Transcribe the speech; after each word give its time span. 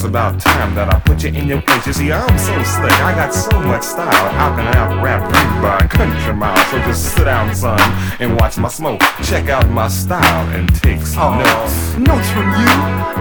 it's 0.00 0.08
about 0.08 0.40
time 0.40 0.74
that 0.74 0.88
I 0.88 0.98
put 1.00 1.22
you 1.24 1.28
in 1.28 1.46
your 1.46 1.60
place. 1.60 1.86
You 1.86 1.92
see, 1.92 2.10
I'm 2.10 2.38
so 2.38 2.56
slick, 2.64 2.96
I 3.04 3.12
got 3.12 3.34
so 3.34 3.52
much 3.60 3.82
style. 3.82 4.32
How 4.32 4.56
can 4.56 4.64
I 4.64 4.72
out 4.80 4.96
rap 5.04 5.20
you 5.28 5.60
by 5.60 5.76
a 5.76 5.88
country 5.88 6.32
mile? 6.32 6.56
So 6.72 6.78
just 6.88 7.14
sit 7.14 7.24
down, 7.24 7.54
son, 7.54 7.78
and 8.18 8.40
watch 8.40 8.56
my 8.56 8.68
smoke. 8.68 9.02
Check 9.22 9.50
out 9.50 9.68
my 9.68 9.88
style 9.88 10.48
and 10.56 10.72
take 10.80 11.02
some 11.02 11.20
Oh, 11.20 11.44
notes. 11.44 11.98
notes 12.00 12.30
from 12.32 12.48
you, 12.48 12.72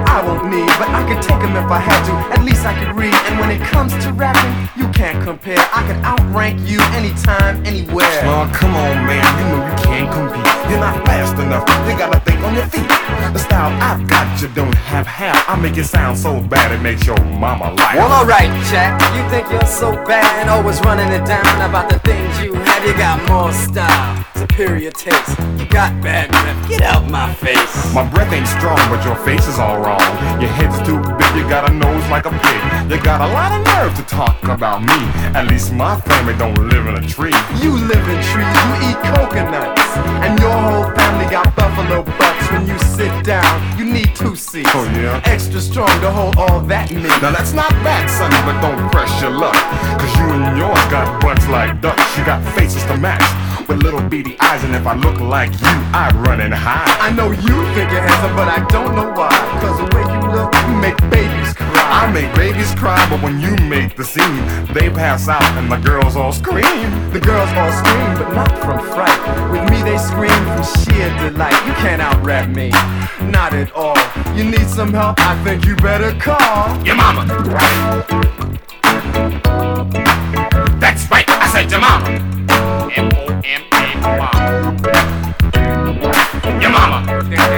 I 0.08 0.23
won't 0.26 0.48
need, 0.48 0.72
but 0.80 0.88
I 0.88 1.04
could 1.04 1.22
take 1.22 1.42
them 1.44 1.58
if 1.59 1.67
I 1.70 1.80
had 1.80 2.00
to. 2.08 2.14
At 2.39 2.45
least 2.45 2.64
I 2.66 2.72
could 2.80 2.95
read. 2.95 3.14
And 3.28 3.39
when 3.42 3.52
it 3.52 3.59
comes 3.67 3.92
to 4.06 4.14
rapping, 4.14 4.56
you 4.80 4.88
can't 5.00 5.23
compare. 5.23 5.58
I 5.58 5.81
can 5.88 6.03
outrank 6.03 6.59
you 6.67 6.81
anytime, 6.92 7.66
anywhere. 7.66 8.19
Oh, 8.28 8.52
come 8.53 8.75
on, 8.75 9.08
man, 9.08 9.23
you 9.39 9.45
know 9.47 9.64
you 9.64 9.75
can't 9.80 10.11
compete. 10.11 10.44
You're 10.69 10.83
not 10.83 11.05
fast 11.08 11.39
enough, 11.39 11.64
you 11.88 11.97
gotta 11.97 12.19
think 12.19 12.44
on 12.44 12.53
your 12.53 12.67
feet. 12.67 12.83
The 13.31 13.39
style 13.39 13.72
I've 13.80 14.05
got, 14.09 14.42
you 14.42 14.50
don't 14.50 14.75
have 14.75 15.08
half. 15.08 15.47
I 15.47 15.55
make 15.55 15.77
it 15.77 15.86
sound 15.86 16.17
so 16.17 16.42
bad 16.42 16.73
it 16.73 16.81
makes 16.81 17.05
your 17.08 17.17
mama 17.39 17.73
laugh. 17.75 17.95
Well, 17.95 18.11
alright, 18.11 18.52
Jack. 18.67 19.00
You 19.16 19.23
think 19.31 19.50
you're 19.50 19.66
so 19.66 19.94
bad, 20.03 20.50
always 20.50 20.81
running 20.81 21.08
it 21.14 21.25
down 21.25 21.47
about 21.64 21.89
the 21.89 22.00
things 22.00 22.42
you 22.44 22.53
have. 22.53 22.83
You 22.86 22.94
got 22.94 23.23
more 23.30 23.53
style, 23.53 24.19
superior 24.60 24.92
taste. 24.92 25.40
You 25.58 25.66
got 25.68 26.04
bad 26.04 26.28
breath. 26.32 26.68
Get 26.68 26.82
out 26.82 27.10
my 27.10 27.34
face. 27.36 27.94
My 27.94 28.04
breath 28.04 28.34
ain't 28.34 28.46
strong, 28.46 28.76
but 28.92 29.06
your 29.06 29.16
face 29.24 29.48
is 29.48 29.58
all 29.58 29.80
wrong. 29.80 30.04
Your 30.42 30.52
head's 30.52 30.76
too 30.86 31.00
big, 31.00 31.32
you 31.32 31.48
got 31.48 31.72
a 31.72 31.74
nose 31.74 32.04
like 32.12 32.26
a 32.26 32.32
pig. 32.44 32.92
You 32.92 33.02
got 33.02 33.22
a 33.22 33.32
lot 33.32 33.56
of 33.56 33.64
nerve 33.64 33.96
to 33.96 34.04
talk 34.04 34.44
about 34.44 34.82
me. 34.82 35.00
At 35.32 35.48
least 35.48 35.72
my 35.72 35.96
family 36.02 36.36
don't 36.36 36.60
live 36.68 36.88
in 36.88 36.96
a 36.96 37.08
tree. 37.08 37.32
You 37.64 37.72
live 37.72 38.04
in 38.04 38.20
trees, 38.32 38.58
you 38.68 38.92
eat 38.92 39.00
coconuts, 39.16 39.96
and 40.28 40.38
your 40.40 40.52
whole 40.52 40.92
family 40.92 41.32
got 41.32 41.56
buffalo 41.56 42.04
butts. 42.20 42.52
When 42.52 42.68
you 42.68 42.78
sit 42.80 43.14
down, 43.23 43.80
you 43.80 43.86
need 43.86 44.14
two 44.14 44.36
seats. 44.36 44.72
Oh, 44.73 44.84
yeah? 44.92 45.22
Extra 45.23 45.62
strong 45.62 46.02
to 46.02 46.12
hold 46.12 46.36
all 46.36 46.60
that 46.68 46.92
meat. 46.92 47.08
Now 47.23 47.32
that's 47.32 47.54
not 47.54 47.72
bad, 47.88 48.10
son, 48.12 48.32
but 48.44 48.60
don't 48.60 48.92
press 48.92 49.22
your 49.22 49.32
luck. 49.32 49.56
Cause 50.02 50.14
you 50.20 50.28
and 50.36 50.58
yours 50.58 50.84
got 50.92 51.22
butts 51.22 51.48
like 51.48 51.80
ducks. 51.80 52.18
You 52.18 52.26
got 52.26 52.44
faces 52.56 52.84
to 52.92 52.98
match 52.98 53.39
with 53.70 53.84
little 53.84 54.02
beady 54.02 54.36
eyes, 54.39 54.64
and 54.64 54.75
if 54.75 54.88
I 54.88 54.95
look 54.95 55.20
like 55.20 55.52
you, 55.52 55.75
I'd 55.94 56.16
run 56.16 56.42
and 56.42 56.54
hide. 56.54 56.89
I 56.99 57.11
know 57.11 57.30
you 57.30 57.55
think 57.77 57.92
you're 57.92 58.02
handsome, 58.02 58.36
but 58.36 58.48
I 58.49 58.66
don't 58.67 58.95
know 58.95 59.14
why. 59.14 59.30
Cause 59.61 59.77
the 59.77 59.86
way 59.95 60.02
you 60.10 60.20
look, 60.33 60.52
you 60.67 60.76
make 60.82 60.98
babies 61.11 61.54
cry. 61.54 61.70
I 62.02 62.11
make 62.11 62.33
babies 62.33 62.73
cry, 62.73 62.98
but 63.10 63.21
when 63.21 63.39
you 63.39 63.55
make 63.70 63.95
the 63.95 64.04
scene, 64.04 64.42
they 64.73 64.89
pass 64.89 65.30
out 65.30 65.44
and 65.61 65.71
the 65.71 65.77
girls 65.77 66.16
all 66.16 66.33
scream. 66.33 66.89
The 67.14 67.20
girls 67.20 67.49
all 67.54 67.71
scream, 67.71 68.10
but 68.17 68.33
not 68.33 68.58
from 68.58 68.80
fright. 68.89 69.21
With 69.52 69.70
me, 69.70 69.83
they 69.83 69.99
scream 69.99 70.33
from 70.49 70.65
sheer 70.82 71.10
delight. 71.21 71.60
You 71.67 71.73
can't 71.73 72.02
out 72.02 72.26
rap 72.26 72.49
me, 72.49 72.71
not 73.30 73.54
at 73.54 73.71
all. 73.73 74.02
You 74.36 74.45
need 74.49 74.67
some 74.67 74.92
help, 74.92 75.20
I 75.20 75.38
think 75.44 75.65
you 75.65 75.76
better 75.76 76.11
call. 76.20 76.76
Your 76.83 76.95
mama. 76.95 77.26
That's 80.82 81.10
right, 81.11 81.30
I 81.30 81.49
said 81.54 81.70
your 81.70 81.82
mama. 81.82 82.39
M-O-M-A, 82.95 84.02
mama. 84.02 84.89
Your 86.60 86.72
mama. 86.72 87.48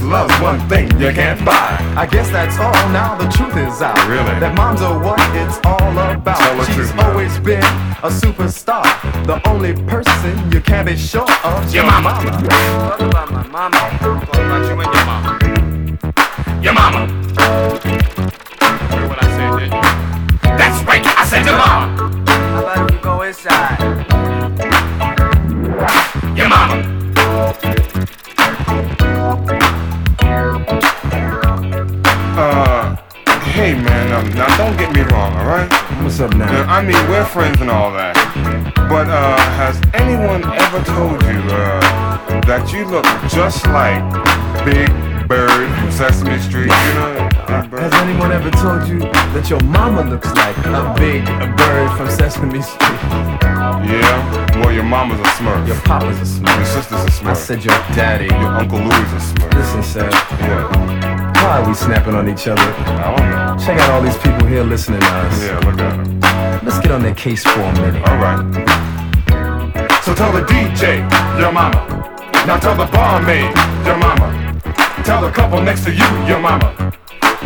A 0.00 0.04
mother's 0.04 0.30
love's 0.30 0.40
one 0.42 0.68
thing 0.68 0.86
you 1.00 1.12
can't 1.12 1.44
buy. 1.44 1.78
I 1.96 2.06
guess 2.06 2.30
that's 2.30 2.58
all. 2.58 2.72
Now 2.92 3.16
the 3.16 3.28
truth 3.28 3.56
is 3.56 3.82
out. 3.82 3.96
Really? 4.08 4.38
That 4.40 4.54
moms 4.56 4.80
are 4.82 4.98
what 4.98 5.18
it's 5.36 5.58
all 5.64 5.92
about. 5.92 6.38
Tell 6.38 6.56
the 6.56 6.64
She's 6.66 6.74
truth 6.74 6.94
now. 6.96 7.10
always 7.10 7.38
been 7.38 7.62
a 8.02 8.10
superstar. 8.10 8.84
The 9.26 9.46
only 9.48 9.74
person 9.86 10.52
you 10.52 10.60
can't 10.60 10.86
be 10.86 10.96
sure 10.96 11.30
of. 11.44 11.64
is 11.66 11.74
Your 11.74 11.84
mama. 11.84 12.14
What 12.14 13.00
about 13.02 13.30
my 13.32 13.46
mama? 13.46 13.80
What 14.00 14.38
about 14.38 14.64
you 14.68 14.80
and 14.80 14.94
your 14.94 15.04
mama? 15.06 15.38
Your 16.62 16.74
mama. 16.74 17.06
Heard 18.90 19.08
what 19.08 19.22
I 19.22 19.28
said, 19.36 19.58
didn't 19.58 19.74
you? 19.74 19.82
That's 20.58 20.84
right, 20.84 21.06
I 21.06 21.24
said 21.26 21.46
your 21.46 21.56
mama. 21.56 21.86
How 22.26 22.62
about 22.62 22.90
if 22.90 22.96
we 22.96 23.02
go 23.02 23.22
inside? 23.22 24.09
Alright? 35.50 35.72
What's 36.02 36.20
up 36.20 36.30
now? 36.34 36.46
now? 36.46 36.72
I 36.72 36.82
mean, 36.82 36.94
we're 37.10 37.24
friends 37.24 37.60
and 37.60 37.70
all 37.70 37.92
that. 37.92 38.14
But 38.88 39.08
uh, 39.08 39.36
has 39.58 39.80
anyone 39.94 40.44
ever 40.44 40.82
told 40.84 41.22
you 41.22 41.42
uh, 41.50 42.40
that 42.46 42.72
you 42.72 42.84
look 42.86 43.04
just 43.28 43.66
like 43.66 44.02
Big 44.64 44.88
Bird 45.26 45.50
from 45.78 45.90
Sesame 45.90 46.38
Street? 46.38 46.70
You 46.70 46.94
know, 46.94 47.19
Has 47.50 47.92
anyone 47.94 48.30
ever 48.30 48.50
told 48.50 48.86
you 48.86 49.00
that 49.34 49.50
your 49.50 49.58
mama 49.64 50.08
looks 50.08 50.30
like 50.34 50.56
a 50.66 50.94
big 50.96 51.24
bird 51.56 51.96
from 51.96 52.08
Sesame 52.08 52.62
Street? 52.62 53.00
Yeah? 53.90 54.60
Well, 54.60 54.72
your 54.72 54.84
mama's 54.84 55.18
a 55.18 55.24
smurf. 55.34 55.66
Your 55.66 55.74
papa's 55.80 56.16
a 56.18 56.38
smurf. 56.38 56.56
Your 56.56 56.64
sister's 56.64 57.02
a 57.02 57.10
smurf. 57.10 57.26
I 57.26 57.32
said 57.34 57.64
your 57.64 57.74
daddy. 57.98 58.26
your 58.26 58.54
Uncle 58.54 58.78
Louis 58.78 58.90
a 58.90 59.18
smurf. 59.18 59.52
Listen, 59.54 59.82
Seth. 59.82 60.14
What? 60.14 60.76
Why 61.42 61.60
are 61.60 61.66
we 61.66 61.74
snapping 61.74 62.14
on 62.14 62.28
each 62.28 62.46
other? 62.46 62.62
I 62.62 63.16
don't 63.16 63.30
know. 63.30 63.64
Check 63.64 63.80
out 63.80 63.90
all 63.90 64.02
these 64.02 64.18
people 64.18 64.46
here 64.46 64.62
listening 64.62 65.00
to 65.00 65.06
us. 65.06 65.42
Yeah, 65.42 65.58
look 65.58 65.80
at 65.80 66.06
him. 66.06 66.20
Let's 66.64 66.78
get 66.78 66.92
on 66.92 67.02
their 67.02 67.14
case 67.14 67.42
for 67.42 67.58
a 67.58 67.72
minute. 67.72 68.00
Alright. 68.06 68.38
So 70.04 70.14
tell 70.14 70.30
the 70.30 70.42
DJ, 70.46 71.02
your 71.40 71.50
mama. 71.50 71.82
Now 72.46 72.58
tell 72.58 72.76
the 72.76 72.86
barmaid, 72.92 73.50
your 73.84 73.96
mama. 73.96 74.60
Tell 75.04 75.20
the 75.20 75.32
couple 75.32 75.60
next 75.62 75.84
to 75.86 75.90
you, 75.90 76.26
your 76.28 76.38
mama. 76.38 76.92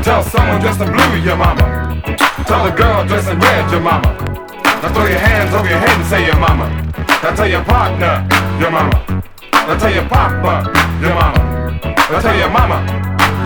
Tell 0.05 0.23
someone 0.23 0.61
dressed 0.61 0.83
in 0.83 0.93
blue, 0.93 1.17
your 1.25 1.35
mama. 1.35 2.03
Tell 2.47 2.63
the 2.63 2.71
girl 2.77 3.07
dressed 3.07 3.31
in 3.31 3.39
red, 3.39 3.71
your 3.71 3.81
mama. 3.81 4.13
Now 4.83 4.93
throw 4.93 5.07
your 5.07 5.19
hands 5.19 5.55
over 5.55 5.67
your 5.67 5.79
head 5.79 5.97
and 5.99 6.07
say 6.07 6.27
your 6.27 6.37
mama. 6.37 6.69
Now 7.23 7.35
tell 7.35 7.49
your 7.49 7.65
partner, 7.65 8.29
your 8.61 8.71
mama. 8.71 9.23
Now 9.53 9.79
tell 9.79 9.95
your 9.95 10.05
papa, 10.05 10.69
your 11.01 11.15
mama. 11.15 11.81
Now 11.97 12.21
tell 12.21 12.37
your 12.37 12.51
mama, 12.51 12.85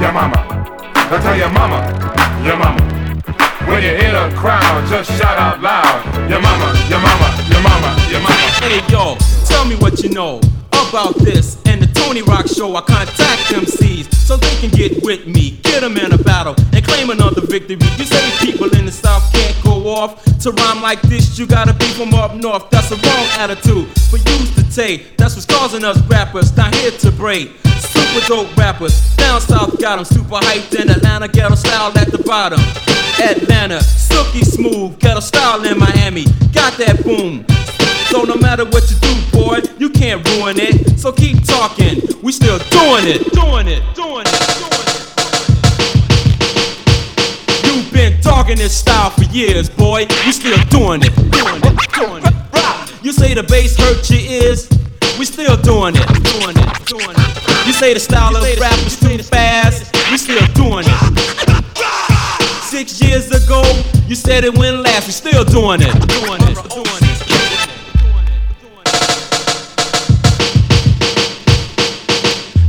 your 0.03 0.11
mama. 0.13 0.75
Now 0.97 1.21
tell 1.23 1.39
your 1.39 1.49
mama, 1.51 1.79
your 2.45 2.57
mama. 2.57 2.83
When 3.71 3.81
you're 3.81 3.95
in 3.95 4.17
a 4.17 4.35
crowd, 4.35 4.89
just 4.89 5.17
shout 5.17 5.39
out 5.39 5.63
loud. 5.63 6.05
Your 6.29 6.41
mama, 6.43 6.75
your 6.89 6.99
mama, 6.99 7.29
your 7.49 7.63
mama, 7.63 7.95
your 8.11 8.21
mama. 8.21 8.35
Hey 8.59 8.83
yo, 8.91 9.17
tell 9.47 9.65
me 9.65 9.77
what 9.77 10.03
you 10.03 10.11
know 10.11 10.41
about 10.73 11.15
this 11.21 11.63
Tony 12.09 12.23
Rock 12.23 12.49
Show. 12.49 12.75
I 12.75 12.81
contact 12.81 13.53
MCs 13.53 14.15
so 14.15 14.39
they 14.39 14.55
can 14.61 14.71
get 14.71 15.03
with 15.03 15.27
me, 15.27 15.59
get 15.63 15.81
them 15.81 15.99
in 15.99 16.11
a 16.13 16.17
battle 16.17 16.55
and 16.73 16.83
claim 16.83 17.11
another 17.11 17.43
victory. 17.43 17.77
You 17.99 18.07
say 18.07 18.31
people 18.41 18.75
in 18.79 18.87
the 18.87 18.91
South 18.93 19.31
can't 19.31 19.55
go 19.63 19.87
off 19.91 20.25
to 20.41 20.53
rhyme 20.53 20.81
like 20.81 21.03
this. 21.03 21.39
You 21.39 21.47
gotta 21.47 21.75
be 21.75 21.85
from 21.85 22.15
up 22.15 22.35
north. 22.35 22.71
That's 22.71 22.91
a 22.93 22.97
wrong 22.97 23.27
attitude 23.37 23.89
for 24.09 24.17
you 24.17 24.39
to 24.57 24.75
take. 24.75 25.19
That's 25.19 25.35
what's 25.35 25.45
causing 25.45 25.85
us 25.85 26.01
rappers 26.07 26.57
not 26.57 26.75
here 26.77 26.93
to 26.93 27.13
break. 27.13 27.51
Super 27.79 28.27
dope 28.27 28.57
rappers 28.57 29.15
down 29.17 29.43
south 29.43 29.79
got 29.79 29.99
'em 29.99 30.07
super 30.07 30.41
hyped 30.49 30.81
in 30.81 30.89
Atlanta 30.89 31.29
ghetto 31.29 31.57
style 31.57 31.93
at 31.99 32.11
the 32.11 32.23
bottom. 32.25 32.61
Atlanta, 33.21 33.85
silky 33.85 34.45
smooth, 34.45 34.99
ghetto 34.99 35.21
style 35.21 35.63
in 35.63 35.79
Miami, 35.79 36.25
got 36.55 36.75
that 36.79 37.05
boom. 37.05 37.45
So 38.11 38.23
no 38.23 38.37
matter 38.37 38.65
what 38.65 38.91
you 38.91 38.97
do, 38.97 39.15
boy, 39.33 39.61
you 39.79 39.91
can't 39.91 40.27
ruin 40.31 40.57
it. 40.59 40.99
So 40.99 41.13
keep 41.13 41.45
talking, 41.45 42.01
we 42.23 42.33
still 42.33 42.59
doing 42.71 43.05
it, 43.05 43.21
doing 43.37 43.69
it, 43.69 43.83
doing 43.95 44.25
it, 44.25 44.33
doing 44.57 44.81
it. 44.81 45.05
You've 47.67 47.93
been 47.93 48.19
talking 48.23 48.57
this 48.57 48.75
style 48.75 49.11
for 49.11 49.25
years, 49.25 49.69
boy. 49.69 50.07
We 50.25 50.33
still 50.33 50.57
doing 50.71 51.03
it, 51.05 51.15
doing 51.31 51.61
it, 51.63 51.77
doing 51.93 52.25
it. 52.25 52.35
You 53.05 53.13
say 53.13 53.35
the 53.35 53.43
bass 53.43 53.77
hurt 53.77 54.09
your 54.09 54.21
ears, 54.21 54.71
we 55.19 55.27
still 55.27 55.57
doing 55.59 55.95
it, 55.95 56.09
doing 56.25 56.57
it, 56.57 56.87
doing 56.87 57.13
it. 57.13 57.67
You 57.67 57.75
say 57.75 57.93
the 57.93 58.01
style 58.01 58.35
of 58.35 58.43
rap 58.59 58.79
is 58.87 58.99
too 58.99 59.19
fast, 59.19 59.95
we 60.11 60.17
still 60.17 60.47
doing 60.55 60.87
it. 60.89 60.99
Six 62.65 63.03
years 63.03 63.31
ago, 63.31 63.63
you 64.07 64.15
said 64.15 64.45
it 64.45 64.57
went 64.57 64.79
last, 64.81 65.07
we 65.07 65.13
still 65.13 65.45
doing 65.45 65.83
it, 65.83 65.93
doing 66.09 66.41
it, 66.49 66.57
doing 66.73 67.03
it. 67.03 67.08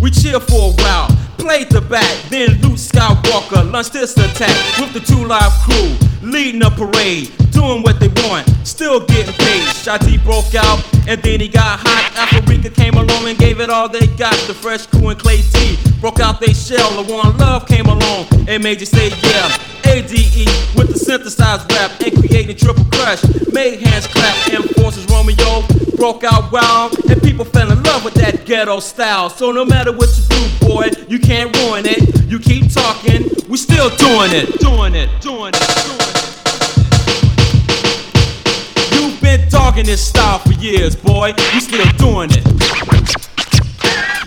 We 0.10 0.16
chill 0.24 0.40
for 0.40 0.72
a 0.72 0.82
while, 0.82 1.08
played 1.38 1.70
the 1.70 1.82
back, 1.82 2.18
then 2.30 2.60
Luke 2.64 2.82
Skyywalker 2.82 3.72
launched 3.72 3.94
this 3.94 4.18
attack 4.18 4.80
with 4.80 4.92
the 4.92 5.00
2 5.00 5.26
Live 5.26 5.52
Crew, 5.62 5.96
leading 6.28 6.64
a 6.64 6.72
parade, 6.72 7.32
doing 7.52 7.84
what 7.84 8.00
they 8.00 8.08
want, 8.26 8.50
still 8.66 9.06
getting 9.06 9.36
paid. 9.36 9.62
Shotty 9.78 10.18
broke 10.24 10.56
out, 10.56 10.84
and 11.08 11.22
then 11.22 11.40
he 11.40 11.48
got 11.48 11.82
hot. 11.84 12.34
Africa 12.34 12.72
came 12.72 12.96
along 12.96 13.28
and 13.28 13.38
gave 13.38 13.60
it 13.60 13.70
all 13.70 13.88
they 13.88 14.08
got. 14.18 14.34
The 14.48 14.56
fresh 14.56 14.88
crew 14.88 15.10
and 15.10 15.20
Clay 15.20 15.44
T 15.44 15.78
broke 16.02 16.20
out 16.20 16.40
they 16.40 16.54
shell. 16.54 17.04
The 17.04 17.14
one 17.14 17.38
love 17.38 17.68
came 17.68 17.86
along 17.86 18.26
and 18.48 18.64
made 18.64 18.80
you 18.80 18.88
say 18.88 19.10
yeah. 19.22 19.69
ADE 19.90 20.46
with 20.78 20.94
the 20.94 21.00
synthesized 21.00 21.72
rap 21.74 22.00
and 22.02 22.14
creating 22.16 22.56
triple 22.56 22.86
crush. 22.92 23.24
Made 23.52 23.80
hands 23.80 24.06
clap 24.08 24.36
and 24.54 24.64
forces 24.76 25.06
Romeo 25.10 25.66
broke 25.98 26.24
out 26.24 26.52
wild 26.52 26.94
and 27.10 27.22
people 27.24 27.44
fell 27.44 27.72
in 27.72 27.82
love 27.84 28.06
with 28.06 28.14
that 28.14 28.46
ghetto 28.46 28.80
style. 28.80 29.30
So 29.30 29.52
no 29.52 29.66
matter 29.66 29.92
what 29.92 30.10
you 30.16 30.24
do, 30.30 30.68
boy, 30.68 30.90
you 31.08 31.20
can't 31.20 31.56
ruin 31.58 31.86
it. 31.88 32.30
You 32.30 32.38
keep 32.40 32.72
talking, 32.72 33.30
we 33.50 33.58
still 33.58 33.90
doing 33.98 34.32
it, 34.32 34.60
doing 34.60 34.94
it, 34.94 35.10
doing 35.22 35.54
it, 35.56 35.68
doing 35.82 36.00
it. 36.00 36.30
You've 38.94 39.20
been 39.22 39.50
talking 39.50 39.86
this 39.86 40.08
style 40.08 40.38
for 40.40 40.54
years, 40.54 40.96
boy. 40.96 41.34
We 41.54 41.60
still 41.60 41.90
doing 41.98 42.30
it. 42.32 42.46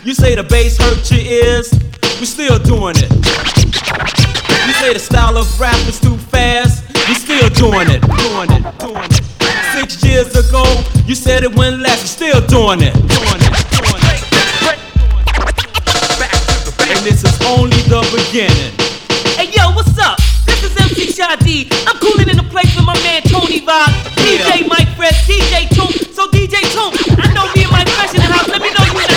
You 0.04 0.14
say 0.14 0.34
the 0.34 0.42
bass 0.42 0.76
hurt 0.76 1.08
your 1.12 1.20
ears, 1.20 1.72
we 2.18 2.26
still 2.26 2.58
doing 2.58 2.96
it. 2.98 4.21
You 4.82 4.88
say 4.88 4.94
the 4.94 4.98
style 4.98 5.38
of 5.38 5.46
rap 5.60 5.78
is 5.86 6.00
too 6.00 6.18
fast, 6.18 6.82
we 7.06 7.14
still 7.14 7.48
doing 7.54 7.86
it, 7.86 8.02
doing 8.02 8.50
it, 8.50 8.66
doing 8.82 9.14
it. 9.14 9.22
Six 9.78 10.02
years 10.02 10.34
ago, 10.34 10.66
you 11.06 11.14
said 11.14 11.44
it 11.44 11.54
went 11.54 11.78
last, 11.78 12.02
we 12.02 12.08
still 12.10 12.40
doing 12.50 12.82
it, 12.82 12.90
doing 12.90 13.42
it, 13.46 13.54
doing 13.78 14.02
it. 14.10 14.18
And 16.90 16.98
this 17.06 17.22
is 17.22 17.30
only 17.46 17.78
the 17.86 18.02
beginning. 18.10 18.74
Hey 19.38 19.54
yo, 19.54 19.70
what's 19.70 19.94
up? 20.02 20.18
This 20.50 20.66
is 20.66 20.74
MC 20.74 21.14
Shadi. 21.14 21.70
I'm 21.86 21.94
cooling 22.02 22.28
in 22.28 22.34
the 22.34 22.48
place 22.50 22.74
with 22.74 22.84
my 22.84 22.98
man 23.06 23.22
Tony 23.30 23.62
Rock, 23.62 23.86
DJ 24.18 24.66
Mike 24.66 24.90
Fresh, 24.98 25.30
DJ 25.30 25.70
Toom. 25.70 25.94
So 26.10 26.26
DJ 26.34 26.58
Toom, 26.74 26.90
I 27.22 27.30
know 27.30 27.46
me 27.54 27.70
and 27.70 27.86
in 27.86 28.18
the 28.18 28.26
house. 28.34 28.50
Let 28.50 28.58
me 28.60 28.74
know 28.74 28.82
you 28.90 29.11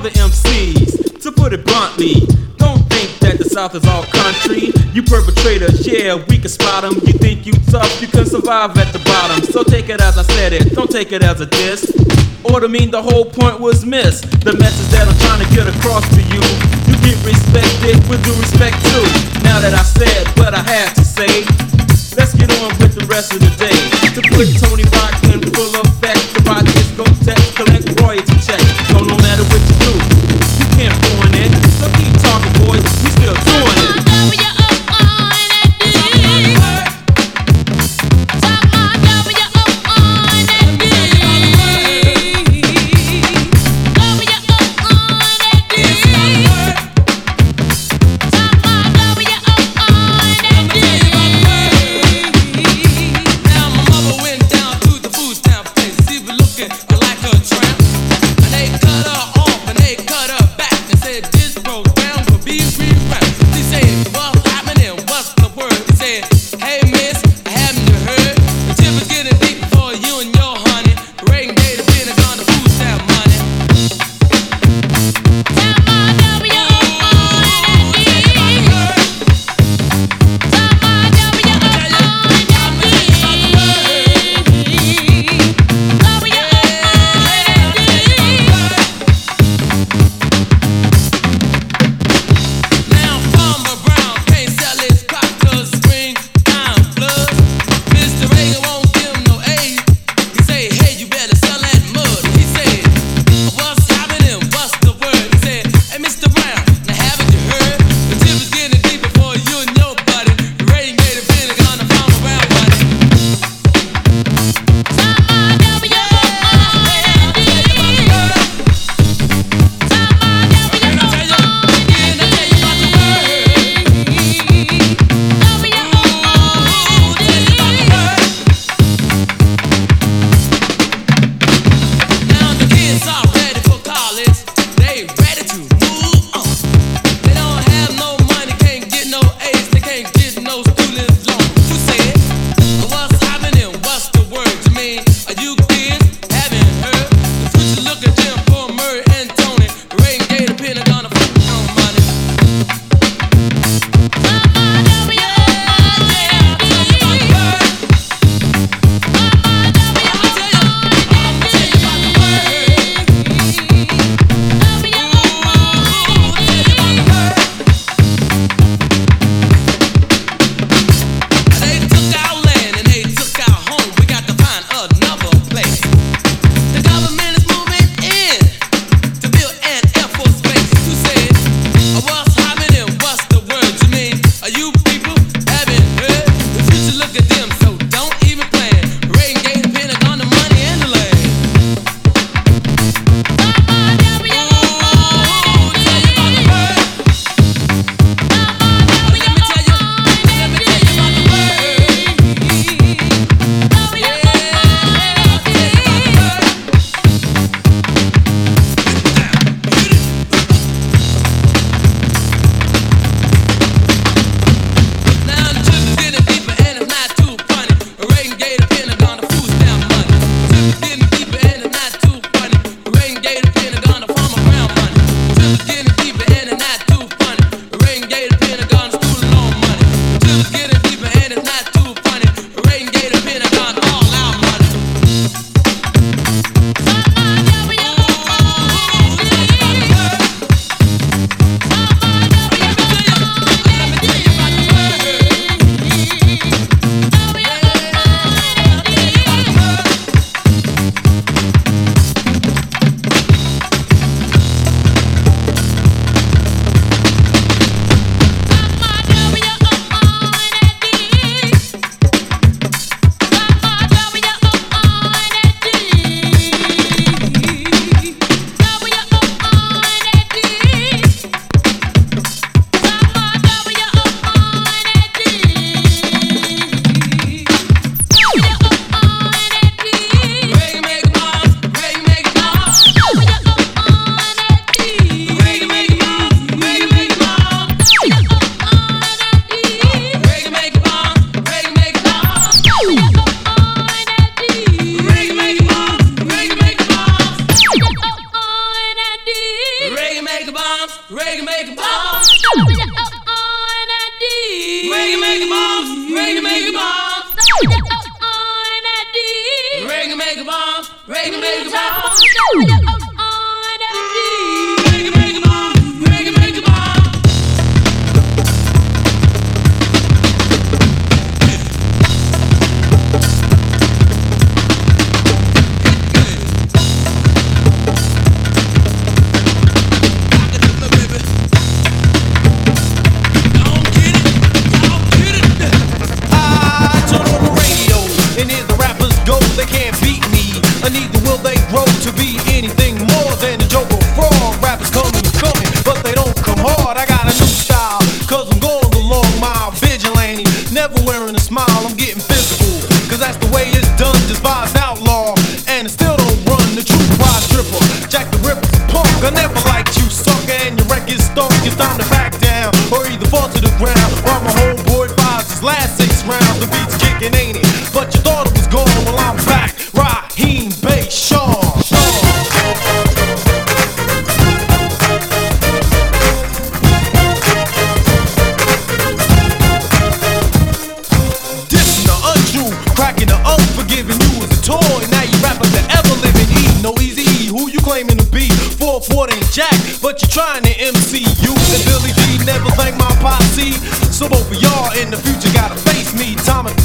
other 0.00 0.10
MCs, 0.16 1.20
to 1.20 1.30
put 1.30 1.52
it 1.52 1.62
bluntly, 1.62 2.24
don't 2.56 2.80
think 2.88 3.12
that 3.20 3.36
the 3.36 3.44
South 3.44 3.74
is 3.74 3.84
all 3.84 4.04
country. 4.04 4.72
You 4.96 5.02
perpetrators, 5.02 5.86
yeah, 5.86 6.16
we 6.24 6.38
can 6.38 6.48
spot 6.48 6.84
'em. 6.84 6.94
You 7.04 7.12
think 7.20 7.44
you 7.44 7.52
tough, 7.68 8.00
you 8.00 8.08
can 8.08 8.24
survive 8.24 8.78
at 8.78 8.94
the 8.94 8.98
bottom. 9.00 9.44
So 9.52 9.62
take 9.62 9.90
it 9.90 10.00
as 10.00 10.16
I 10.16 10.22
said 10.22 10.54
it, 10.54 10.74
don't 10.74 10.90
take 10.90 11.12
it 11.12 11.22
as 11.22 11.42
a 11.42 11.46
diss. 11.46 11.84
Or 12.44 12.60
to 12.60 12.68
mean 12.68 12.90
the 12.90 13.02
whole 13.02 13.26
point 13.26 13.60
was 13.60 13.84
missed. 13.84 14.24
The 14.40 14.56
message 14.56 14.88
that 14.88 15.04
I'm 15.06 15.18
trying 15.20 15.44
to 15.44 15.54
get 15.54 15.68
across 15.68 16.08
to 16.16 16.22
you, 16.32 16.40
you 16.88 16.96
get 17.04 17.20
respected 17.20 18.00
with 18.08 18.24
due 18.24 18.40
respect 18.40 18.80
too. 18.88 19.04
Now 19.44 19.60
that 19.60 19.74
I 19.74 19.84
said 19.84 20.24
what 20.38 20.54
I 20.54 20.62
had 20.64 20.96
to 20.96 21.04
say, 21.04 21.44
let's 22.16 22.32
get 22.32 22.48
on 22.64 22.72
with 22.80 22.96
the 22.96 23.04
rest 23.04 23.34
of 23.34 23.40
the 23.40 23.52
day. 23.60 23.76
To 24.16 24.22
put 24.32 24.48
Tony 24.64 24.84
Rock 24.96 25.12
in 25.28 25.44
full 25.52 25.68
rock 25.76 25.89
discotheque, 27.34 27.54
collect 27.54 28.00
royalty 28.00 28.34
check. 28.40 28.60
So 28.88 29.04
no 29.04 29.16
matter 29.18 29.44
what 29.44 29.60
you 29.60 29.76
do, 29.78 30.29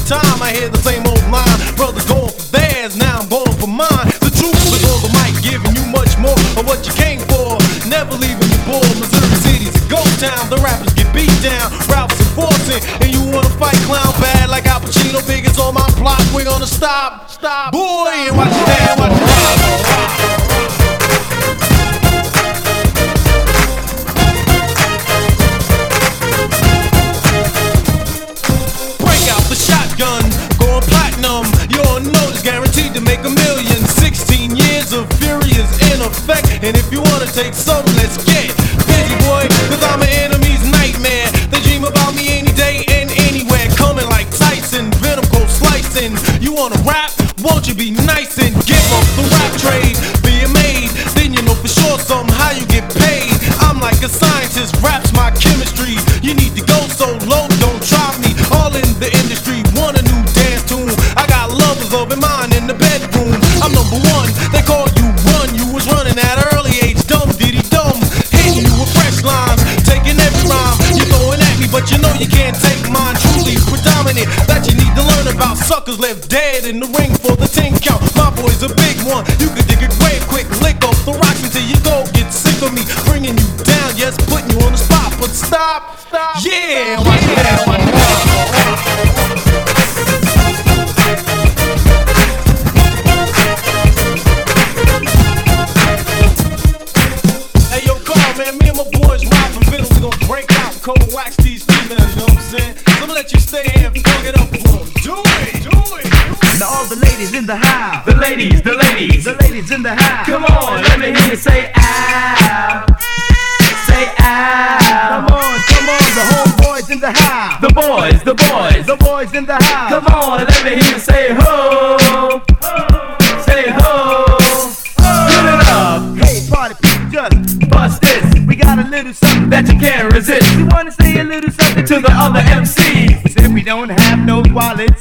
Time 0.06 0.38
I 0.38 0.54
hear 0.54 0.70
the 0.70 0.78
same 0.86 1.02
old 1.10 1.26
line. 1.34 1.50
Brothers 1.74 2.06
going 2.06 2.30
for 2.30 2.46
theirs, 2.54 2.94
now 2.94 3.26
I'm 3.26 3.28
going 3.28 3.58
for 3.58 3.66
mine. 3.66 4.06
The 4.22 4.30
truth 4.30 4.54
is 4.54 4.86
on 4.86 5.02
the 5.02 5.10
mic, 5.18 5.34
giving 5.42 5.74
you 5.74 5.82
much 5.90 6.14
more 6.22 6.38
of 6.62 6.70
what 6.70 6.86
you 6.86 6.94
came 6.94 7.18
for. 7.26 7.58
Never 7.90 8.14
leaving 8.14 8.46
you 8.46 8.62
bored. 8.70 8.86
Missouri 9.02 9.34
City's 9.42 9.74
a 9.74 9.82
ghost 9.90 10.22
town. 10.22 10.46
The 10.54 10.62
rappers 10.62 10.94
get 10.94 11.10
beat 11.10 11.34
down. 11.42 11.74
Ralph's 11.90 12.22
enforcing, 12.22 12.86
and 13.02 13.10
you 13.10 13.26
wanna 13.34 13.50
fight 13.58 13.82
clown 13.90 14.14
bad 14.22 14.54
like 14.54 14.70
Al 14.70 14.80
Pacino. 14.80 15.26
Is 15.26 15.58
on 15.58 15.74
my 15.74 15.90
block. 15.98 16.22
We're 16.38 16.46
gonna 16.46 16.70
stop, 16.70 17.32
stop, 17.32 17.74
boy, 17.74 18.30
and 18.30 18.38
watch 18.38 18.54
your 18.54 18.70
hand, 18.78 19.00
watch 19.02 19.18
your 19.18 19.25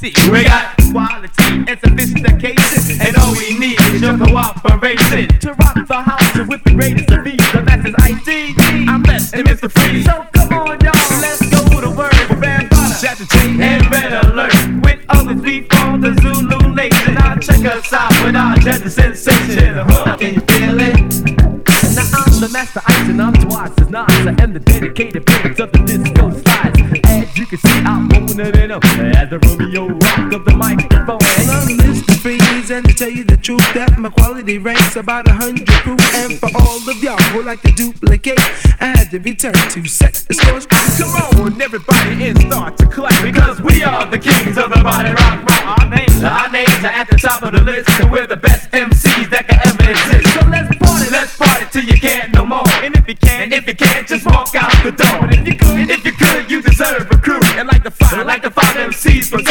We 0.05 0.11
got 0.45 0.77
quality 0.93 1.64
and 1.67 1.81
sophistication. 1.81 3.01
And 3.01 3.17
all 3.17 3.33
we 3.33 3.59
need 3.59 3.81
is 3.81 4.03
your 4.03 4.19
cooperation. 4.19 5.29
to 5.40 5.55
rock 5.55 5.77
the 5.88 6.03
house 6.03 6.47
with 6.47 6.62
the 6.64 6.75
greatest 6.75 7.11
of 7.11 7.25
these. 7.25 7.40
The 7.53 7.62
best 7.64 7.88
is 7.88 7.95
ITG. 7.95 8.87
I'm 8.87 9.03
less 9.05 9.31
than 9.31 9.47
Mr. 9.47 9.71
Freeze. 9.73 10.05
So 10.05 10.27
come 10.35 10.53
on, 10.59 10.79
y'all, 10.85 10.93
let's 11.25 11.40
go 11.49 11.81
to 11.81 11.88
work. 11.88 12.12
Band 12.38 12.69
Shut 13.01 13.17
the 13.17 13.25
chain 13.33 13.62
And 13.62 13.90
red 13.90 14.12
alert. 14.27 14.53
with 14.85 15.01
others 15.09 15.40
we 15.40 15.62
form 15.73 16.03
the 16.03 16.12
Zulu 16.21 16.75
Nation. 16.75 17.14
Now 17.14 17.37
check 17.37 17.64
us 17.64 17.90
out 17.95 18.12
with 18.27 18.37
our 18.37 18.59
gentle 18.59 18.90
sensation. 18.90 19.75
Huh, 19.88 20.19
Can 20.19 20.35
you 20.35 20.40
feel 20.43 20.81
it? 20.81 20.97
Now 21.97 22.25
I'm 22.29 22.40
the 22.45 22.51
master 22.53 22.83
ice 22.85 23.09
and 23.09 23.23
I'm 23.23 23.33
twice 23.33 23.73
as 23.81 23.88
nice. 23.88 24.11
I 24.11 24.35
am 24.43 24.53
the 24.53 24.61
dedicated 24.61 25.25
prince 25.25 25.59
of 25.61 25.73
the 25.73 25.79
disco 25.79 26.13
Moving 28.37 28.62
it 28.62 28.70
up 28.73 28.85
as 28.85 29.31
the 29.31 29.38
Romeo 29.38 29.87
rock 29.87 30.33
of 30.33 30.44
the 30.44 30.57
microphone. 30.57 31.23
I'm 31.47 31.79
Mr. 31.79 32.18
Freeze, 32.18 32.68
and 32.73 32.85
to 32.85 32.92
tell 32.92 33.09
you 33.09 33.23
the 33.23 33.37
truth, 33.37 33.62
that 33.75 33.97
my 33.97 34.09
quality 34.09 34.59
ranks 34.59 34.97
about 34.97 35.29
a 35.29 35.33
hundred 35.33 35.68
proof. 35.87 36.03
And 36.16 36.35
for 36.40 36.51
all 36.59 36.83
of 36.83 36.99
y'all 36.99 37.16
who 37.31 37.42
like 37.44 37.62
to 37.62 37.70
duplicate, 37.70 38.40
I 38.81 38.90
had 38.99 39.12
to 39.12 39.20
return 39.20 39.55
to 39.55 39.87
set 39.87 40.27
the 40.27 40.35
score 40.35 40.61
straight. 40.61 40.83
Come 40.99 41.47
on, 41.47 41.62
everybody, 41.62 42.27
and 42.27 42.38
start 42.51 42.77
to 42.79 42.87
clap 42.87 43.14
because 43.23 43.61
we 43.62 43.85
are 43.85 44.05
the 44.11 44.18
kings 44.18 44.59
of 44.59 44.66
the 44.75 44.83
body 44.83 45.14
rock. 45.14 45.47
rock. 45.47 45.79
Our 45.79 45.90
names, 45.94 46.25
our 46.25 46.51
names 46.51 46.83
are 46.83 46.90
at 46.90 47.07
the 47.09 47.16
top 47.16 47.40
of 47.44 47.53
the 47.53 47.62
list, 47.62 47.88
and 48.03 48.11
we're 48.11 48.27
the 48.27 48.37
best 48.37 48.68
MCs 48.73 49.31
that 49.31 49.47
can 49.47 49.62
ever 49.62 49.87
exist. 49.94 50.35
So 50.35 50.42
let's 50.51 50.75
party, 50.83 51.07
let's 51.14 51.38
party 51.38 51.66
till 51.70 51.85
you 51.87 52.01
can't 52.01 52.35
no 52.35 52.44
more. 52.44 52.66
And 52.83 52.97
if 52.97 53.07
you 53.07 53.14
can't, 53.14 53.53
if 53.53 53.68
you 53.68 53.77
can't, 53.77 54.09
just 54.09 54.27
walk 54.27 54.57
out 54.57 54.75
the 54.83 54.90
door. 54.90 55.13
MCs 59.05 59.29
from 59.29 59.45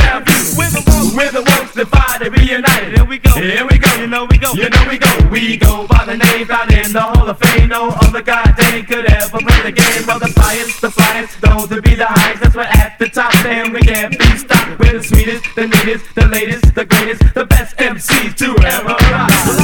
we're 0.57 0.69
the 0.69 0.81
ones, 0.89 1.15
we're 1.15 1.31
the 1.31 1.43
ones 1.43 1.71
divided, 1.73 2.33
reunited. 2.33 2.97
Here 2.97 3.05
we 3.05 3.19
go, 3.19 3.31
here 3.33 3.67
we 3.69 3.77
go. 3.77 3.93
You 3.95 4.07
know 4.07 4.25
we 4.25 4.37
go, 4.37 4.53
you 4.53 4.69
know 4.69 4.85
we 4.89 4.97
go. 4.97 5.29
We 5.29 5.57
go 5.57 5.87
by 5.87 6.05
the 6.05 6.17
name 6.17 6.49
out 6.49 6.73
in 6.73 6.91
the 6.91 7.01
Hall 7.01 7.29
of 7.29 7.37
Fame. 7.37 7.69
No 7.69 7.89
other 7.89 8.21
goddamn 8.21 8.85
could 8.85 9.05
ever 9.05 9.37
play 9.37 9.61
the 9.61 9.71
game 9.71 10.09
of 10.09 10.19
the 10.21 10.31
flyest, 10.33 10.81
the 10.81 10.89
flyest, 10.89 11.39
those 11.41 11.69
to 11.69 11.81
be 11.81 11.95
the 11.95 12.05
highest. 12.05 12.41
That's 12.41 12.55
what 12.55 12.75
at 12.75 12.97
the 12.97 13.09
top, 13.09 13.33
and 13.45 13.73
we 13.73 13.81
can't 13.81 14.17
be 14.17 14.37
stopped. 14.37 14.79
We're 14.79 14.93
the 14.93 15.03
sweetest, 15.03 15.45
the 15.55 15.67
neatest, 15.67 16.15
the 16.15 16.27
latest, 16.27 16.73
the 16.73 16.85
greatest, 16.85 17.33
the 17.33 17.45
best 17.45 17.77
MCs 17.77 18.35
to 18.37 18.57
ever 18.65 18.95
rock. 19.11 19.62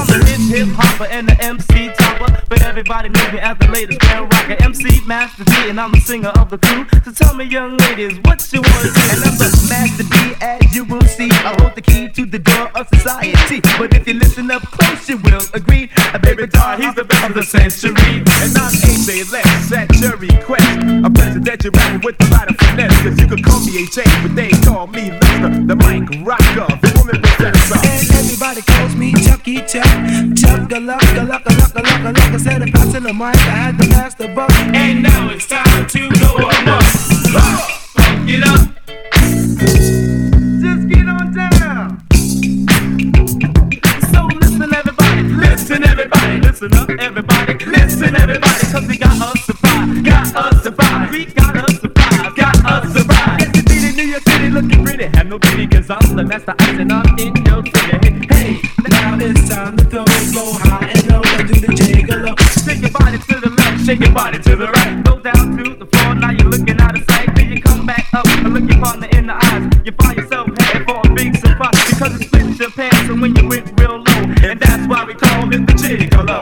Knows 3.10 3.34
me 3.34 3.40
as 3.40 3.58
the 3.58 3.68
latest 3.68 4.00
grand 4.00 4.32
rocker, 4.32 4.58
MC 4.64 5.02
Master 5.06 5.44
D, 5.44 5.70
and 5.70 5.80
I'm 5.80 5.92
the 5.92 6.00
singer 6.00 6.30
of 6.30 6.50
the 6.50 6.58
crew. 6.58 6.86
So 7.04 7.12
tell 7.12 7.36
me, 7.36 7.46
young 7.46 7.78
ladies, 7.78 8.18
what 8.26 8.40
you 8.54 8.62
wanna 8.62 8.92
do? 8.94 9.02
And 9.12 9.20
I'm 9.26 9.38
the 9.38 9.50
master 9.70 10.04
D, 10.04 10.18
as 10.42 10.76
you 10.76 10.84
will 10.86 11.02
see. 11.02 11.30
I 11.32 11.56
hold 11.60 11.76
the 11.76 11.82
key 11.82 12.10
to 12.10 12.26
the 12.26 12.40
door 12.40 12.70
of 12.76 12.88
society. 12.94 13.62
But 13.78 13.94
if 13.96 14.08
you 14.08 14.16
listen 14.16 14.52
up 14.52 14.64
close, 14.64 15.10
you 15.10 15.18
will 15.18 15.42
agree. 15.54 15.90
A 16.14 16.20
baby 16.20 16.48
doll, 16.48 16.78
he's 16.78 16.96
the 16.96 17.04
best 17.04 17.30
of 17.30 17.36
the 17.36 17.44
century. 17.44 17.94
And 17.96 18.58
I'm 18.58 18.74
AJ 18.86 19.32
Lex 19.32 19.72
at 19.72 19.90
your 20.00 20.18
request. 20.18 20.70
A 21.06 21.10
presidential 21.10 21.72
rapper 21.72 22.00
with 22.04 22.22
a 22.22 22.28
lot 22.32 22.50
of 22.50 22.58
finesse. 22.58 22.96
Cause 23.02 23.20
you 23.20 23.28
could 23.28 23.44
call 23.44 23.60
me 23.62 23.86
AJ, 23.86 24.06
but 24.24 24.36
they 24.36 24.50
call 24.66 24.88
me 24.88 25.12
Lester, 25.12 25.50
the 25.66 25.76
mic 25.76 26.06
rocker, 26.26 26.70
the 26.82 26.92
woman 26.98 27.22
possessor. 27.22 27.80
And 27.82 28.06
everybody 28.22 28.62
calls 28.62 28.96
me 28.96 29.14
Chucky 29.26 29.62
Chuck. 29.66 29.90
Chuck 30.36 30.70
a. 32.18 32.34
I 32.34 32.38
said 32.38 32.62
if 32.62 32.76
I 32.76 32.98
in 32.98 33.04
the 33.04 33.14
mic, 33.14 33.36
I 33.36 33.72
had 33.72 33.78
to 33.80 33.88
master 33.90 34.34
buck. 34.34 34.52
And 34.52 35.04
now 35.04 35.30
it's 35.30 35.48
time 35.48 35.88
to 35.88 36.10
go 36.20 36.36
amok. 36.36 36.84
Funk 37.94 38.30
it 38.30 38.44
up. 38.48 38.70
Just 40.62 40.88
get 40.90 41.08
on 41.08 41.34
down. 41.34 42.02
So 44.12 44.28
listen, 44.40 44.74
everybody, 44.74 45.24
listen, 45.24 45.84
everybody, 45.84 46.42
listen 46.42 46.74
up, 46.74 46.90
everybody, 46.90 47.66
listen, 47.66 48.16
everybody, 48.16 48.66
cause 48.72 48.88
we 48.88 48.98
got 48.98 49.22
us 49.22 49.46
surprise, 49.46 50.02
got 50.02 50.36
us 50.36 50.64
surprise, 50.64 51.12
we 51.12 51.26
got 51.26 51.58
us 51.58 51.80
surprise, 51.80 52.34
got 52.36 52.66
us 52.66 52.94
surprise. 52.94 53.40
Yes, 53.42 53.58
indeed, 53.58 53.90
in 53.90 53.96
New 53.96 54.12
York 54.12 54.24
City 54.24 54.50
looking 54.50 54.84
pretty. 54.84 55.06
Have 55.18 55.28
no 55.28 55.40
pity, 55.40 55.68
cause 55.68 55.90
I'm 55.90 56.16
the 56.16 56.24
master 56.24 56.56
ice 56.60 56.80
and 56.80 56.92
I'm 56.92 57.20
in 57.20 57.36
your 57.46 57.66
city. 57.66 57.79
Shake 63.90 64.02
your 64.02 64.14
body 64.14 64.38
to 64.38 64.56
the 64.56 64.68
right. 64.68 65.04
Go 65.04 65.20
down 65.20 65.58
to 65.58 65.76
the 65.76 65.86
floor, 65.86 66.14
now 66.14 66.30
you're 66.30 66.50
looking 66.50 66.80
out 66.80 66.96
of 66.96 67.04
sight. 67.10 67.34
Then 67.36 67.52
you 67.52 67.62
come 67.62 67.88
back 67.88 68.06
up 68.14 68.28
and 68.28 68.54
look 68.54 68.70
your 68.70 68.80
partner 68.80 69.08
in 69.18 69.26
the 69.26 69.34
eyes. 69.34 69.66
You 69.84 69.92
find 69.94 70.16
yourself 70.18 70.48
headed 70.60 70.86
for 70.88 71.02
a 71.04 71.10
big 71.14 71.36
surprise 71.36 71.74
because 71.90 72.22
it 72.22 72.28
splits 72.28 72.60
your 72.60 72.70
pants 72.70 73.10
and 73.10 73.20
when 73.22 73.36
you 73.36 73.48
went 73.50 73.66
real 73.80 73.98
low. 73.98 74.22
And 74.46 74.60
that's 74.60 74.86
why 74.88 75.06
we 75.06 75.16
call 75.16 75.50
it 75.50 75.66
the 75.66 75.74
gigolo. 75.74 76.38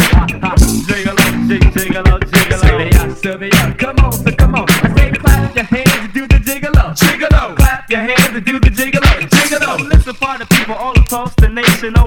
Gigolo, 0.88 1.26
jig, 1.48 1.64
gigolo, 1.72 2.20
gigolo. 2.20 2.60
Serve 2.60 2.82
it 2.82 2.96
up, 2.96 3.18
serve 3.18 3.44
it 3.44 3.56
up. 3.56 3.78
Come 3.78 4.00
on, 4.04 4.12
so 4.12 4.32
come 4.32 4.56
on. 4.56 4.66
I 4.70 4.96
say 4.98 5.12
clap 5.12 5.56
your 5.56 5.64
hands 5.64 5.96
and 6.04 6.14
do 6.14 6.28
the 6.28 6.40
gigolo. 6.48 6.84
Gigolo, 7.00 7.56
clap 7.56 7.90
your 7.90 8.02
hands 8.02 8.36
and 8.36 8.46
do 8.46 8.60
the 8.60 8.70
gigolo, 8.70 9.12
gigolo. 9.32 9.90
Listen, 9.90 10.16
party 10.16 10.46
people 10.52 10.76
all 10.76 11.00
across 11.00 11.34
the 11.36 11.48
nation. 11.48 11.96
All 11.96 12.07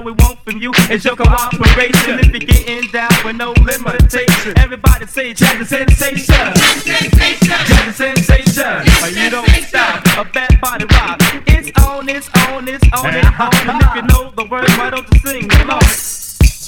you 0.61 0.71
is 0.91 1.03
your 1.03 1.15
cooperation. 1.15 2.19
If 2.19 2.29
you're 2.29 2.39
getting 2.39 2.91
down 2.91 3.09
with 3.25 3.35
no 3.35 3.51
limitation, 3.51 4.53
everybody 4.57 5.07
say 5.07 5.33
jazz 5.33 5.59
is 5.59 5.69
sensation. 5.69 6.53
Jazz 6.85 7.87
is 7.87 7.95
sensation. 7.95 8.85
Or 9.01 9.09
you 9.09 9.29
don't 9.31 9.49
stop. 9.65 10.05
A 10.17 10.29
bad 10.31 10.61
body 10.61 10.85
rock. 10.85 11.17
It's 11.47 11.71
on, 11.83 12.07
it's 12.09 12.29
on, 12.47 12.67
it's 12.67 12.85
on 12.93 13.09
and 13.09 13.27
on. 13.39 13.53
And 13.69 13.81
if 13.81 13.95
you 13.95 14.01
know 14.03 14.31
the 14.37 14.45
words, 14.45 14.71
why 14.77 14.91
don't 14.91 15.07
you 15.11 15.19
sing 15.19 15.51
along? 15.61 15.81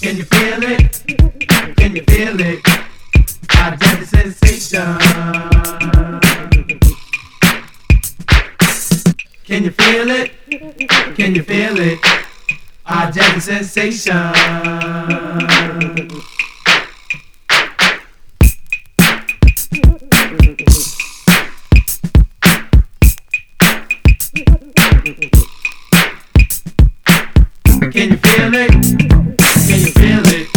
Can 0.02 0.18
you 0.18 0.26
feel 0.26 0.64
it? 0.64 1.78
Can 1.78 1.96
you 1.96 2.02
feel 2.04 2.40
it? 2.42 2.63
Jazz 13.14 13.44
sensation. 13.44 14.14
Can 27.92 28.10
you 28.10 28.18
feel 28.18 28.54
it? 28.56 28.72
Can 29.68 29.80
you 29.80 29.92
feel 29.92 30.26
it? 30.34 30.48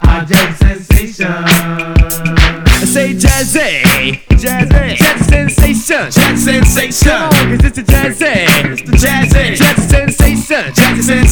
Our 0.00 0.24
jazz 0.24 0.56
sensation. 0.56 1.26
I 1.28 2.84
say 2.86 3.12
jazzy, 3.12 4.22
jazzy, 4.30 4.96
jazz 4.96 5.26
sensation, 5.26 6.10
jazz 6.10 6.42
sensation. 6.42 7.10
Come 7.10 7.22
on, 7.22 7.58
cause 7.58 7.64
it's 7.66 7.76
the 7.76 7.82
jazzy, 7.82 8.72
it's 8.72 8.82
the 8.82 8.96
jazz 8.96 9.15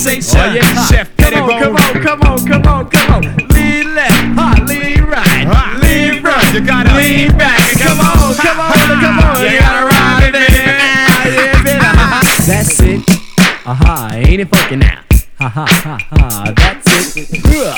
sensation. 0.05 0.41
Oh 0.41 0.55
yeah, 0.55 0.87
Shep 0.87 1.17
Pettibone. 1.17 1.61
Come 1.61 1.77
on, 1.77 2.03
come 2.03 2.23
on, 2.23 2.47
come 2.47 2.67
on, 2.67 2.91
come 2.91 3.11
on. 3.15 3.23
Lean 3.49 3.95
left, 3.95 4.13
hot, 4.37 4.61
lean 4.69 5.05
right, 5.05 5.47
Hot. 5.47 5.81
lean 5.81 6.21
front. 6.21 6.55
You 6.55 6.61
gotta 6.65 6.95
lean 6.95 7.37
back. 7.39 7.59
Come 7.79 8.01
on, 8.01 8.35
come 8.35 8.61
on, 8.61 8.73
come 9.01 9.19
on. 9.19 9.43
You 9.43 9.59
gotta 9.59 9.87
ride 9.87 10.35
it. 10.35 10.51
Yeah, 10.53 11.63
baby. 11.65 11.81
That's 12.47 12.81
it. 12.81 13.01
Aha, 13.67 14.11
ain't 14.13 14.41
it 14.41 14.49
funky 14.49 14.77
now? 14.77 15.01
Ha 15.39 15.49
ha 15.49 15.67
ha 15.67 15.99
ha, 16.11 16.53
that's 16.55 17.17
it. 17.17 17.29
Ugh. 17.47 17.75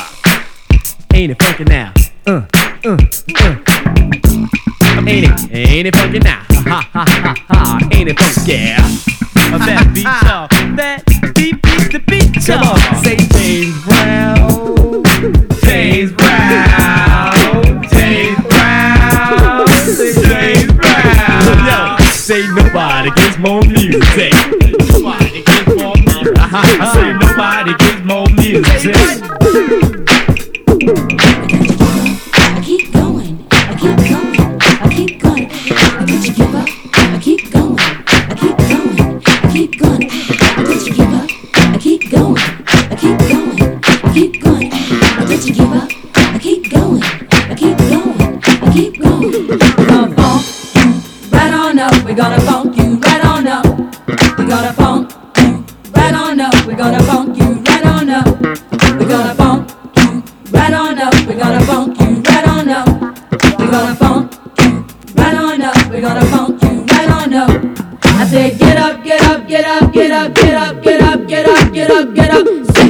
Ain't 1.15 1.31
it 1.33 1.43
funky 1.43 1.65
now? 1.65 1.93
Uh, 2.27 2.43
uh, 2.53 2.67
uh. 2.85 2.97
Ain't 5.09 5.25
it, 5.25 5.55
ain't 5.55 5.87
it 5.87 5.95
funky 5.97 6.19
now? 6.19 6.43
Ha 6.51 6.89
ha 6.93 7.05
ha 7.07 7.35
ha, 7.49 7.79
ain't 7.93 8.09
it 8.09 8.19
funky? 8.19 8.75
That 9.37 9.91
beat 9.95 10.05
y'all, 10.05 10.49
that 10.77 11.06
the 11.92 11.99
beat 12.01 12.33
Come 12.46 12.62
on, 12.62 12.79
say 13.03 13.16
James 13.16 13.85
Brown, 13.85 15.03
James 15.64 16.12
Brown, 16.12 17.83
James 17.90 18.40
Brown, 18.46 19.66
James 20.22 20.72
Brown. 20.72 21.66
Yo, 21.66 21.96
say 22.12 22.46
nobody 22.55 23.11
gets 23.11 23.38
more 23.38 23.62
music. 23.62 24.33
Nobody 24.88 25.42
gets 25.42 25.66
more 25.77 25.94
uh-huh. 26.37 26.62
music. 26.62 26.94
Say 26.94 27.12
nobody 27.18 27.75
gets 27.79 28.05
more 28.05 28.29
music. 28.31 29.26
Gonna 52.16 52.40
funk 52.40 52.74
you 52.79 52.96
right 52.96 53.24
on 53.26 53.46
up. 53.46 53.66
We're 54.38 54.48
gonna 54.48 54.72
funk 54.72 55.12
you 55.37 55.64
right 55.92 56.14
on 56.14 56.40
up. 56.40 56.66
We're 56.66 56.74
gonna 56.74 57.02
funk 57.02 57.37
you 57.37 57.44
right 57.44 57.85
on 57.85 58.09
up. 58.09 58.40
We're 58.98 59.07
gonna 59.07 59.35
funk 59.35 59.70
you 59.98 60.22
right 60.50 60.72
on 60.72 60.98
up. 60.98 61.14
We're 61.26 61.38
gonna 61.38 61.66
funk 61.66 62.00
you 62.00 62.22
right 62.22 62.48
on 62.48 62.68
up. 62.70 62.88
We're 63.59 63.70
gonna 63.70 63.94
funk 63.96 64.33
you 64.61 64.87
right 65.14 65.35
on 65.35 65.61
up. 65.61 65.90
We're 65.90 66.00
gonna 66.00 66.24
funk 66.24 66.62
you 66.62 66.87
right 66.87 67.11
on 67.11 67.35
up. 67.35 67.50
I 68.02 68.26
said, 68.26 68.59
get 68.59 68.79
up, 68.79 69.05
get 69.05 69.20
up, 69.20 69.46
get 69.46 69.64
up, 69.66 69.92
get 69.92 70.11
up, 70.11 70.35
get 70.35 70.55
up, 70.55 70.83
get 70.83 71.02
up, 71.02 71.29
get 71.29 71.50
up, 71.50 71.72
get 71.74 71.90
up, 71.90 72.14
get 72.14 72.31
up. 72.31 72.86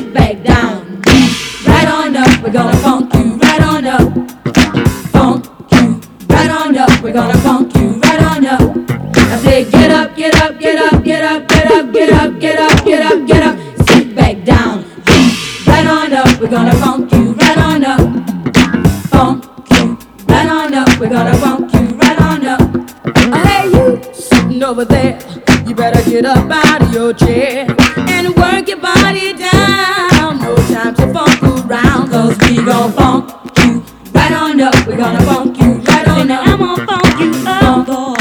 You 25.67 25.75
better 25.75 26.09
get 26.09 26.25
up 26.25 26.49
out 26.49 26.81
of 26.81 26.95
your 26.95 27.13
chair 27.13 27.67
and 27.97 28.29
work 28.37 28.69
your 28.69 28.79
body 28.79 29.33
down. 29.33 30.39
No 30.39 30.55
time 30.71 30.95
to 30.95 31.13
funk 31.13 31.43
around, 31.43 32.09
cause 32.09 32.39
we 32.49 32.63
gon' 32.65 32.93
funk 32.93 33.31
you 33.59 33.83
right 34.15 34.31
on 34.31 34.61
up. 34.61 34.87
We're 34.87 34.97
gonna 34.97 35.21
funk 35.23 35.59
you 35.59 35.73
right 35.83 36.07
on 36.07 36.31
up. 36.31 36.47
I'm 36.47 36.59
gonna 36.61 36.87
funk 36.87 37.19
you 37.19 37.33
up, 37.49 37.85
boy. 37.85 38.15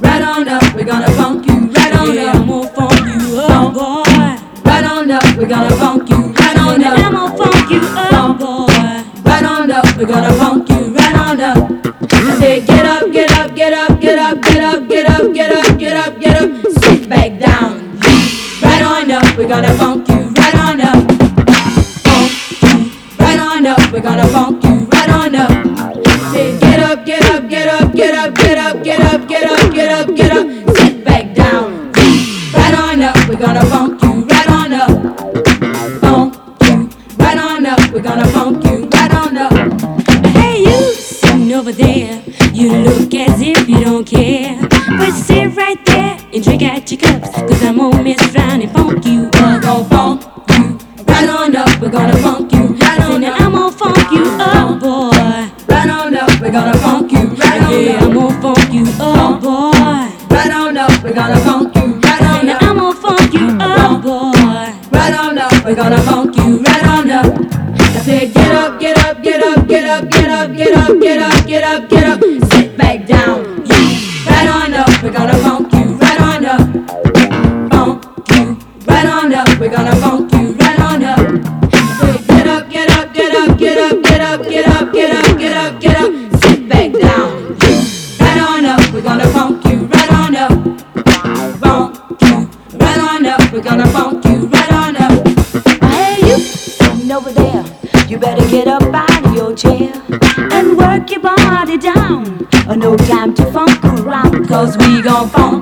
Right 0.00 0.20
on 0.22 0.46
up. 0.48 0.74
We're 0.74 0.84
gonna 0.84 1.10
funk 1.12 1.46
you 1.46 1.72
right 1.72 1.96
on 1.96 2.18
up. 2.18 2.34
I'm 2.34 2.46
gonna 2.46 2.68
funk 2.74 3.00
you 3.08 3.38
up, 3.38 3.72
boy. 3.72 4.02
Right 4.70 4.84
on 4.84 5.10
up. 5.10 5.36
We're 5.38 5.48
gonna 5.48 5.76
funk 5.76 6.10
you 6.10 6.16
right 6.16 6.58
on 6.58 6.84
up. 6.84 6.98
I'm 6.98 7.12
gonna 7.14 7.36
funk 7.38 7.70
you 7.70 7.80
up, 7.96 8.38
boy. 8.38 8.66
Right 9.24 9.44
on 9.44 9.70
up. 9.70 9.96
We're 9.96 10.04
gonna 10.04 10.32
phone. 105.28 105.61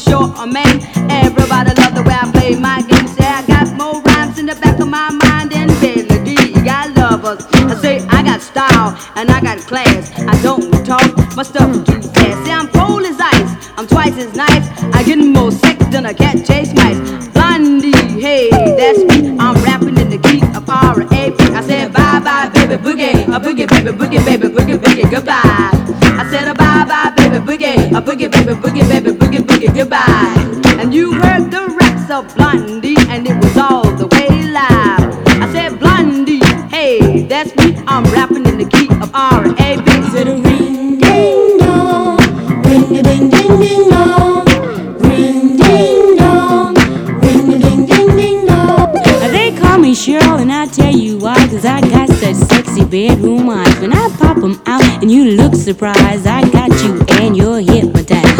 sure 0.00 0.32
a 0.38 0.46
man 0.46 0.69
of 32.20 32.34
Blondie, 32.36 32.96
and 33.08 33.26
it 33.26 33.36
was 33.42 33.56
all 33.56 33.84
the 33.96 34.06
way 34.08 34.28
live. 34.50 35.02
I 35.42 35.50
said, 35.52 35.78
Blondie, 35.78 36.44
hey, 36.68 37.22
that's 37.22 37.54
me. 37.56 37.82
I'm 37.86 38.04
rapping 38.12 38.44
in 38.46 38.58
the 38.58 38.66
key 38.66 38.88
of 39.02 39.10
R 39.14 39.44
and 39.44 39.58
A. 39.60 39.76
B. 39.84 39.90
Ring 40.12 40.98
ding 40.98 41.58
dong, 41.58 42.18
ring 42.64 42.98
a 42.98 43.02
ding 43.02 43.30
ding 43.30 43.58
ding 43.60 43.88
dong, 43.88 44.44
ring 44.98 45.56
ding 45.56 46.16
dong, 46.16 46.74
ring 47.22 47.54
a 47.54 47.58
ding 47.58 47.86
ding 47.86 48.16
ding 48.16 48.46
dong. 48.46 48.92
They 49.32 49.56
call 49.56 49.78
me 49.78 49.94
Cheryl, 49.94 50.40
and 50.40 50.52
I 50.52 50.66
tell 50.66 50.94
you 50.94 51.16
why, 51.18 51.36
cause 51.48 51.64
I 51.64 51.80
got 51.80 52.08
such 52.10 52.34
sexy 52.34 52.84
bedroom 52.84 53.48
eyes. 53.48 53.80
When 53.80 53.94
I 53.94 54.08
pop 54.18 54.36
'em 54.38 54.60
out, 54.66 54.84
and 55.02 55.10
you 55.10 55.36
look 55.40 55.54
surprised, 55.54 56.26
I 56.26 56.42
got 56.50 56.70
you 56.82 57.02
and 57.20 57.36
you're 57.36 57.60
hypnotized. 57.60 58.39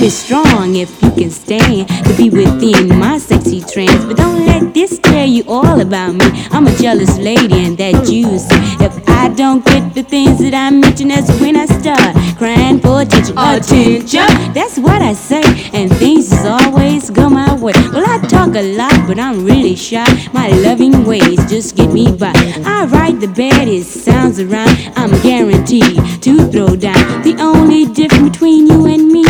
Is 0.00 0.16
strong 0.16 0.76
if 0.76 1.02
you 1.02 1.10
can 1.10 1.28
stand 1.28 1.88
to 1.88 2.14
be 2.16 2.30
within 2.30 2.88
my 2.98 3.18
sexy 3.18 3.60
trance. 3.60 4.04
But 4.04 4.16
don't 4.16 4.46
let 4.46 4.72
this 4.72 4.98
tell 5.00 5.26
you 5.26 5.42
all 5.48 5.80
about 5.80 6.14
me. 6.14 6.24
I'm 6.52 6.68
a 6.68 6.76
jealous 6.76 7.18
lady 7.18 7.64
and 7.66 7.76
that 7.78 8.08
you 8.08 8.38
see. 8.38 8.84
If 8.84 9.08
I 9.08 9.28
don't 9.28 9.64
get 9.64 9.94
the 9.94 10.04
things 10.04 10.38
that 10.38 10.54
I 10.54 10.70
mention, 10.70 11.08
that's 11.08 11.28
when 11.40 11.56
I 11.56 11.66
start 11.66 12.14
crying 12.38 12.78
for 12.78 13.02
attention. 13.02 13.36
Attention, 13.36 14.52
that's 14.54 14.78
what 14.78 15.02
I 15.02 15.14
say, 15.14 15.42
and 15.74 15.92
things 15.96 16.32
is 16.32 16.46
always 16.46 17.10
go 17.10 17.28
my 17.28 17.52
way. 17.54 17.72
Well, 17.92 18.06
I 18.08 18.24
talk 18.28 18.54
a 18.54 18.76
lot, 18.76 19.06
but 19.08 19.18
I'm 19.18 19.44
really 19.44 19.74
shy. 19.74 20.06
My 20.32 20.48
loving 20.48 21.04
ways 21.04 21.38
just 21.50 21.76
get 21.76 21.92
me 21.92 22.12
by. 22.12 22.32
I 22.64 22.86
write 22.86 23.18
the 23.18 23.28
baddest 23.28 24.04
sounds 24.04 24.38
around. 24.38 24.70
I'm 24.96 25.10
guaranteed 25.22 26.22
to 26.22 26.48
throw 26.52 26.76
down. 26.76 27.22
The 27.22 27.36
only 27.40 27.86
difference 27.86 28.30
between 28.30 28.68
you 28.68 28.86
and 28.86 29.08
me, 29.08 29.24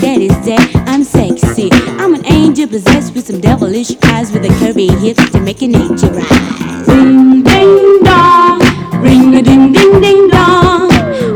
that 0.00 0.20
is 0.20 0.36
that 0.46 0.84
I'm 0.86 1.04
sexy. 1.04 1.70
I'm 1.72 2.14
an 2.14 2.24
angel 2.26 2.66
possessed 2.68 3.14
with 3.14 3.26
some 3.26 3.40
devilish 3.40 3.92
eyes, 4.04 4.32
with 4.32 4.44
a 4.44 4.48
curvy 4.60 4.90
hips 4.98 5.30
to 5.30 5.40
make 5.40 5.62
a 5.62 5.68
nature 5.68 6.12
rise. 6.12 6.88
Ring 6.88 7.42
ding 7.42 8.02
dong, 8.02 8.60
ring 9.00 9.34
a 9.34 9.42
ding 9.42 9.72
ding 9.72 10.00
ding 10.00 10.28
dong, 10.28 10.88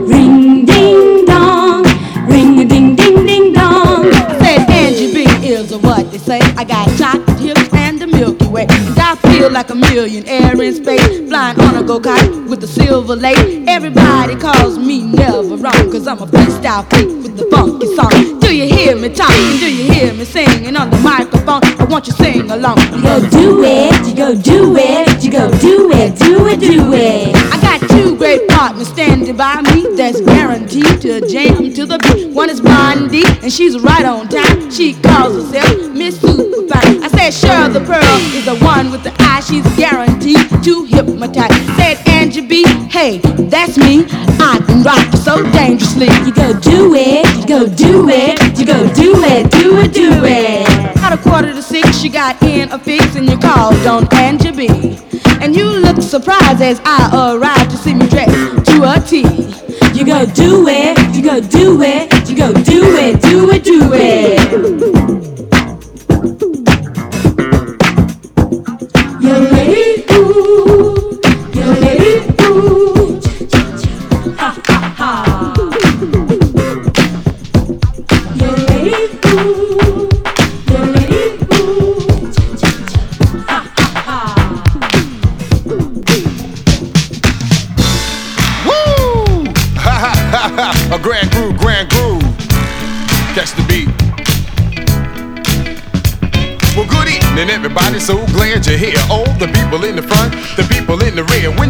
ring 0.07 0.65
ding 0.67 1.25
dong, 1.25 1.85
ring 2.29 2.61
a 2.61 2.65
ding 2.65 2.97
ding 2.97 3.27
ding 3.27 3.53
dong. 3.53 4.13
Said 4.41 4.69
Angie 4.71 5.13
B 5.15 5.25
is 5.47 5.75
what 5.77 6.11
they 6.11 6.19
say. 6.19 6.41
I 6.57 6.65
got 6.65 6.87
chocolate 6.99 7.39
hips 7.39 7.73
and 7.73 8.01
the 8.01 8.07
Milky 8.07 8.47
Way. 8.47 8.67
I 8.69 9.17
feel 9.23 9.51
like 9.51 9.71
a 9.71 9.75
millionaire 9.75 10.61
in 10.61 10.75
space. 10.75 11.29
Flying 11.29 11.59
on 11.61 11.77
a 11.77 11.83
go-kart 11.83 12.49
with 12.49 12.61
the 12.61 12.69
silver 12.69 13.17
lake. 13.17 13.65
Everybody 13.67 14.37
calls 14.37 14.79
me 14.79 15.03
never 15.03 15.57
wrong. 15.57 15.91
Cause 15.91 16.07
I'm 16.07 16.19
a 16.19 16.27
freestyle 16.27 16.89
freak 16.91 17.09
with 17.09 17.37
the 17.37 17.49
funky 17.51 17.87
song. 17.97 18.40
Do 18.61 18.67
you 18.67 18.75
hear 18.75 18.95
me 18.95 19.09
talking? 19.09 19.57
Do 19.59 19.75
you 19.75 19.91
hear 19.91 20.13
me 20.13 20.23
singing 20.27 20.77
on 20.77 20.91
the 20.91 20.99
microphone? 20.99 21.65
I 21.81 21.85
want 21.85 22.07
you 22.07 22.13
to 22.13 22.23
sing 22.23 22.51
along. 22.51 22.77
You 22.93 23.01
go 23.01 23.31
do 23.31 23.65
it, 23.65 24.07
you 24.07 24.15
go 24.15 24.35
do 24.35 24.77
it, 24.77 25.25
you 25.25 25.31
go 25.31 25.51
do 25.61 25.91
it, 25.93 26.19
do 26.19 26.47
it, 26.47 26.61
do 26.61 26.93
it. 26.93 27.35
I 27.35 27.59
got 27.63 27.81
two 27.89 28.19
great 28.19 28.47
partners 28.49 28.89
standing 28.89 29.35
by 29.35 29.63
me 29.63 29.80
that's 30.01 30.23
guaranteed 30.23 30.99
to 31.03 31.21
jam 31.29 31.75
to 31.75 31.85
the 31.85 31.99
beat. 31.99 32.33
One 32.33 32.49
is 32.49 32.59
Blondie, 32.59 33.23
and 33.43 33.53
she's 33.53 33.79
right 33.79 34.07
on 34.07 34.29
time. 34.29 34.71
She 34.71 34.95
calls 34.95 35.35
herself 35.35 35.93
Miss 35.93 36.19
Superfine. 36.19 37.05
I 37.05 37.09
said, 37.09 37.33
Cheryl 37.37 37.71
the 37.71 37.81
Pearl 37.81 38.17
is 38.33 38.47
the 38.47 38.57
one 38.65 38.91
with 38.91 39.03
the 39.03 39.15
eye. 39.19 39.41
She's 39.41 39.63
guaranteed 39.77 40.49
to 40.65 40.85
hypnotize. 40.87 41.53
Said 41.77 41.99
Angie 42.09 42.41
B, 42.41 42.65
hey, 42.89 43.19
that's 43.53 43.77
me. 43.77 44.07
I 44.41 44.65
can 44.67 44.83
rock 44.83 45.05
you 45.13 45.19
so 45.19 45.43
dangerously. 45.53 46.09
You 46.25 46.33
go 46.33 46.59
do 46.59 46.95
it, 46.95 47.29
you 47.37 47.47
go 47.47 47.69
do 47.69 48.09
it, 48.09 48.59
you 48.59 48.65
go 48.65 48.81
do 48.95 49.23
it, 49.23 49.51
do 49.51 49.81
it, 49.81 49.93
do 49.93 50.25
it. 50.25 50.97
At 50.97 51.13
a 51.13 51.19
quarter 51.19 51.53
to 51.53 51.63
six, 51.63 51.99
she 51.99 52.09
got 52.09 52.43
in 52.43 52.73
a 52.73 52.79
fix, 52.79 53.17
and 53.17 53.29
you 53.29 53.37
called 53.37 53.87
on 53.87 54.09
Angie 54.15 54.53
B. 54.53 54.99
And 55.43 55.55
you 55.55 55.67
looked 55.67 56.03
surprised 56.03 56.63
as 56.63 56.81
I 56.87 57.37
arrived 57.37 57.71
to 57.73 57.77
see 57.77 57.93
me 57.93 58.09
dressed 58.09 58.65
to 58.65 58.95
a 58.95 58.99
T. 58.99 59.61
You 60.01 60.07
go 60.07 60.25
do 60.25 60.67
it, 60.67 61.15
you 61.15 61.23
go 61.23 61.41
do 61.41 61.83
it, 61.83 62.31
you 62.31 62.35
go 62.35 62.51
do 62.55 62.97
it, 62.97 63.21
do 63.21 63.51
it, 63.51 63.63
do 63.63 63.91
it. 63.93 65.30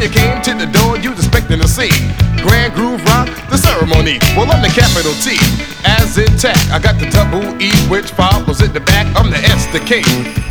When 0.00 0.08
you 0.08 0.16
came 0.16 0.40
to 0.48 0.54
the 0.56 0.64
door, 0.72 0.96
you 0.96 1.12
was 1.12 1.20
expecting 1.20 1.60
to 1.60 1.68
see 1.68 1.92
Grand 2.40 2.72
Groove 2.72 3.04
Rock, 3.04 3.28
the 3.52 3.60
ceremony. 3.60 4.16
Well, 4.32 4.48
I'm 4.48 4.64
the 4.64 4.72
capital 4.72 5.12
T, 5.20 5.36
as 5.84 6.16
intact. 6.16 6.72
I 6.72 6.80
got 6.80 6.96
the 6.96 7.04
double 7.12 7.44
E, 7.60 7.68
which 7.92 8.08
follows 8.16 8.64
at 8.64 8.72
the 8.72 8.80
back. 8.80 9.04
I'm 9.12 9.28
the 9.28 9.36
S, 9.36 9.68
the 9.76 9.80
K, 9.84 10.00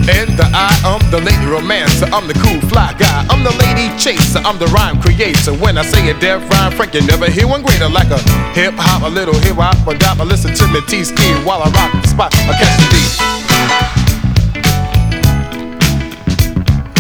and 0.05 0.29
the 0.37 0.45
I. 0.53 0.69
I'm 0.85 1.01
the 1.09 1.17
lady 1.17 1.49
romancer. 1.49 2.05
I'm 2.13 2.29
the 2.29 2.37
cool 2.45 2.61
fly 2.69 2.93
guy. 2.93 3.25
I'm 3.25 3.41
the 3.41 3.49
lady 3.57 3.89
chaser. 3.97 4.37
I'm 4.45 4.61
the 4.61 4.69
rhyme 4.69 5.01
creator. 5.01 5.57
When 5.57 5.79
I 5.79 5.81
say 5.81 6.07
a 6.11 6.13
def 6.13 6.45
rhyme, 6.53 6.71
Frank, 6.77 6.93
you 6.93 7.01
never 7.09 7.25
hear 7.25 7.47
one 7.47 7.63
greater. 7.63 7.89
Like 7.89 8.13
a 8.13 8.21
hip 8.53 8.77
hop, 8.77 9.01
a 9.01 9.09
little 9.09 9.33
hip 9.33 9.57
hop, 9.57 9.81
a 9.89 9.97
dop. 9.97 10.19
I 10.19 10.25
listen 10.29 10.53
to 10.53 10.67
me 10.69 10.79
T 10.85 11.03
ski 11.03 11.25
while 11.41 11.65
I 11.65 11.73
rock 11.73 11.89
the 11.97 12.07
spot. 12.07 12.29
I 12.45 12.53
catch 12.53 12.77
the 12.77 12.85
beat. 12.93 13.17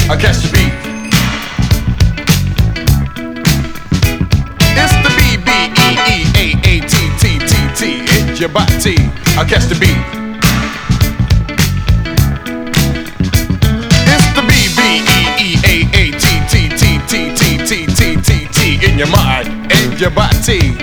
I 0.09 0.17
catch 0.17 0.41
the 0.41 0.49
beat. 0.49 0.78
It's 8.39 8.47
your 8.47 8.53
body. 8.53 8.95
I 9.37 9.43
catch 9.43 9.65
the 9.65 9.75
beat. 9.75 9.99
It's 14.07 14.27
the 14.31 14.41
B 14.47 14.53
B 14.77 15.03
E 15.03 15.19
E 15.43 15.59
A 15.65 15.75
A 15.91 16.11
T 16.17 16.25
T 16.47 16.69
T 16.69 16.81
T 17.05 17.35
T 17.35 17.57
T 17.67 17.85
T 17.85 18.15
T 18.15 18.47
T 18.47 18.85
in 18.89 18.97
your 18.97 19.09
mind 19.09 19.49
and 19.73 19.99
your 19.99 20.11
body. 20.11 20.77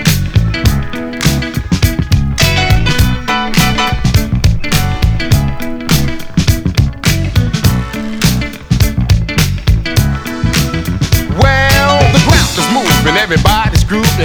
Well, 11.40 11.96
the 12.12 12.20
ground 12.26 12.58
is 12.58 12.68
moving, 12.74 13.16
everybody's 13.16 13.65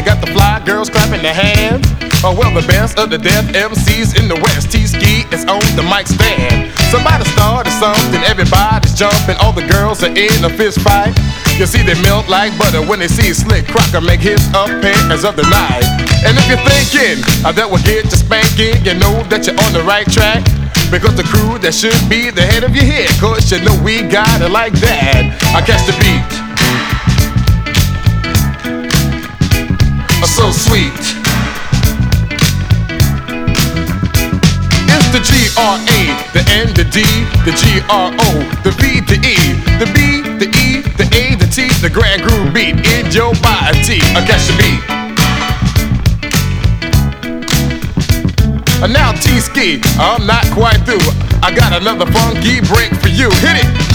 You 0.02 0.08
got 0.08 0.18
the 0.18 0.34
fly 0.34 0.58
girls 0.66 0.90
clapping 0.90 1.22
their 1.22 1.38
hands. 1.38 1.86
Oh, 2.26 2.34
well, 2.34 2.50
the 2.50 2.66
best 2.66 2.98
of 2.98 3.14
the 3.14 3.22
def 3.22 3.46
MCs 3.54 4.18
in 4.18 4.26
the 4.26 4.34
West. 4.34 4.74
T 4.74 4.90
Ski 4.90 5.30
is 5.30 5.46
on 5.46 5.62
the 5.78 5.86
mic 5.86 6.10
stand. 6.10 6.74
Somebody 6.90 7.22
started 7.30 7.70
something, 7.78 8.18
everybody's 8.26 8.98
jumping. 8.98 9.38
All 9.38 9.54
the 9.54 9.62
girls 9.70 10.02
are 10.02 10.10
in 10.10 10.34
a 10.42 10.50
fist 10.50 10.82
fight. 10.82 11.14
You 11.62 11.70
see, 11.70 11.86
they 11.86 11.94
melt 12.02 12.26
like 12.26 12.50
butter 12.58 12.82
when 12.82 12.98
they 12.98 13.08
see 13.08 13.30
a 13.30 13.36
Slick 13.38 13.70
Crocker 13.70 14.02
make 14.02 14.26
his 14.26 14.42
appearance 14.58 15.22
of 15.22 15.38
the 15.38 15.46
night. 15.54 15.86
And 16.26 16.34
if 16.34 16.50
you're 16.50 16.66
thinking 16.66 17.22
uh, 17.46 17.54
that 17.54 17.70
will 17.70 17.86
get 17.86 18.10
you 18.10 18.18
spanking, 18.18 18.82
you 18.82 18.98
know 18.98 19.22
that 19.30 19.46
you're 19.46 19.62
on 19.62 19.70
the 19.70 19.86
right 19.86 20.10
track. 20.10 20.42
Because 20.90 21.14
the 21.14 21.30
crew 21.30 21.62
that 21.62 21.78
should 21.78 22.02
be 22.10 22.34
the 22.34 22.42
head 22.42 22.66
of 22.66 22.74
your 22.74 22.90
head, 22.90 23.14
cause 23.22 23.54
you 23.54 23.62
know 23.62 23.78
we 23.86 24.02
got 24.02 24.42
it 24.42 24.50
like 24.50 24.74
that. 24.82 25.30
I 25.54 25.62
catch 25.62 25.86
the 25.86 25.94
beat. 26.02 26.41
So 30.42 30.50
sweet. 30.50 31.02
It's 34.90 35.10
the 35.14 35.22
G 35.22 35.32
R 35.54 35.78
A, 35.78 36.02
the 36.34 36.42
N, 36.50 36.74
the 36.74 36.86
D, 36.90 37.06
the 37.46 37.54
G 37.54 37.80
R 37.88 38.10
O, 38.10 38.30
the 38.66 38.72
V, 38.72 39.02
the 39.06 39.22
E, 39.22 39.38
the 39.78 39.86
B, 39.94 40.26
the 40.42 40.50
E, 40.66 40.82
the 40.98 41.06
A, 41.14 41.36
the 41.36 41.46
T, 41.46 41.70
the 41.86 41.92
grand 41.94 42.24
groove 42.24 42.52
beat 42.56 42.74
in 42.74 43.12
your 43.12 43.34
body. 43.46 44.02
I 44.18 44.26
catch 44.26 44.48
the 44.50 44.56
beat. 44.58 44.82
And 48.82 48.92
now 48.94 49.12
T 49.12 49.40
Ski, 49.40 49.80
I'm 50.00 50.26
not 50.26 50.46
quite 50.58 50.82
through. 50.88 51.06
I 51.44 51.54
got 51.54 51.80
another 51.80 52.12
funky 52.12 52.62
break 52.62 52.90
for 53.00 53.10
you. 53.10 53.30
Hit 53.46 53.62
it. 53.62 53.91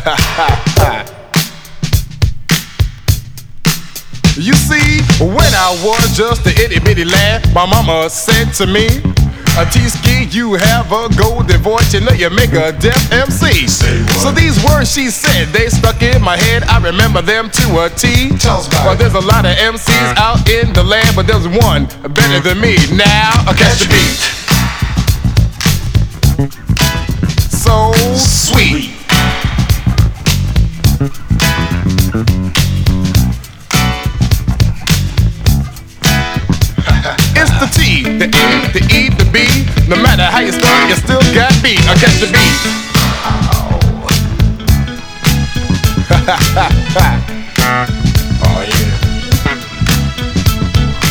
You 4.36 4.54
see, 4.54 5.02
When 5.22 5.52
I 5.52 5.76
was 5.84 6.16
just 6.16 6.46
a 6.46 6.50
itty 6.64 6.78
bitty 6.80 7.04
lad, 7.04 7.52
my 7.52 7.66
mama 7.66 8.08
said 8.08 8.54
to 8.54 8.66
me, 8.66 8.86
a 9.58 9.66
T-ski, 9.66 10.24
you 10.30 10.54
have 10.54 10.90
a 10.92 11.08
golden 11.14 11.60
voice, 11.60 11.92
you 11.92 12.00
know 12.00 12.12
you 12.12 12.30
make 12.30 12.52
a 12.52 12.72
def 12.72 13.12
MC. 13.12 13.66
So 14.22 14.30
these 14.32 14.56
words 14.64 14.90
she 14.94 15.10
said, 15.10 15.48
they 15.48 15.68
stuck 15.68 16.00
in 16.02 16.22
my 16.22 16.36
head. 16.38 16.62
I 16.64 16.78
remember 16.78 17.20
them 17.20 17.50
to 17.50 17.84
a 17.84 17.90
T. 17.90 18.30
Well, 18.86 18.96
there's 18.96 19.12
a 19.14 19.20
lot 19.20 19.44
of 19.44 19.54
MCs 19.56 20.16
out 20.16 20.48
in 20.48 20.72
the 20.72 20.84
land, 20.84 21.14
but 21.14 21.26
there's 21.26 21.46
one 21.48 21.84
better 22.14 22.40
than 22.40 22.60
me. 22.60 22.76
Now, 22.96 23.44
I 23.46 23.52
catch 23.52 23.80
the 23.80 23.88
beat. 23.92 24.20
So 27.50 27.92
sweet. 28.16 28.96
No 39.90 39.96
matter 39.96 40.22
how 40.22 40.38
you 40.38 40.52
start, 40.52 40.88
you 40.88 40.94
still 40.94 41.18
got 41.34 41.50
beat. 41.64 41.80
I 41.88 41.94
catch 41.98 42.20
the 42.22 42.28
beat. 42.30 42.54
oh 48.46 48.62
yeah. 48.70 48.94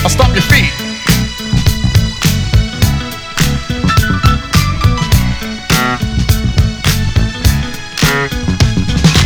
I'll 0.01 0.09
stop 0.09 0.31
your 0.31 0.47
feet. 0.47 0.71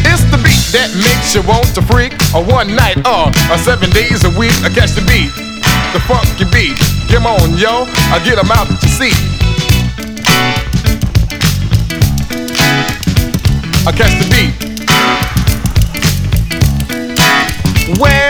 It's 0.10 0.26
the 0.32 0.38
beat 0.42 0.66
that 0.74 0.90
makes 0.98 1.36
you 1.36 1.44
want 1.44 1.76
to 1.76 1.84
freak. 1.84 2.14
A 2.34 2.42
one 2.42 2.76
night 2.76 2.98
or 3.06 3.30
a 3.54 3.58
seven 3.60 3.92
days 3.92 4.24
a 4.24 4.32
week. 4.32 4.64
I 4.64 4.70
catch 4.74 4.94
the 4.94 5.02
beat 5.06 5.30
the 5.94 6.00
funky 6.10 6.46
beat. 6.50 6.76
Come 7.08 7.28
on, 7.28 7.56
yo, 7.56 7.86
I 8.10 8.18
get 8.26 8.40
'em 8.40 8.50
out 8.50 8.68
you 8.82 8.90
see. 8.90 9.43
I 13.86 13.92
catch 13.92 14.16
the 14.18 14.28
beat. 14.32 14.54
Where 18.00 18.23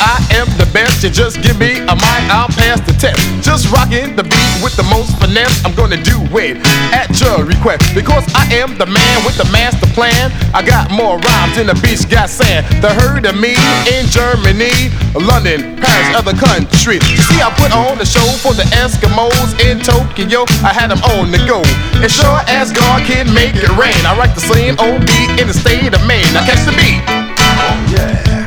I 0.00 0.22
am 0.38 0.46
the 0.58 0.68
best. 0.72 1.02
You 1.02 1.10
just 1.10 1.42
give 1.42 1.58
me 1.58 1.78
a 1.82 1.94
mic, 1.94 2.22
I'll 2.30 2.48
pass 2.48 2.80
the 2.86 2.94
test. 2.94 3.18
Just 3.42 3.70
rocking 3.70 4.14
the 4.16 4.22
beat 4.22 4.56
with 4.62 4.76
the 4.76 4.86
most 4.86 5.18
finesse. 5.18 5.64
I'm 5.64 5.74
gonna 5.74 6.00
do 6.00 6.18
it 6.38 6.58
at 6.94 7.10
your 7.20 7.44
request. 7.44 7.94
Because 7.94 8.24
I 8.34 8.46
am 8.54 8.78
the 8.78 8.86
man 8.86 9.16
with 9.26 9.36
the 9.36 9.48
master 9.50 9.86
plan. 9.94 10.30
I 10.54 10.62
got 10.62 10.90
more 10.90 11.18
rhymes 11.18 11.56
than 11.56 11.66
the 11.66 11.78
beach 11.82 12.08
got 12.08 12.30
sand. 12.30 12.66
The 12.82 12.94
heard 12.94 13.26
of 13.26 13.36
me 13.38 13.58
in 13.90 14.06
Germany, 14.06 14.90
London, 15.14 15.76
Paris, 15.82 16.08
other 16.14 16.34
countries. 16.34 17.02
You 17.10 17.22
see, 17.26 17.40
I 17.42 17.50
put 17.58 17.74
on 17.74 17.98
the 17.98 18.06
show 18.06 18.26
for 18.38 18.54
the 18.54 18.66
Eskimos 18.78 19.58
in 19.58 19.80
Tokyo. 19.82 20.46
I 20.62 20.72
had 20.72 20.90
them 20.90 21.02
on 21.18 21.30
the 21.30 21.42
go. 21.46 21.62
And 21.98 22.10
sure 22.10 22.40
as 22.46 22.70
God 22.72 23.02
can 23.06 23.32
make 23.34 23.54
it 23.56 23.68
rain. 23.74 23.98
I 24.06 24.16
write 24.16 24.34
the 24.34 24.46
same 24.46 24.78
old 24.78 25.02
beat 25.06 25.30
in 25.40 25.48
the 25.48 25.54
state 25.54 25.94
of 25.94 26.02
Maine. 26.06 26.26
Now 26.32 26.46
catch 26.46 26.62
the 26.64 26.74
beat. 26.78 28.37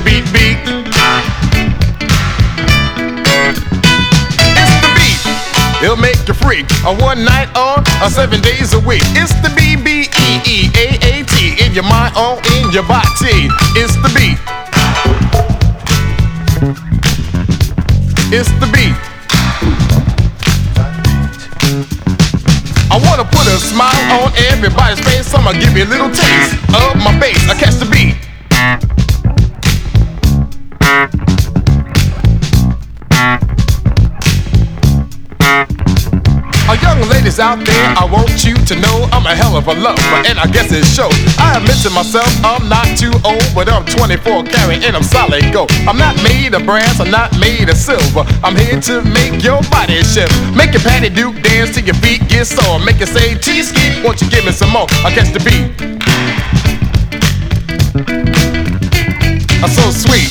The 0.00 0.06
beat 0.06 0.24
beat. 0.32 0.56
It's 4.56 4.74
the 4.80 4.90
beat. 4.96 5.20
It'll 5.84 6.00
make 6.00 6.16
you 6.26 6.32
freak. 6.32 6.64
A 6.88 6.94
one 6.96 7.22
night 7.22 7.52
or 7.52 7.84
a 8.00 8.08
seven 8.08 8.40
days 8.40 8.72
a 8.72 8.80
week. 8.80 9.02
It's 9.12 9.34
the 9.44 9.52
B 9.52 9.76
B 9.76 10.08
E 10.08 10.40
E 10.48 10.70
A 10.72 10.96
A 11.04 11.24
T 11.24 11.62
in 11.62 11.74
your 11.74 11.84
mind 11.84 12.16
or 12.16 12.40
in 12.56 12.72
your 12.72 12.84
body. 12.88 13.52
It's 13.76 13.92
the 14.00 14.08
beat. 14.16 14.40
It's 18.32 18.48
the 18.56 18.68
beat. 18.72 18.96
I 22.90 22.96
wanna 23.04 23.24
put 23.24 23.46
a 23.46 23.58
smile 23.60 24.24
on 24.24 24.32
everybody's 24.48 25.00
face. 25.04 25.34
I'ma 25.34 25.52
give 25.52 25.76
you 25.76 25.84
a 25.84 25.90
little 25.92 26.08
taste 26.08 26.54
of 26.72 26.96
my 26.96 27.12
bass. 27.20 27.50
I 27.50 27.54
catch 27.54 27.74
the 27.74 27.84
beat. 27.84 28.29
Out 37.40 37.64
there, 37.64 37.88
I 37.96 38.04
want 38.04 38.44
you 38.44 38.54
to 38.54 38.74
know 38.76 39.08
I'm 39.10 39.24
a 39.24 39.34
hell 39.34 39.56
of 39.56 39.66
a 39.66 39.72
lover, 39.72 40.20
and 40.28 40.38
I 40.38 40.46
guess 40.46 40.70
it 40.70 40.84
shows. 40.84 41.16
I 41.40 41.56
admit 41.56 41.80
to 41.82 41.90
myself, 41.90 42.28
I'm 42.44 42.68
not 42.68 42.84
too 43.00 43.12
old, 43.24 43.42
but 43.54 43.68
I'm 43.68 43.84
24 43.86 44.44
carat 44.44 44.84
and 44.84 44.94
I'm 44.94 45.02
solid 45.02 45.42
gold. 45.52 45.72
I'm 45.88 45.96
not 45.96 46.14
made 46.22 46.52
of 46.54 46.64
brass, 46.66 47.00
I'm 47.00 47.10
not 47.10 47.32
made 47.40 47.68
of 47.68 47.76
silver. 47.76 48.28
I'm 48.44 48.54
here 48.56 48.80
to 48.92 49.02
make 49.16 49.42
your 49.42 49.62
body 49.72 50.02
shift. 50.04 50.32
Make 50.54 50.72
your 50.72 50.84
patty 50.84 51.08
duke 51.08 51.40
dance 51.42 51.74
till 51.74 51.84
your 51.84 51.96
feet 51.96 52.20
get 52.28 52.46
sore. 52.46 52.78
Make 52.78 53.00
you 53.00 53.06
say, 53.06 53.34
T-ski, 53.34 54.04
won't 54.04 54.20
you 54.20 54.28
give 54.28 54.44
me 54.44 54.52
some 54.52 54.70
more? 54.70 54.86
I 55.02 55.10
catch 55.10 55.32
the 55.32 55.40
beat. 55.40 55.72
I'm 59.64 59.72
so 59.72 59.90
sweet. 59.90 60.30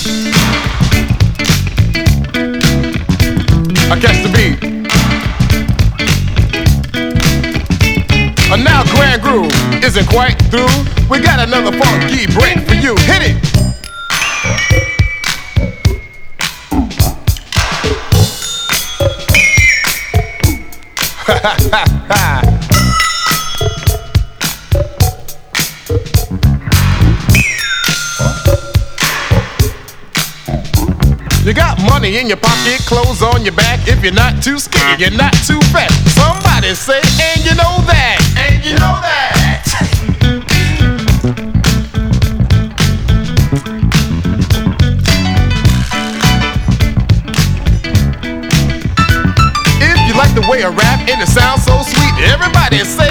I 3.90 4.00
catch 4.00 4.22
the 4.22 4.30
beat. 4.30 4.79
And 8.52 8.64
now 8.64 8.84
Grand 8.96 9.22
Groove 9.22 9.54
isn't 9.84 10.08
quite 10.08 10.42
through. 10.50 10.66
We 11.08 11.20
got 11.20 11.40
another 11.40 11.72
funky 11.78 12.26
break 12.34 12.68
for 12.68 12.74
you. 12.74 12.96
Hit 13.06 13.22
it. 13.22 13.38
You 31.46 31.56
got 31.56 31.80
money 31.82 32.18
in 32.18 32.28
your 32.28 32.38
pocket, 32.38 32.80
clothes 32.86 33.24
on 33.24 33.44
your 33.44 33.56
back. 33.56 33.88
If 33.88 34.04
you're 34.04 34.14
not 34.14 34.44
too 34.44 34.60
skinny, 34.60 35.02
you're 35.02 35.18
not 35.18 35.34
too 35.48 35.60
fat. 35.72 35.90
Somebody 36.14 36.49
say, 36.76 37.00
and 37.00 37.44
you 37.44 37.56
know 37.56 37.82
that, 37.88 38.20
and 38.38 38.64
you 38.64 38.74
know 38.74 39.00
that. 39.02 39.64
If 49.82 50.08
you 50.08 50.14
like 50.16 50.34
the 50.36 50.42
way 50.50 50.64
I 50.64 50.70
rap 50.70 51.00
and 51.10 51.22
it 51.22 51.28
sounds 51.28 51.64
so 51.64 51.82
sweet, 51.82 52.14
everybody 52.30 52.80
say, 52.80 53.10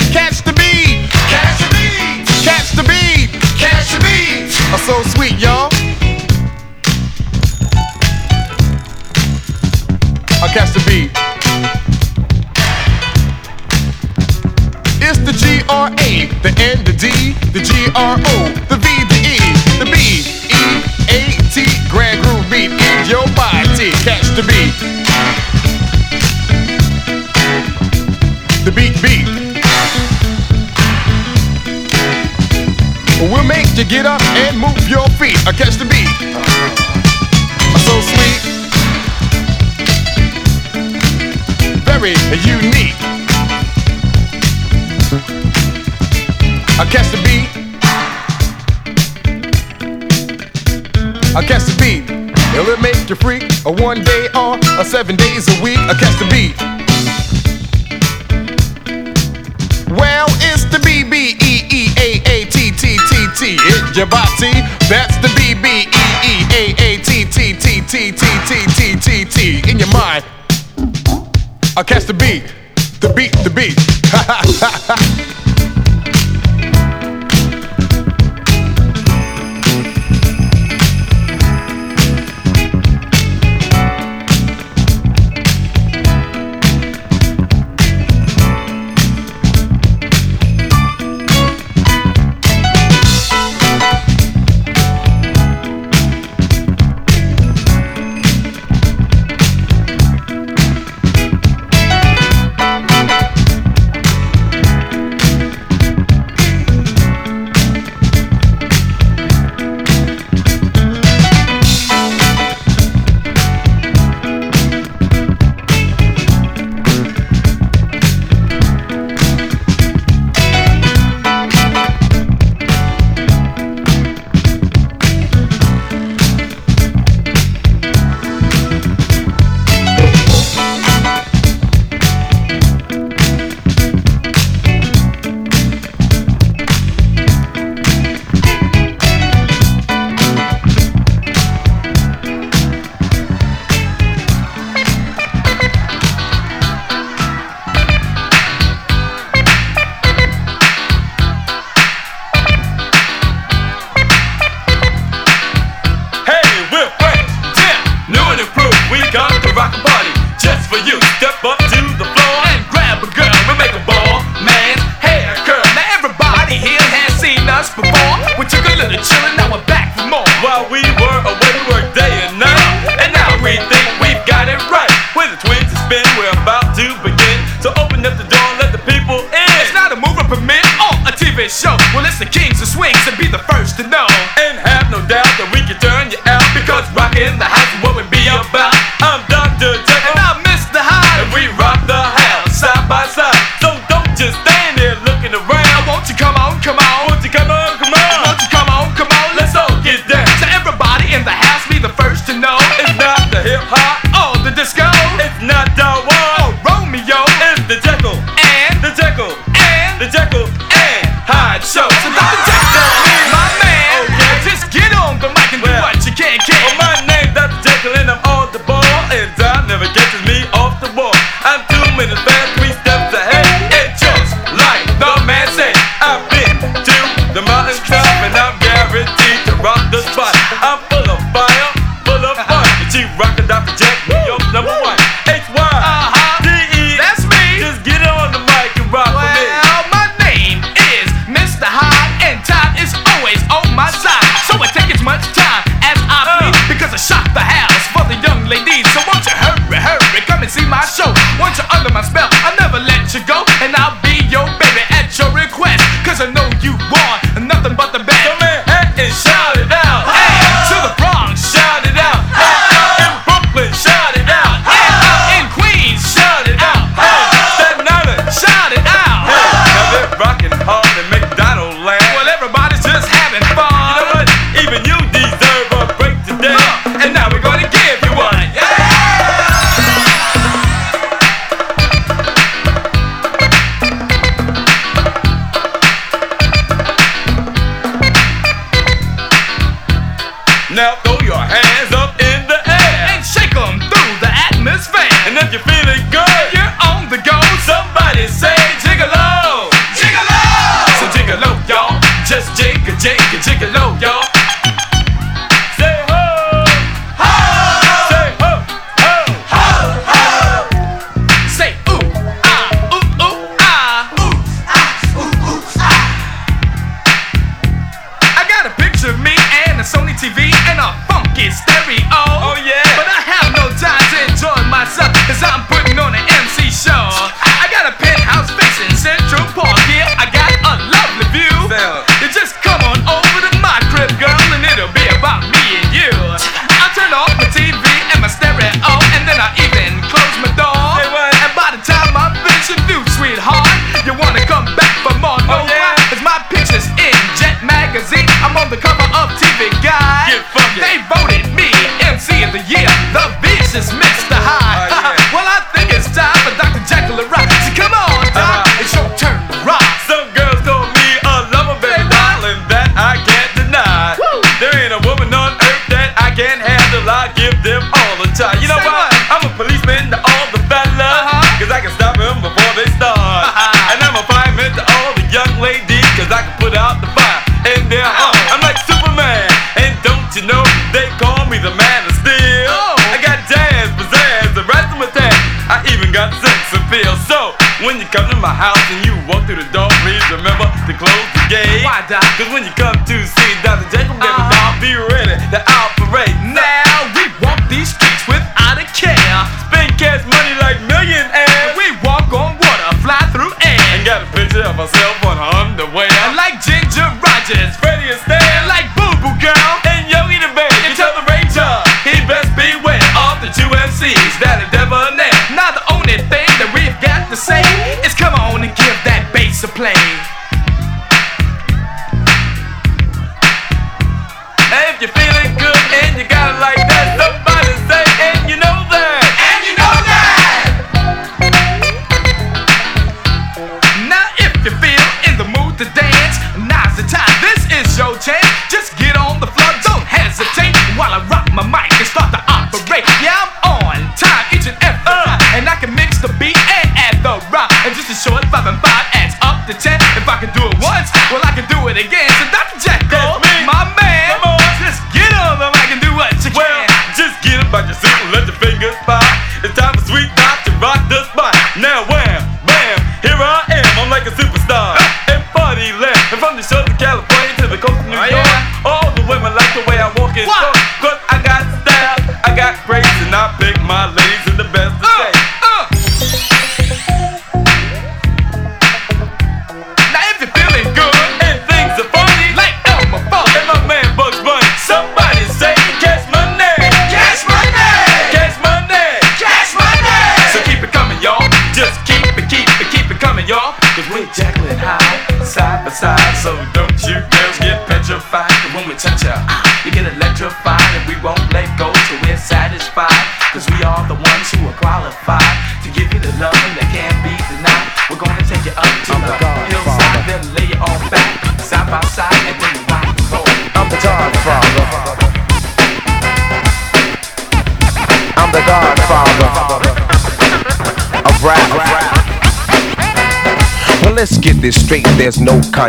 I 35.49 35.53
catch 35.53 35.77
the 35.77 35.87
beat. 35.87 36.13
So 37.81 38.01
sweet. 38.03 38.59
very 41.87 42.13
unique. 42.45 42.93
I 46.79 46.85
catch 46.93 47.09
the 47.09 47.21
beat. 47.25 47.49
I 51.35 51.43
catch 51.43 51.65
the 51.65 51.77
beat. 51.81 52.05
Will 52.53 52.69
it 52.69 52.83
make 52.83 53.09
you 53.09 53.17
freak? 53.17 53.45
A 53.65 53.73
one 53.73 54.05
day 54.05 54.29
or 54.35 54.59
a 54.79 54.85
seven 54.85 55.17
days 55.17 55.49
a 55.49 55.63
week? 55.63 55.79
I 55.79 55.95
catch 55.95 56.19
the 56.19 56.29
beat. 56.29 56.57
Well, 59.97 60.27
it's 60.51 60.65
the 60.65 60.79
B 60.85 61.05
B 61.05 61.17
E 61.17 61.39
E 61.39 61.39
A 61.39 61.39
A 61.39 61.39
T 61.39 61.48
T 63.39 63.45
T 63.45 63.57
T. 63.57 63.63
It's 63.63 63.97
your 63.97 64.07
body. 64.07 64.51
That's 64.89 65.17
the 65.19 65.29
B 65.37 65.55
B 65.55 65.87
E 65.87 66.07
E 66.25 66.45
A 66.51 66.75
A 66.83 66.99
T 66.99 67.25
T 67.25 67.53
T 67.55 67.81
T 67.81 68.11
T 68.11 68.41
T 68.49 68.67
T 68.67 68.97
T 68.97 69.25
T. 69.25 69.71
In 69.71 69.79
your 69.79 69.89
mind. 69.93 70.25
I'll 71.77 71.85
catch 71.85 72.07
the 72.07 72.15
beat, 72.15 72.43
the 73.01 73.13
beat, 73.15 73.33
the 73.45 73.51
beat. 73.51 75.35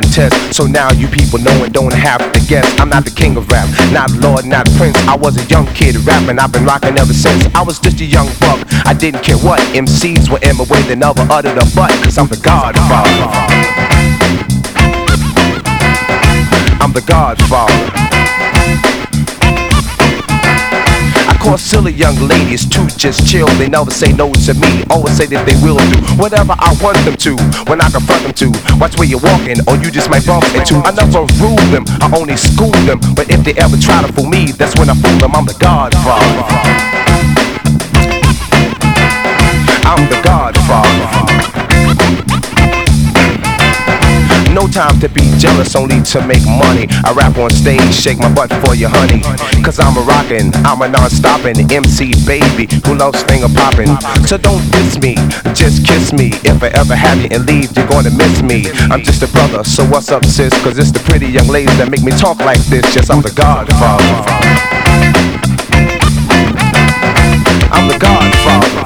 contest. 0.01 0.55
So 0.55 0.65
now 0.65 0.91
you 0.91 1.07
people 1.07 1.39
know 1.39 1.63
and 1.63 1.73
don't 1.73 1.93
have 1.93 2.21
to 2.31 2.39
guess. 2.47 2.65
I'm 2.79 2.89
not 2.89 3.03
the 3.05 3.11
king 3.11 3.37
of 3.37 3.49
rap, 3.51 3.67
not 3.91 4.11
Lord, 4.11 4.45
not 4.45 4.65
Prince. 4.77 4.97
I 5.07 5.15
was 5.15 5.37
a 5.37 5.45
young 5.47 5.65
kid 5.73 5.95
rapping, 5.97 6.39
I've 6.39 6.51
been 6.51 6.65
rocking 6.65 6.97
ever 6.97 7.13
since. 7.13 7.45
I 7.55 7.61
was 7.63 7.79
just 7.79 7.99
a 8.01 8.05
young 8.05 8.27
buck, 8.39 8.59
I 8.85 8.93
didn't 8.93 9.23
care 9.23 9.37
what 9.37 9.59
MCs 9.75 10.29
were 10.31 10.39
in 10.41 10.57
my 10.57 10.63
way, 10.63 10.81
they 10.83 10.95
never 10.95 11.25
uttered 11.29 11.57
a 11.57 11.65
butt, 11.75 11.91
cause 12.03 12.17
I'm 12.17 12.27
the 12.27 12.37
godfather. 12.37 13.27
I'm 16.81 16.93
the 16.93 17.01
godfather. 17.01 17.98
Call 21.49 21.57
silly 21.57 21.93
young 21.93 22.13
ladies 22.27 22.69
too 22.69 22.85
just 22.95 23.25
chill. 23.25 23.47
They 23.57 23.67
never 23.67 23.89
say 23.89 24.13
no 24.13 24.31
to 24.31 24.53
me. 24.53 24.83
Always 24.91 25.17
say 25.17 25.25
that 25.33 25.47
they 25.49 25.57
will 25.65 25.81
do 25.89 25.97
whatever 26.21 26.53
I 26.53 26.77
want 26.77 27.01
them 27.09 27.17
to. 27.25 27.33
When 27.65 27.81
I 27.81 27.89
confront 27.89 28.21
them 28.21 28.33
to, 28.37 28.77
watch 28.77 28.99
where 28.99 29.07
you're 29.09 29.19
walking, 29.19 29.57
or 29.65 29.75
you 29.77 29.89
just 29.89 30.11
might 30.11 30.23
bump 30.27 30.45
into. 30.53 30.77
I 30.85 30.91
never 30.93 31.25
rule 31.41 31.57
them, 31.73 31.85
I 32.05 32.13
only 32.13 32.37
school 32.37 32.69
them. 32.85 33.01
But 33.17 33.33
if 33.33 33.43
they 33.43 33.57
ever 33.57 33.77
try 33.77 34.05
to 34.05 34.13
fool 34.13 34.29
me, 34.29 34.51
that's 34.51 34.77
when 34.77 34.91
I 34.91 34.93
fool 34.93 35.17
them. 35.17 35.33
I'm 35.33 35.45
the 35.49 35.57
godfather. 35.57 36.45
I'm 39.89 40.05
the 40.05 40.21
godfather. 40.21 41.58
No 44.53 44.67
time 44.67 44.99
to 44.99 45.09
be 45.09 45.21
jealous, 45.37 45.75
only 45.75 46.01
to 46.01 46.25
make 46.25 46.43
money. 46.45 46.87
I 47.05 47.13
rap 47.15 47.37
on 47.37 47.51
stage, 47.51 47.93
shake 47.93 48.17
my 48.17 48.33
butt 48.33 48.51
for 48.65 48.73
you, 48.73 48.87
honey. 48.89 49.21
Cause 49.63 49.79
I'm 49.79 49.95
a 49.95 50.01
rockin', 50.01 50.51
I'm 50.65 50.81
a 50.81 50.89
non-stoppin' 50.89 51.71
MC 51.71 52.13
baby 52.25 52.67
who 52.85 52.95
loves 52.95 53.21
finger 53.23 53.47
poppin'. 53.53 53.95
So 54.27 54.37
don't 54.37 54.65
diss 54.71 54.99
me, 54.99 55.15
just 55.53 55.85
kiss 55.85 56.11
me. 56.11 56.31
If 56.43 56.63
I 56.63 56.69
ever 56.69 56.95
have 56.95 57.21
you 57.21 57.29
and 57.31 57.45
leave, 57.45 57.75
you're 57.77 57.87
gonna 57.87 58.11
miss 58.11 58.41
me. 58.41 58.65
I'm 58.89 59.03
just 59.03 59.21
a 59.21 59.27
brother, 59.27 59.63
so 59.63 59.85
what's 59.85 60.09
up, 60.09 60.25
sis? 60.25 60.53
Cause 60.63 60.79
it's 60.79 60.91
the 60.91 60.99
pretty 60.99 61.27
young 61.27 61.47
ladies 61.47 61.77
that 61.77 61.91
make 61.91 62.03
me 62.03 62.11
talk 62.11 62.39
like 62.39 62.59
this. 62.65 62.95
Yes, 62.95 63.09
I'm 63.09 63.21
the 63.21 63.31
godfather. 63.31 64.03
I'm 67.71 67.87
the 67.87 67.97
godfather. 67.99 68.79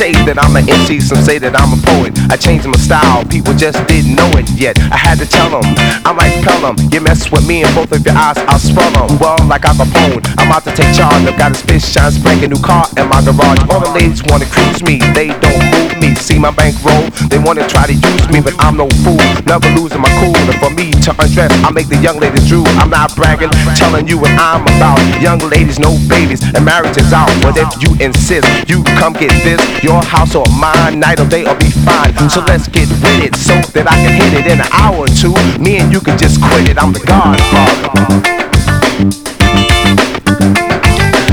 Say 0.00 0.19
that 0.30 0.38
I'm 0.38 0.54
an 0.54 0.62
MC, 0.70 1.02
some 1.02 1.18
say 1.26 1.42
that 1.42 1.58
I'm 1.58 1.74
a 1.74 1.80
poet. 1.90 2.14
I 2.30 2.38
changed 2.38 2.62
my 2.70 2.78
style, 2.78 3.26
people 3.26 3.50
just 3.50 3.82
didn't 3.90 4.14
know 4.14 4.30
it 4.38 4.46
yet. 4.54 4.78
I 4.94 4.94
had 4.94 5.18
to 5.18 5.26
tell 5.26 5.50
them, 5.50 5.66
I 6.06 6.14
might 6.14 6.38
tell 6.46 6.62
them, 6.62 6.78
you 6.94 7.02
mess 7.02 7.34
with 7.34 7.42
me 7.50 7.66
and 7.66 7.74
both 7.74 7.90
of 7.90 8.06
your 8.06 8.14
eyes, 8.14 8.38
I'll 8.46 8.62
swell 8.62 8.94
them. 8.94 9.18
Well, 9.18 9.34
like 9.50 9.66
Al 9.66 9.74
Capone, 9.74 10.22
I'm 10.38 10.54
out 10.54 10.62
to 10.70 10.72
take 10.72 10.94
charge. 10.94 11.26
I've 11.26 11.34
got 11.34 11.50
a 11.50 11.58
space 11.58 11.82
shine, 11.82 12.14
spank 12.14 12.46
a 12.46 12.48
new 12.48 12.62
car 12.62 12.86
in 12.94 13.10
my 13.10 13.18
garage. 13.26 13.58
All 13.74 13.82
the 13.82 13.90
ladies 13.90 14.22
wanna 14.30 14.46
cruise 14.46 14.78
me, 14.86 15.02
they 15.18 15.34
don't 15.42 15.64
move 15.74 15.98
me. 15.98 16.14
See 16.14 16.38
my 16.38 16.54
bankroll, 16.54 17.10
they 17.26 17.42
wanna 17.42 17.66
try 17.66 17.90
to 17.90 17.96
use 17.98 18.26
me, 18.30 18.38
but 18.38 18.54
I'm 18.62 18.78
no 18.78 18.86
fool. 19.02 19.18
Never 19.50 19.66
losing 19.74 19.98
my 19.98 20.14
cool. 20.22 20.38
And 20.46 20.58
for 20.62 20.70
me 20.70 20.94
to 20.94 21.10
undress, 21.18 21.50
I 21.66 21.74
make 21.74 21.90
the 21.90 21.98
young 21.98 22.22
ladies 22.22 22.46
drool. 22.46 22.70
I'm 22.78 22.90
not 22.90 23.18
bragging, 23.18 23.50
telling 23.74 24.06
you 24.06 24.22
what 24.22 24.30
I'm 24.38 24.62
about. 24.62 25.02
Young 25.18 25.42
ladies, 25.50 25.82
no 25.82 25.98
babies, 26.06 26.46
and 26.54 26.62
marriage 26.62 26.94
is 27.02 27.10
out. 27.10 27.34
But 27.42 27.58
if 27.58 27.66
you 27.82 27.98
insist, 27.98 28.46
you 28.70 28.86
come 28.94 29.12
get 29.12 29.34
this. 29.42 29.58
Your 29.82 29.98
house 30.20 30.34
or 30.34 30.44
mine, 30.60 31.00
night 31.00 31.18
or 31.18 31.26
day 31.26 31.44
or 31.46 31.54
be 31.56 31.70
fine. 31.70 32.12
So 32.28 32.40
let's 32.40 32.68
get 32.68 32.88
with 32.88 33.24
it 33.24 33.34
so 33.36 33.54
that 33.72 33.86
I 33.88 33.96
can 34.04 34.12
hit 34.20 34.32
it 34.40 34.46
in 34.52 34.60
an 34.60 34.68
hour 34.72 35.04
or 35.04 35.08
two. 35.08 35.32
Me 35.58 35.78
and 35.78 35.90
you 35.92 36.00
can 36.00 36.18
just 36.18 36.40
quit 36.42 36.68
it. 36.68 36.76
I'm 36.76 36.92
the 36.92 37.00
godfather. 37.00 37.88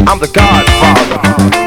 I'm 0.08 0.20
the 0.20 0.32
godfather. 0.34 1.67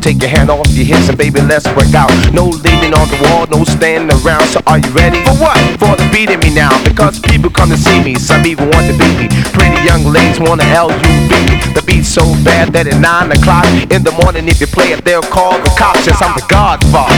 Take 0.00 0.20
your 0.20 0.30
hand 0.30 0.50
off 0.50 0.66
your 0.72 0.84
hips 0.84 1.08
and 1.08 1.18
baby, 1.18 1.40
let's 1.40 1.66
work 1.76 1.94
out. 1.94 2.10
No 2.32 2.46
leaning 2.46 2.94
on 2.94 3.08
the 3.08 3.18
wall, 3.28 3.46
no 3.46 3.64
standing 3.64 4.10
around. 4.24 4.46
So 4.48 4.60
are 4.66 4.78
you 4.78 4.90
ready? 4.90 5.22
For 5.24 5.36
what? 5.36 5.58
For 5.78 5.94
the 5.96 6.08
beat 6.12 6.30
in 6.30 6.40
me 6.40 6.50
now. 6.54 6.72
Because 6.84 7.20
people 7.20 7.50
come 7.50 7.70
to 7.70 7.76
see 7.76 8.02
me, 8.02 8.16
some 8.16 8.46
even 8.46 8.70
want 8.70 8.86
to 8.86 8.92
beat 8.96 9.18
me. 9.18 9.28
Pretty 9.52 9.80
young 9.84 10.04
ladies 10.04 10.40
want 10.40 10.60
to 10.60 10.66
L-U-B. 10.66 11.74
The 11.74 11.82
beat's 11.86 12.08
so 12.08 12.24
bad 12.42 12.72
that 12.72 12.86
at 12.86 12.98
9 12.98 13.32
o'clock 13.36 13.66
in 13.92 14.02
the 14.02 14.12
morning, 14.22 14.48
if 14.48 14.60
you 14.60 14.66
play 14.66 14.92
it, 14.92 15.04
they'll 15.04 15.22
call 15.22 15.58
the 15.60 15.70
cops. 15.78 16.06
Yes, 16.06 16.22
I'm 16.22 16.34
the 16.34 16.46
godfather. 16.48 17.14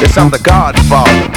Yes, 0.00 0.16
I'm 0.16 0.30
the 0.30 0.38
godfather. 0.38 1.30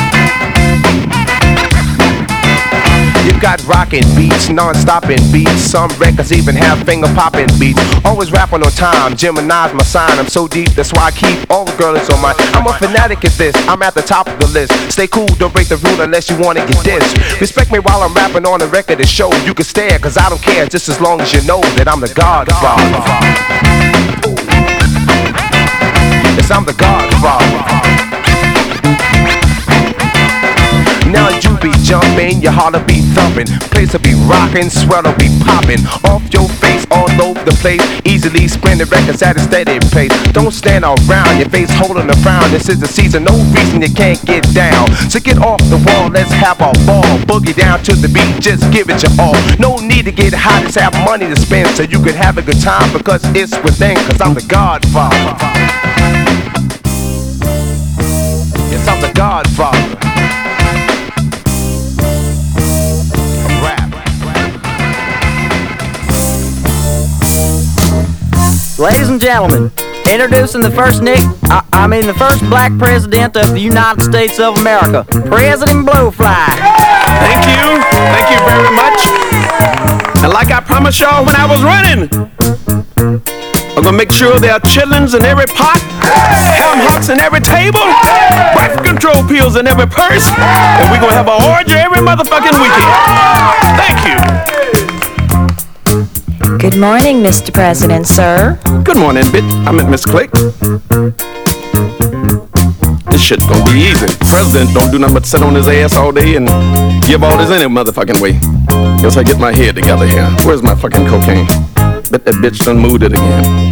You 3.38 3.44
got 3.44 3.64
rockin' 3.68 4.02
beats, 4.16 4.50
non-stopping 4.50 5.22
beats. 5.32 5.62
Some 5.62 5.92
records 6.00 6.34
even 6.34 6.56
have 6.56 6.84
finger 6.88 7.06
popping 7.14 7.46
beats. 7.60 7.80
Always 8.04 8.32
rapping 8.32 8.64
on 8.64 8.72
time. 8.72 9.16
Gemini's 9.16 9.76
my 9.76 9.84
sign. 9.84 10.18
I'm 10.18 10.28
so 10.28 10.48
deep, 10.48 10.72
that's 10.72 10.92
why 10.92 11.04
I 11.04 11.12
keep 11.12 11.52
all 11.52 11.64
the 11.64 11.76
girls 11.78 12.10
on 12.10 12.20
my. 12.20 12.34
I'm 12.58 12.66
a 12.66 12.74
fanatic 12.74 13.24
at 13.24 13.34
this. 13.34 13.56
I'm 13.68 13.84
at 13.84 13.94
the 13.94 14.02
top 14.02 14.26
of 14.28 14.40
the 14.40 14.48
list. 14.48 14.74
Stay 14.92 15.06
cool, 15.06 15.28
don't 15.38 15.54
break 15.54 15.68
the 15.68 15.78
rule 15.78 16.02
unless 16.02 16.32
you 16.32 16.38
wanna 16.40 16.66
get 16.66 16.78
dissed. 16.78 17.40
Respect 17.40 17.72
me 17.72 17.78
while 17.78 18.02
I'm 18.02 18.16
rapping 18.16 18.48
on 18.48 18.58
the 18.58 18.68
record 18.70 19.00
and 19.00 19.08
show. 19.08 19.32
You 19.46 19.54
can 19.54 19.66
stare, 19.66 20.00
cause 20.00 20.18
I 20.18 20.30
don't 20.30 20.42
care, 20.42 20.66
just 20.66 20.90
as 20.90 21.00
long 21.00 21.22
as 21.22 21.32
you 21.32 21.44
know 21.44 21.62
that 21.78 21.88
I'm 21.88 22.00
the 22.00 22.12
godfather. 22.12 22.82
Yes, 26.34 26.50
I'm 26.50 26.66
the 26.66 26.74
godfather. 26.74 27.97
Be 31.72 31.84
jumping, 31.84 32.42
your 32.42 32.52
heart'll 32.52 32.84
be 32.86 33.02
thumping, 33.12 33.48
place 33.72 33.92
will 33.92 34.00
be 34.00 34.16
rocking, 34.28 34.70
sweat'll 34.70 35.16
be 35.20 35.28
popping 35.44 35.84
off 36.08 36.24
your 36.32 36.48
face 36.64 36.86
all 36.92 37.10
over 37.22 37.44
the 37.44 37.56
place. 37.60 37.82
Easily 38.06 38.48
spin 38.48 38.78
the 38.78 38.86
records 38.86 39.22
at 39.22 39.36
a 39.36 39.40
steady 39.40 39.80
pace. 39.92 40.12
Don't 40.32 40.52
stand 40.52 40.86
around, 40.86 41.38
your 41.38 41.50
face 41.50 41.70
holding 41.72 42.10
a 42.10 42.18
frown. 42.24 42.50
This 42.52 42.70
is 42.70 42.80
the 42.80 42.88
season, 42.88 43.24
no 43.24 43.36
reason 43.52 43.82
you 43.82 43.92
can't 43.92 44.22
get 44.26 44.44
down. 44.54 44.88
So 45.10 45.20
get 45.20 45.38
off 45.40 45.60
the 45.70 45.82
wall, 45.86 46.10
let's 46.10 46.32
have 46.32 46.60
a 46.62 46.72
ball. 46.86 47.08
Boogie 47.28 47.56
down 47.56 47.84
to 47.84 47.96
the 47.96 48.08
beat, 48.08 48.42
just 48.42 48.64
give 48.72 48.90
it 48.90 49.04
your 49.04 49.12
all. 49.20 49.36
No 49.60 49.78
need 49.84 50.06
to 50.06 50.12
get 50.12 50.34
high, 50.34 50.64
just 50.64 50.80
have 50.80 50.94
money 51.06 51.28
to 51.28 51.36
spend 51.36 51.70
so 51.76 51.84
you 51.84 52.00
can 52.02 52.16
have 52.16 52.38
a 52.38 52.42
good 52.42 52.62
time 52.62 52.92
because 52.94 53.24
it's 53.36 53.56
within. 53.64 53.96
Cause 54.08 54.22
I'm 54.22 54.34
the 54.34 54.46
Godfather. 54.48 55.36
Yes, 58.72 58.88
I'm 58.88 59.02
the 59.02 59.12
Godfather. 59.14 60.07
Ladies 68.78 69.10
and 69.10 69.20
gentlemen, 69.20 69.72
introducing 70.06 70.62
the 70.62 70.70
first 70.70 71.02
Nick, 71.02 71.18
I, 71.50 71.66
I 71.74 71.88
mean 71.88 72.06
the 72.06 72.14
first 72.14 72.42
black 72.46 72.70
president 72.78 73.36
of 73.36 73.50
the 73.50 73.60
United 73.60 74.04
States 74.04 74.40
of 74.40 74.56
America, 74.58 75.02
President 75.26 75.82
Blowfly. 75.82 76.46
Thank 77.26 77.42
you. 77.50 77.66
Thank 78.14 78.28
you 78.30 78.40
very 78.46 78.70
much. 78.78 79.00
And 80.22 80.30
like 80.30 80.54
I 80.54 80.62
promised 80.62 81.02
y'all 81.02 81.26
when 81.26 81.34
I 81.34 81.50
was 81.50 81.66
running, 81.66 82.06
I'm 83.74 83.82
gonna 83.82 83.98
make 83.98 84.12
sure 84.12 84.38
there 84.40 84.54
are 84.54 84.62
chillins 84.62 85.18
in 85.18 85.26
every 85.26 85.48
pot, 85.48 85.82
ham 86.62 86.78
hocks 86.86 87.10
in 87.10 87.18
every 87.20 87.42
table, 87.42 87.82
birth 88.54 88.86
control 88.86 89.26
pills 89.26 89.56
in 89.58 89.66
every 89.66 89.88
purse, 89.88 90.30
and 90.38 90.86
we're 90.94 91.02
gonna 91.02 91.18
have 91.18 91.26
an 91.26 91.42
orgy 91.50 91.74
every 91.82 92.06
motherfucking 92.06 92.54
weekend. 92.62 92.94
Thank 93.74 94.06
you. 94.06 94.57
Mm-hmm. 96.58 96.70
Good 96.70 96.80
morning, 96.80 97.18
Mr. 97.22 97.54
President, 97.54 98.08
sir. 98.08 98.58
Good 98.84 98.98
morning, 98.98 99.24
bitch. 99.26 99.46
I 99.68 99.72
met 99.72 99.90
Miss 99.90 100.06
Click. 100.06 100.32
This 103.12 103.22
shit's 103.22 103.46
gonna 103.46 103.64
be 103.72 103.78
easy. 103.80 104.08
President 104.26 104.74
don't 104.74 104.92
do 104.92 104.98
nothing 104.98 105.14
but 105.14 105.26
sit 105.28 105.44
on 105.44 105.54
his 105.54 105.68
ass 105.68 105.96
all 105.96 106.12
day 106.12 106.36
and 106.36 106.48
give 107.04 107.22
orders 107.22 107.52
any 107.52 107.70
motherfucking 107.72 108.20
way. 108.22 108.34
Guess 109.02 109.18
I 109.18 109.24
get 109.24 109.40
my 109.40 109.54
head 109.54 109.76
together 109.76 110.08
here. 110.08 110.28
Where's 110.46 110.64
my 110.64 110.74
fucking 110.74 111.06
cocaine? 111.06 111.46
Bet 112.10 112.26
that 112.26 112.42
bitch 112.42 112.66
done 112.66 112.80
moved 112.80 113.04
it 113.04 113.14
again. 113.14 113.70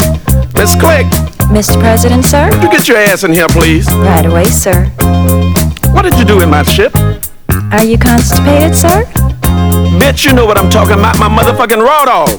Miss 0.53 0.75
Click, 0.75 1.07
Mr. 1.49 1.79
President, 1.79 2.23
sir? 2.23 2.49
you 2.61 2.69
get 2.69 2.87
your 2.87 2.97
ass 2.97 3.23
in 3.23 3.33
here, 3.33 3.47
please. 3.47 3.87
Right 3.93 4.25
away, 4.25 4.45
sir. 4.45 4.85
What 5.91 6.03
did 6.03 6.19
you 6.19 6.25
do 6.25 6.41
in 6.41 6.49
my 6.51 6.61
ship? 6.61 6.93
Are 7.71 7.83
you 7.83 7.97
constipated, 7.97 8.75
sir? 8.75 9.05
Bitch, 9.99 10.25
you 10.25 10.33
know 10.33 10.45
what 10.45 10.57
I'm 10.57 10.69
talking 10.69 10.97
about, 10.99 11.17
my 11.19 11.29
motherfucking 11.29 11.81
raw 11.81 12.05
dog. 12.05 12.29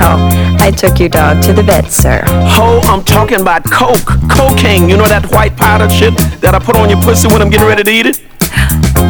Oh, 0.00 0.56
I 0.60 0.70
took 0.70 0.98
your 1.00 1.08
dog 1.08 1.42
to 1.44 1.52
the 1.52 1.62
vet, 1.62 1.90
sir. 1.90 2.22
Ho, 2.26 2.80
I'm 2.84 3.02
talking 3.04 3.40
about 3.40 3.64
coke. 3.70 4.06
Cocaine, 4.30 4.88
you 4.88 4.96
know 4.96 5.06
that 5.06 5.30
white 5.32 5.56
powder 5.56 5.88
shit 5.88 6.14
that 6.40 6.54
I 6.54 6.58
put 6.58 6.76
on 6.76 6.90
your 6.90 7.00
pussy 7.00 7.28
when 7.28 7.40
I'm 7.40 7.50
getting 7.50 7.66
ready 7.66 7.82
to 7.82 7.90
eat 7.90 8.06
it? 8.06 8.20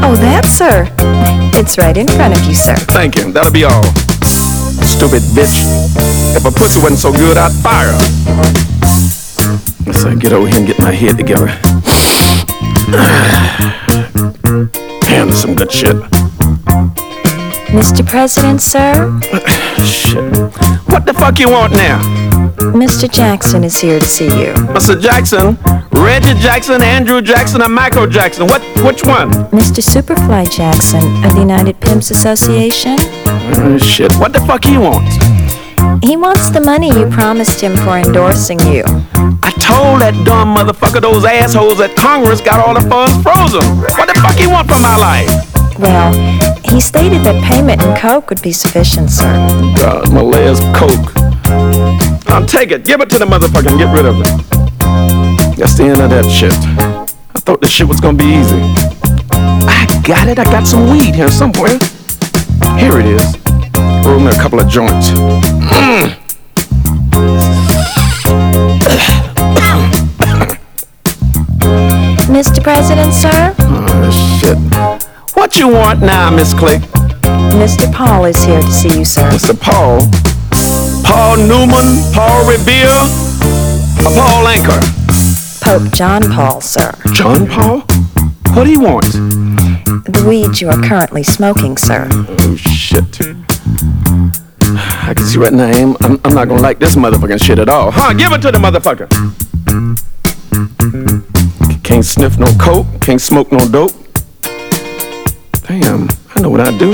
Oh, 0.02 0.16
that, 0.20 0.44
sir. 0.46 0.88
It's 1.58 1.78
right 1.78 1.96
in 1.96 2.06
front 2.06 2.38
of 2.38 2.44
you, 2.44 2.54
sir. 2.54 2.76
Thank 2.76 3.16
you, 3.16 3.32
that'll 3.32 3.52
be 3.52 3.64
all. 3.64 3.82
Stupid 4.86 5.22
bitch. 5.34 5.64
If 6.36 6.44
a 6.44 6.50
pussy 6.50 6.80
wasn't 6.80 7.00
so 7.00 7.12
good, 7.12 7.36
I'd 7.36 7.52
fire 7.52 7.92
her. 7.92 7.98
Let's 9.86 10.04
uh, 10.04 10.14
get 10.14 10.32
over 10.32 10.46
here 10.46 10.58
and 10.58 10.66
get 10.66 10.78
my 10.78 10.92
head 10.92 11.16
together. 11.16 11.46
Damn, 15.02 15.28
this 15.28 15.42
some 15.42 15.54
good 15.54 15.72
shit. 15.72 15.96
Mr. 17.68 18.06
President, 18.06 18.60
sir? 18.60 19.18
Shit. 19.84 20.22
What 20.88 21.04
the 21.04 21.14
fuck 21.14 21.38
you 21.38 21.50
want 21.50 21.72
now? 21.72 21.98
Mr. 22.56 23.10
Jackson 23.10 23.64
is 23.64 23.80
here 23.80 23.98
to 23.98 24.06
see 24.06 24.26
you. 24.26 24.52
Mr. 24.74 25.00
Jackson, 25.00 25.58
Reggie 25.92 26.34
Jackson, 26.40 26.82
Andrew 26.82 27.20
Jackson, 27.20 27.62
and 27.62 27.74
Michael 27.74 28.06
Jackson. 28.06 28.46
What? 28.46 28.62
Which 28.84 29.04
one? 29.04 29.30
Mr. 29.50 29.82
Superfly 29.82 30.50
Jackson 30.50 31.02
of 31.24 31.34
the 31.34 31.40
United 31.40 31.80
Pimps 31.80 32.10
Association. 32.10 32.96
Uh, 33.26 33.78
shit. 33.78 34.12
What 34.14 34.32
the 34.32 34.40
fuck 34.40 34.64
he 34.64 34.78
wants? 34.78 35.16
He 36.04 36.16
wants 36.16 36.50
the 36.50 36.60
money 36.60 36.88
you 36.88 37.06
promised 37.10 37.60
him 37.60 37.76
for 37.76 37.98
endorsing 37.98 38.60
you. 38.60 38.84
I 39.42 39.50
told 39.60 40.00
that 40.02 40.14
dumb 40.24 40.54
motherfucker 40.56 41.00
those 41.00 41.24
assholes 41.24 41.80
at 41.80 41.94
Congress 41.96 42.40
got 42.40 42.60
all 42.66 42.74
the 42.74 42.88
funds 42.88 43.14
frozen. 43.22 43.62
What 43.98 44.08
the 44.12 44.18
fuck 44.20 44.36
he 44.36 44.46
want 44.46 44.68
from 44.68 44.82
my 44.82 44.96
life? 44.96 45.45
Well, 45.78 46.12
he 46.64 46.80
stated 46.80 47.22
that 47.24 47.42
payment 47.44 47.82
in 47.82 47.96
coke 47.96 48.30
would 48.30 48.40
be 48.42 48.52
sufficient, 48.52 49.10
sir. 49.10 49.30
God, 49.76 50.12
my 50.12 50.22
legs 50.22 50.60
coke. 50.74 51.12
I'll 52.28 52.46
take 52.46 52.70
it. 52.70 52.84
Give 52.84 53.00
it 53.00 53.10
to 53.10 53.18
the 53.18 53.26
motherfucker 53.26 53.68
and 53.68 53.78
get 53.78 53.92
rid 53.94 54.06
of 54.06 54.20
it. 54.20 55.56
That's 55.56 55.76
the 55.76 55.84
end 55.84 56.00
of 56.00 56.10
that 56.10 56.30
shit. 56.30 56.52
I 57.34 57.38
thought 57.40 57.60
this 57.60 57.70
shit 57.70 57.86
was 57.86 58.00
gonna 58.00 58.16
be 58.16 58.24
easy. 58.24 58.60
I 59.32 59.86
got 60.06 60.28
it. 60.28 60.38
I 60.38 60.44
got 60.44 60.66
some 60.66 60.90
weed 60.90 61.14
here 61.14 61.30
somewhere. 61.30 61.78
Here 62.78 62.98
it 62.98 63.06
is. 63.06 63.36
Roll 64.04 64.20
me 64.20 64.28
a 64.28 64.40
couple 64.40 64.60
of 64.60 64.68
joints. 64.68 65.10
Mm. 65.10 66.16
Mr. 72.32 72.62
President, 72.62 73.12
sir? 73.14 73.54
Oh, 73.60 74.38
shit. 74.40 74.95
What 75.46 75.60
you 75.60 75.68
want 75.68 76.00
now, 76.00 76.28
Miss 76.28 76.52
Click? 76.52 76.82
Mr. 77.54 77.86
Paul 77.94 78.24
is 78.24 78.42
here 78.42 78.60
to 78.60 78.72
see 78.72 78.98
you, 78.98 79.04
sir. 79.04 79.22
Mr. 79.30 79.54
Paul? 79.54 80.00
Paul 81.04 81.36
Newman? 81.36 82.02
Paul 82.12 82.50
Revere? 82.50 82.90
Or 84.02 84.10
Paul 84.10 84.46
Anka? 84.46 84.82
Pope 85.62 85.92
John 85.94 86.22
Paul, 86.32 86.60
sir. 86.60 86.90
John 87.12 87.46
Paul? 87.46 87.82
What 88.56 88.64
do 88.64 88.72
you 88.72 88.80
want? 88.80 89.04
The 89.04 90.24
weed 90.28 90.60
you 90.60 90.68
are 90.68 90.82
currently 90.82 91.22
smoking, 91.22 91.76
sir. 91.76 92.08
Oh, 92.10 92.56
shit. 92.56 93.20
I 94.74 95.14
can 95.14 95.24
see 95.24 95.38
right 95.38 95.52
now 95.52 95.66
I 95.66 95.76
am, 95.76 95.96
I'm, 96.00 96.20
I'm 96.24 96.34
not 96.34 96.48
gonna 96.48 96.60
like 96.60 96.80
this 96.80 96.96
motherfucking 96.96 97.40
shit 97.40 97.60
at 97.60 97.68
all. 97.68 97.92
Huh, 97.92 98.12
give 98.14 98.32
it 98.32 98.42
to 98.42 98.50
the 98.50 98.58
motherfucker. 98.58 99.06
Can't 101.84 102.04
sniff 102.04 102.36
no 102.36 102.48
coke, 102.58 102.88
can't 103.00 103.20
smoke 103.20 103.52
no 103.52 103.60
dope. 103.68 104.05
Damn, 105.66 106.08
I 106.34 106.40
know 106.40 106.50
what 106.50 106.60
I 106.60 106.76
do. 106.78 106.92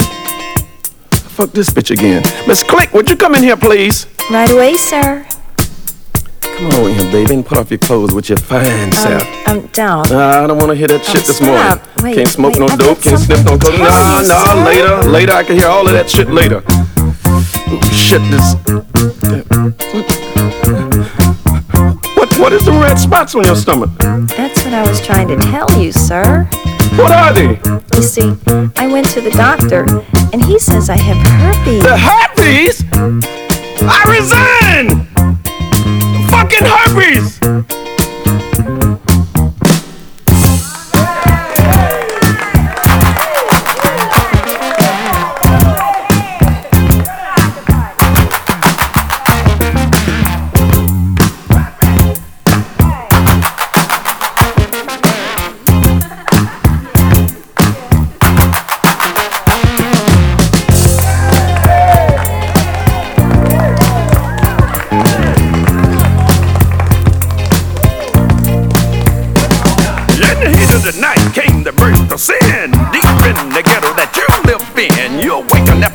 Fuck 1.37 1.51
this 1.53 1.69
bitch 1.71 1.91
again. 1.91 2.23
Miss 2.47 2.63
Click, 2.63 2.93
would 2.93 3.09
you 3.09 3.17
come 3.17 3.35
in 3.35 3.43
here, 3.43 3.57
please? 3.57 4.07
Right 4.31 4.51
away, 4.51 4.77
sir. 4.77 5.27
Come 6.43 6.67
on 6.67 6.91
in 6.91 6.95
here, 6.95 7.13
baby, 7.13 7.35
and 7.35 7.45
put 7.45 7.59
off 7.59 7.71
your 7.71 7.79
clothes 7.79 8.15
with 8.15 8.29
your 8.29 8.39
fine 8.39 8.93
self. 8.93 9.23
Um, 9.49 9.67
down. 9.69 10.09
Nah, 10.09 10.45
I 10.45 10.47
don't 10.47 10.59
want 10.59 10.71
to 10.71 10.75
hear 10.75 10.87
that 10.89 11.05
shit 11.05 11.25
this 11.25 11.37
stop. 11.37 11.49
morning. 11.49 11.81
Wait, 12.03 12.15
can't 12.15 12.29
smoke 12.29 12.55
wait, 12.55 12.61
no 12.61 12.67
I've 12.67 12.79
dope, 12.79 13.03
can't 13.03 13.19
sniff 13.19 13.45
no 13.45 13.59
coke. 13.59 13.79
Nah, 13.79 14.23
nah, 14.23 14.65
later, 14.65 15.09
later. 15.09 15.33
I 15.33 15.45
can 15.45 15.57
hear 15.57 15.69
all 15.69 15.87
of 15.87 15.93
that 15.93 16.09
shit 16.09 16.29
later. 16.29 16.63
Shit, 17.93 18.23
this. 18.31 18.55
What, 22.17 22.39
what 22.39 22.53
is 22.53 22.65
the 22.65 22.73
red 22.73 22.99
spots 22.99 23.35
on 23.35 23.45
your 23.45 23.57
stomach? 23.57 23.91
That's 23.99 24.65
what 24.65 24.73
I 24.73 24.89
was 24.89 25.05
trying 25.05 25.29
to 25.29 25.37
tell 25.37 25.71
you, 25.79 25.93
sir. 25.93 26.49
What 26.97 27.11
are 27.11 27.33
they? 27.33 27.61
You 27.97 28.03
see, 28.03 28.37
I 28.77 28.87
went 28.87 29.09
to 29.11 29.21
the 29.21 29.31
doctor, 29.31 29.85
and 30.33 30.45
he 30.45 30.59
says 30.59 30.91
I 30.91 30.97
have 30.97 31.17
herpes. 31.41 31.83
The 31.83 31.97
herpes? 31.97 32.85
I 33.85 34.01
resign! 34.17 35.07
Fucking 36.29 36.67
herpes! 36.67 37.82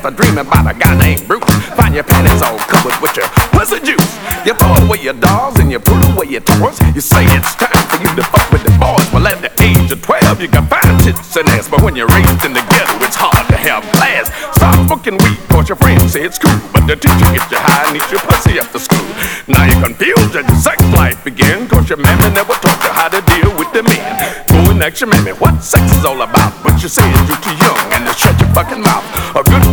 After 0.08 0.22
dreaming 0.22 0.46
about 0.46 0.64
a 0.70 0.78
guy 0.78 0.96
named 0.98 1.26
Bruce. 1.26 1.44
Find 1.76 1.94
your 1.94 2.04
panties 2.04 2.40
all 2.42 2.58
covered 2.58 2.96
with 3.00 3.16
your 3.16 3.28
pussy 3.52 3.80
juice. 3.80 4.12
You 4.46 4.54
throw 4.54 4.74
away 4.84 5.00
your 5.02 5.14
dolls 5.14 5.58
and 5.58 5.70
you 5.70 5.78
put 5.78 6.00
away 6.08 6.26
your 6.28 6.40
toys. 6.40 6.78
You 6.94 7.00
say 7.00 7.24
it's 7.24 7.54
time 7.54 7.84
for 7.88 8.00
you 8.00 8.10
to 8.16 8.22
fuck 8.24 8.50
with 8.50 8.64
the 8.64 8.72
boys. 8.80 9.04
Well, 9.12 9.26
at 9.26 9.40
the 9.42 9.52
age 9.62 9.92
of 9.92 10.00
12, 10.02 10.40
you 10.40 10.48
can 10.48 10.66
find 10.66 10.98
tits 11.04 11.36
and 11.36 11.48
ass. 11.48 11.68
But 11.68 11.82
when 11.82 11.96
you're 11.96 12.08
raised 12.08 12.44
in 12.44 12.52
the 12.52 12.64
ghetto, 12.72 12.96
it's 13.04 13.16
hard 13.16 13.48
to 13.48 13.56
have 13.56 13.84
class. 13.92 14.32
Stop 14.56 14.88
fucking 14.88 15.18
weed, 15.20 15.38
cause 15.48 15.68
your 15.68 15.76
friends 15.76 16.12
say 16.12 16.24
it's 16.24 16.38
cool. 16.38 16.56
But 16.72 16.86
the 16.86 16.96
teacher 16.96 17.28
gets 17.34 17.50
you 17.52 17.60
high 17.60 17.88
and 17.88 17.96
eats 17.96 18.10
your 18.10 18.24
pussy 18.24 18.58
after 18.58 18.78
school. 18.78 19.08
Now 19.48 19.64
you're 19.64 19.82
confused 19.84 20.36
and 20.36 20.48
your 20.48 20.60
sex 20.60 20.80
life 20.96 21.22
begin. 21.24 21.68
Cause 21.68 21.88
your 21.88 21.98
mammy 21.98 22.32
never 22.32 22.54
taught 22.64 22.80
you 22.84 22.92
how 22.92 23.08
to 23.08 23.20
deal 23.36 23.52
with 23.58 23.72
the 23.72 23.82
men. 23.82 24.00
Go 24.48 24.72
and 24.72 24.82
ask 24.82 25.00
your 25.00 25.10
mammy 25.10 25.32
what 25.32 25.60
sex 25.62 25.84
is 25.92 26.04
all 26.04 26.20
about. 26.22 26.52
But 26.62 26.80
you 26.82 26.88
say 26.88 27.04
you're 27.04 27.40
too 27.44 27.56
young 27.60 27.80
and 27.92 28.06
to 28.08 28.12
shut 28.16 28.38
your 28.40 28.48
fucking 28.56 28.80
mouth. 28.80 29.04
A 29.36 29.42
good 29.44 29.64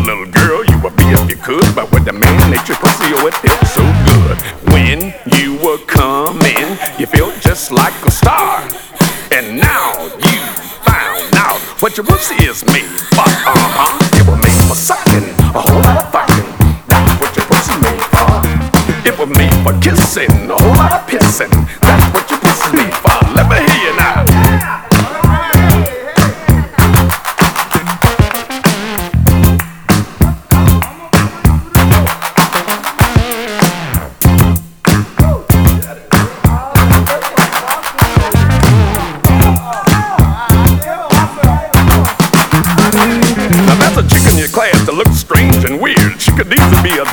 could. 1.45 1.75
But 1.75 1.91
with 1.93 2.05
the 2.05 2.13
man 2.13 2.53
ate 2.57 2.67
your 2.67 2.77
pussy, 2.81 3.13
oh, 3.21 3.29
it 3.29 3.37
felt 3.37 3.61
so 3.69 3.85
good. 4.09 4.35
When 4.73 5.13
you 5.37 5.61
were 5.61 5.77
coming, 5.85 6.65
you 6.97 7.05
felt 7.05 7.37
just 7.39 7.71
like 7.71 7.93
a 8.01 8.09
star. 8.09 8.65
And 9.29 9.61
now 9.61 9.93
you 10.25 10.41
found 10.81 11.29
out 11.37 11.61
what 11.85 11.97
your 11.97 12.05
pussy 12.05 12.33
is 12.49 12.65
made 12.65 12.89
for. 13.13 13.29
Uh-huh. 13.29 13.93
It 14.17 14.25
was 14.25 14.41
made 14.41 14.61
for 14.65 14.73
sucking, 14.73 15.29
a 15.53 15.61
whole 15.61 15.81
lot 15.85 16.01
of 16.01 16.09
fucking. 16.09 16.49
That's 16.89 17.13
what 17.21 17.31
your 17.37 17.45
pussy 17.45 17.77
made 17.77 18.05
for. 18.09 18.25
It 19.05 19.13
was 19.13 19.29
made 19.37 19.53
for 19.61 19.77
kissing, 19.85 20.49
a 20.49 20.57
whole 20.57 20.73
lot 20.73 20.97
of 20.97 21.05
pissing. 21.05 21.53
That's 21.85 22.05
what 22.09 22.25
your 22.25 22.39
pussy 22.41 22.73
made 22.73 22.97
for. 23.04 23.04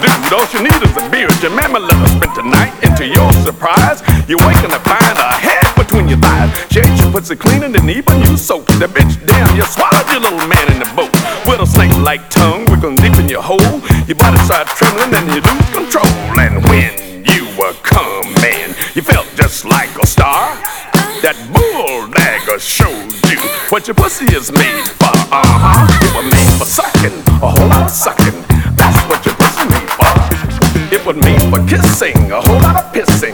Do. 0.00 0.08
All 0.08 0.20
dose. 0.30 0.54
You 0.54 0.62
need 0.62 0.80
is 0.80 0.96
a 0.96 1.04
beer 1.10 1.28
your 1.42 1.50
mama 1.50 1.80
Let 1.80 1.98
us 2.06 2.14
spend 2.14 2.34
tonight. 2.34 2.72
And 2.86 2.96
to 2.96 3.04
your 3.04 3.32
surprise, 3.42 4.00
you're 4.28 4.38
waking 4.46 4.70
to 4.70 4.80
find 4.86 5.16
a 5.18 5.34
head 5.34 5.66
between 5.74 6.08
your 6.08 6.18
thighs. 6.18 6.54
She 6.70 6.80
ate 6.80 6.98
your 7.02 7.10
pussy 7.10 7.36
clean 7.36 7.62
in 7.62 7.72
the 7.72 7.80
knee, 7.80 7.98
even 7.98 8.20
you 8.22 8.36
soaked 8.36 8.78
the 8.78 8.86
bitch 8.86 9.18
down. 9.26 9.56
You 9.56 9.64
swallowed 9.64 10.06
your 10.08 10.22
little 10.22 10.46
man 10.46 10.66
in 10.72 10.78
the 10.78 10.90
boat. 10.94 11.10
With 11.46 11.60
a 11.60 11.66
snake-like 11.66 12.30
tongue 12.30 12.64
we 12.70 12.76
gon' 12.78 12.94
deep 12.96 13.16
in 13.18 13.28
your 13.28 13.42
hole. 13.42 13.82
Your 14.06 14.16
body 14.16 14.38
start 14.46 14.68
trembling 14.78 15.12
and 15.14 15.26
you 15.34 15.42
lose 15.42 15.68
control. 15.74 16.06
And 16.38 16.62
when 16.70 17.26
you 17.26 17.42
were 17.58 17.74
come, 17.82 18.32
man, 18.38 18.70
you 18.94 19.02
felt 19.02 19.26
just 19.34 19.64
like 19.64 19.90
a 19.98 20.06
star. 20.06 20.54
That 21.26 21.38
bull 21.50 22.06
dagger 22.14 22.58
showed 22.58 23.10
you 23.30 23.38
what 23.70 23.86
your 23.86 23.94
pussy 23.94 24.26
is 24.34 24.50
made 24.50 24.86
for. 24.98 25.10
Uh 25.30 25.42
huh. 25.42 25.86
It 26.06 26.10
was 26.14 26.26
made 26.30 26.54
for 26.58 26.66
sucking, 26.66 27.18
a 27.42 27.50
whole 27.50 27.68
lot 27.68 27.82
of 27.86 27.90
sucking. 27.90 28.42
Made 31.14 31.42
for 31.50 31.62
kissing, 31.68 32.32
a 32.32 32.40
whole 32.40 32.60
lot 32.62 32.76
of 32.76 32.92
pissing. 32.94 33.31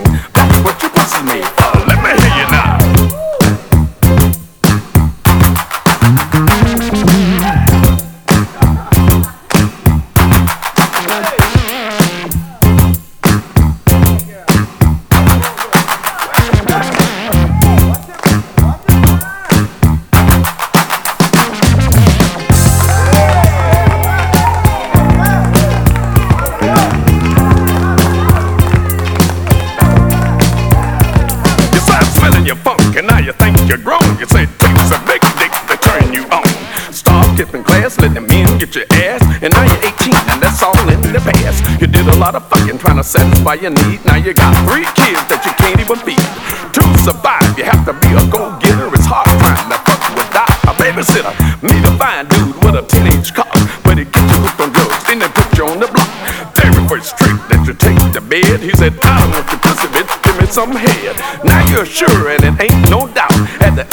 You 34.18 34.26
say 34.26 34.46
things 34.46 34.90
a 34.90 34.98
big 35.06 35.22
dick 35.38 35.54
to 35.70 35.76
turn 35.78 36.12
you 36.12 36.26
on. 36.34 36.42
Stop 36.90 37.22
skipping 37.36 37.62
class, 37.62 38.00
let 38.00 38.14
the 38.14 38.20
men 38.20 38.58
get 38.58 38.74
your 38.74 38.84
ass, 38.90 39.22
and 39.38 39.54
now 39.54 39.62
you're 39.62 39.94
18, 39.94 40.10
and 40.10 40.42
that's 40.42 40.60
all 40.60 40.74
in 40.90 40.98
the 40.98 41.22
past. 41.22 41.62
You 41.80 41.86
did 41.86 42.02
a 42.08 42.18
lot 42.18 42.34
of 42.34 42.42
fucking 42.50 42.78
trying 42.78 42.96
to 42.96 43.04
satisfy 43.04 43.54
your 43.62 43.70
need. 43.70 44.04
Now 44.04 44.16
you 44.16 44.34
got 44.34 44.50
three 44.66 44.82
kids 44.98 45.22
that 45.30 45.46
you 45.46 45.54
can't 45.54 45.78
even 45.78 45.94
feed. 46.02 46.18
To 46.18 46.82
survive, 47.06 47.46
you 47.54 47.62
have 47.62 47.86
to 47.86 47.94
be 47.94 48.10
a 48.10 48.24
go-getter. 48.26 48.90
It's 48.90 49.06
hard 49.06 49.30
trying 49.38 49.70
to 49.70 49.78
fuck 49.86 50.02
without 50.18 50.50
a 50.66 50.74
babysitter. 50.74 51.30
Meet 51.62 51.86
a 51.86 51.94
fine 51.94 52.26
dude 52.26 52.58
with 52.58 52.74
a 52.74 52.82
teenage 52.90 53.30
car, 53.30 53.54
but 53.86 54.02
he 54.02 54.04
gets 54.04 54.26
you 54.34 54.42
hooked 54.42 54.58
on 54.58 54.74
drugs, 54.74 55.06
then 55.06 55.22
they 55.22 55.30
put 55.30 55.46
you 55.54 55.70
on 55.70 55.78
the 55.78 55.86
block. 55.86 56.10
Very 56.58 56.82
first 56.90 57.14
trick 57.14 57.38
that 57.54 57.62
you 57.62 57.74
take 57.78 58.02
to 58.18 58.20
bed, 58.20 58.58
he 58.66 58.74
said, 58.74 58.98
I 59.06 59.22
don't 59.22 59.30
want 59.30 59.46
your 59.46 59.62
pussy, 59.62 59.86
bitch, 59.94 60.10
give 60.26 60.36
me 60.42 60.46
some 60.50 60.74
head. 60.74 61.14
Now 61.46 61.62
you're 61.70 61.86
sure, 61.86 62.34
and 62.34 62.42
it 62.42 62.66
ain't 62.66 62.82
no 62.90 63.06
doubt. 63.06 63.30
At 63.62 63.78
the 63.78 63.86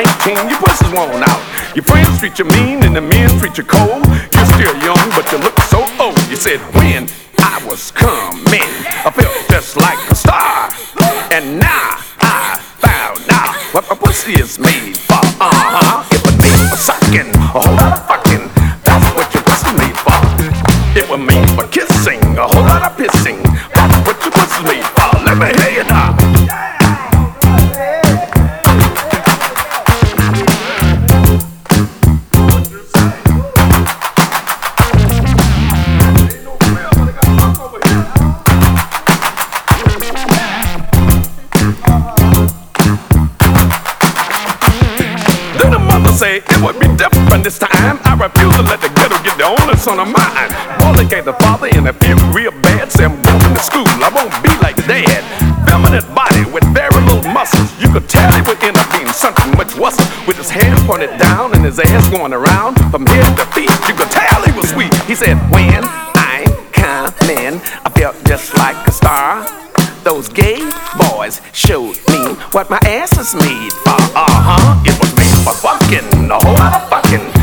19, 0.00 0.48
your 0.48 0.58
pussy's 0.60 0.88
worn 0.92 1.22
out. 1.22 1.42
Your 1.76 1.84
friends 1.84 2.18
treat 2.20 2.38
you 2.38 2.46
mean, 2.46 2.82
and 2.84 2.96
the 2.96 3.02
men 3.02 3.28
treat 3.38 3.58
you 3.58 3.64
cold. 3.64 4.00
You're 4.32 4.50
still 4.56 4.76
young, 4.80 5.04
but 5.12 5.30
you 5.30 5.38
look 5.38 5.58
so 5.68 5.84
old. 6.00 6.16
You 6.30 6.36
said, 6.36 6.58
when 6.72 7.04
I 7.36 7.60
was 7.68 7.90
coming, 7.90 8.70
I 9.04 9.10
felt 9.12 9.36
just 9.50 9.76
like 9.76 9.98
a 10.10 10.14
star. 10.14 10.72
And 11.32 11.60
now 11.60 12.00
I 12.20 12.56
found 12.80 13.20
out 13.28 13.54
what 13.74 13.84
my 13.90 13.96
pussy 13.96 14.40
is 14.40 14.58
made 14.58 14.96
for. 14.96 15.20
Uh 15.36 15.52
huh. 15.52 16.04
It 16.16 16.24
was 16.24 16.36
made 16.40 16.64
for 16.70 16.80
sucking, 16.80 17.28
a 17.36 17.60
whole 17.60 17.76
lot 17.76 17.92
of 17.92 18.06
fucking. 18.08 18.48
That's 18.88 19.04
what 19.12 19.28
your 19.34 19.44
pussy 19.44 19.72
made 19.76 19.98
for. 20.00 20.16
It 20.96 21.06
was 21.10 21.20
made 21.20 21.50
for 21.52 21.68
kissing, 21.68 22.20
a 22.38 22.48
whole 22.48 22.64
lot 22.64 22.82
of 22.88 22.96
pissing. 22.96 23.49
Say 46.30 46.38
it 46.38 46.62
would 46.62 46.78
be 46.78 46.86
different 46.94 47.26
from 47.28 47.42
this 47.42 47.58
time. 47.58 47.98
I 48.06 48.14
refuse 48.14 48.54
to 48.54 48.62
let 48.62 48.80
the 48.80 48.90
ghetto 48.94 49.18
get 49.26 49.36
the 49.38 49.48
only 49.50 49.76
son 49.76 49.98
of 49.98 50.06
mine. 50.06 50.50
Wally 50.80 51.06
gave 51.06 51.24
the 51.24 51.34
father 51.42 51.66
and 51.66 51.88
I 51.88 51.92
feel 51.92 52.18
real 52.30 52.54
bad. 52.62 52.92
Say 52.92 53.04
I'm 53.04 53.18
going 53.22 53.54
to 53.54 53.62
school, 53.62 53.88
I 53.88 54.10
won't 54.14 54.30
be 54.42 54.52
like 54.62 54.76
the 54.76 54.86
dad. 54.86 55.22
Feminine 55.66 56.06
body 56.14 56.44
with 56.54 56.64
very 56.70 56.94
little 57.06 57.26
muscles. 57.34 57.70
You 57.82 57.90
could 57.90 58.08
tell 58.08 58.30
he 58.38 58.42
would 58.46 58.62
end 58.62 58.76
up 58.78 58.88
being 58.92 59.10
something 59.10 59.50
much 59.58 59.74
worse. 59.74 59.98
With 60.26 60.36
his 60.36 60.50
hands 60.50 60.82
pointed 60.86 61.18
down 61.18 61.54
and 61.54 61.64
his 61.64 61.78
ass 61.78 62.06
going 62.08 62.32
around 62.32 62.78
from 62.90 63.06
head 63.06 63.36
to 63.38 63.46
feet. 63.50 63.70
You 63.88 63.94
could 63.98 64.10
tell 64.10 64.38
he 64.46 64.52
was 64.54 64.70
sweet. 64.70 64.94
He 65.10 65.14
said, 65.14 65.34
when 65.50 65.82
I 65.82 66.46
come 66.70 67.10
in, 67.30 67.54
I 67.84 67.90
felt 67.90 68.14
just 68.24 68.54
like 68.54 68.78
a 68.86 68.92
star. 68.92 69.59
Those 70.20 70.28
gay 70.28 70.70
boys 70.98 71.40
showed 71.54 71.96
me 72.10 72.34
what 72.52 72.68
my 72.68 72.78
ass 72.84 73.16
is 73.16 73.34
made 73.34 73.72
for. 73.72 73.96
Uh 74.14 74.26
huh. 74.28 74.82
It 74.84 74.92
was 75.00 75.16
made 75.16 75.32
for 75.46 75.54
fucking, 75.54 76.30
a 76.30 76.34
whole 76.44 76.52
lot 76.56 76.74
of 76.74 76.90
fucking. 76.90 77.39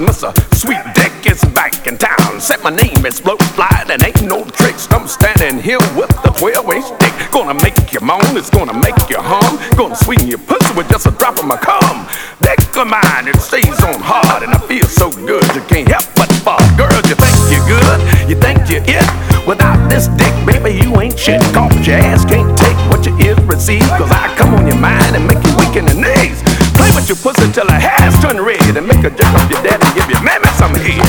Mr. 0.00 0.34
Sweet 0.54 0.82
Dick 0.94 1.12
is 1.30 1.44
back 1.54 1.86
in 1.86 1.96
town. 1.96 2.40
Said 2.40 2.62
my 2.64 2.70
name 2.70 3.06
is 3.06 3.20
Float 3.20 3.40
Fly, 3.54 3.84
and 3.88 4.02
ain't 4.02 4.22
no 4.22 4.42
tricks. 4.44 4.88
I'm 4.90 5.06
standing 5.06 5.62
here 5.62 5.78
with 5.94 6.10
the 6.22 6.34
12 6.34 6.70
inch 6.74 6.98
dick. 6.98 7.14
Gonna 7.30 7.54
make 7.62 7.92
you 7.92 8.00
moan, 8.00 8.34
it's 8.34 8.50
gonna 8.50 8.74
make 8.74 8.98
you 9.08 9.18
hum. 9.18 9.54
Gonna 9.76 9.94
sweeten 9.94 10.26
your 10.26 10.38
pussy 10.38 10.74
with 10.74 10.88
just 10.88 11.06
a 11.06 11.12
drop 11.12 11.38
of 11.38 11.46
my 11.46 11.56
cum. 11.56 12.06
Dick 12.42 12.58
of 12.76 12.88
mine, 12.88 13.28
it 13.28 13.38
stays 13.38 13.78
on 13.84 14.00
hard, 14.02 14.42
and 14.42 14.52
I 14.52 14.58
feel 14.66 14.86
so 14.86 15.10
good, 15.12 15.46
you 15.54 15.62
can't 15.70 15.86
help 15.86 16.06
but 16.16 16.30
fall. 16.42 16.58
Girls, 16.76 17.06
you 17.06 17.14
think 17.14 17.38
you're 17.54 17.66
good, 17.70 17.98
you 18.28 18.34
think 18.34 18.66
you're 18.66 18.82
it. 18.82 19.08
Without 19.46 19.78
this 19.88 20.08
dick, 20.18 20.34
baby, 20.42 20.74
you 20.80 20.90
ain't 21.00 21.18
shit. 21.18 21.40
Cause 21.54 21.70
your 21.86 21.98
ass 22.02 22.24
can't 22.24 22.50
take 22.58 22.76
what 22.90 23.04
you 23.06 23.14
is 23.18 23.38
receive. 23.44 23.86
Cause 23.94 24.10
I 24.10 24.34
come 24.36 24.54
on 24.54 24.66
your 24.66 24.80
mind 24.80 25.14
and 25.14 25.22
make 25.28 25.38
you 25.44 25.54
weak 25.54 25.76
in 25.76 25.86
the 25.86 25.94
knees. 25.94 26.42
Play 26.74 26.90
with 26.96 27.08
your 27.08 27.20
pussy 27.20 27.46
till 27.52 27.68
her 27.68 27.78
hair's 27.78 28.16
turn 28.20 28.40
red 28.40 28.76
and 28.76 28.86
make 28.88 29.04
her 29.04 29.10
jerk 29.10 29.32
up 29.36 29.50
your 29.50 29.62
dad 29.62 29.78
and 29.78 29.83
give 30.06 30.16
your 30.16 30.22
mammy 30.22 30.46
some 30.56 30.74
head. 30.74 31.04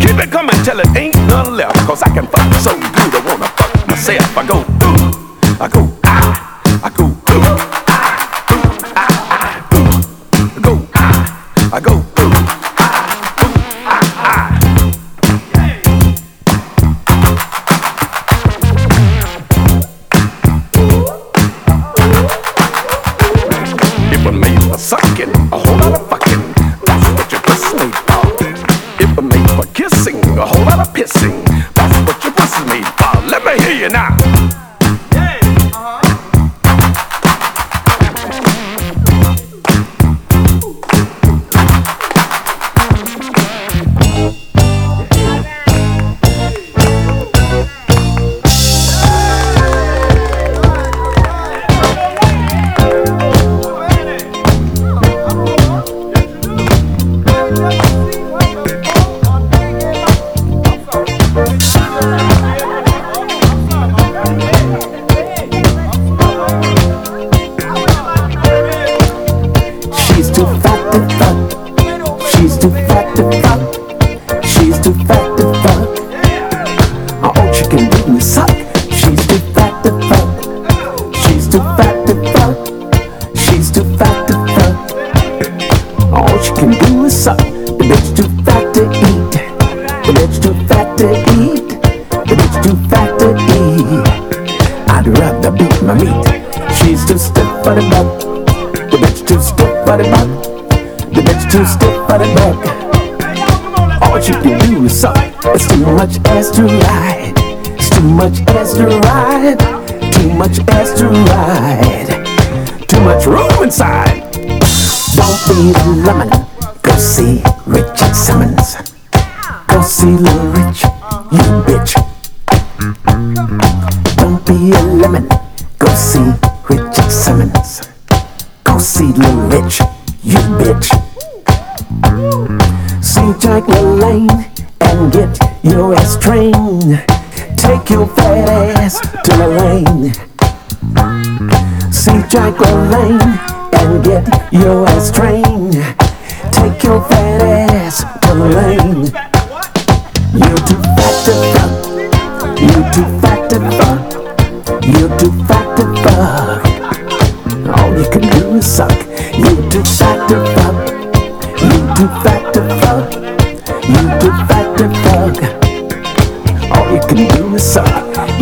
Keep 0.00 0.18
it 0.18 0.30
coming 0.30 0.56
till 0.64 0.78
it 0.80 0.96
ain't 0.96 1.14
none 1.26 1.56
left. 1.56 1.76
Cause 1.86 2.02
I 2.02 2.08
can 2.14 2.26
fuck 2.26 2.52
so 2.54 2.72
good, 2.74 3.14
I 3.14 3.20
wanna 3.26 3.48
fuck 3.58 3.88
myself. 3.88 4.36
I 4.38 4.46
go, 4.46 4.58
ooh, 4.58 5.60
I 5.60 5.68
go, 5.68 5.88
ah, 6.04 6.60
I 6.82 6.90
go, 6.90 7.06
ooh, 7.06 7.59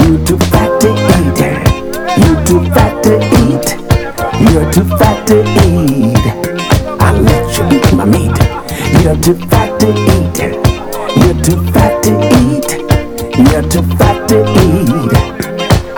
You're 0.08 0.24
too 0.24 0.38
fat 0.38 0.80
to 0.80 0.88
eat. 1.20 1.38
You're 2.24 2.40
too 2.46 2.64
fat 2.72 3.02
to 3.04 3.12
eat. 3.44 3.68
You're 4.40 4.72
too 4.72 4.84
fat 4.96 5.26
to 5.26 5.36
eat. 5.68 6.16
I'll 6.98 7.20
let 7.20 7.58
you 7.58 7.76
eat 7.76 7.92
my 7.92 8.06
meat. 8.06 8.32
You're 9.02 9.20
too 9.20 9.36
fat 9.48 9.78
to 9.80 9.88
eat. 9.92 10.38
You're 11.20 11.44
too 11.44 11.60
fat 11.72 12.02
to 12.04 12.12
eat. 12.40 12.70
You're 13.52 13.68
too 13.68 13.82
fat 13.98 14.26
to 14.30 14.38
eat. 14.64 15.12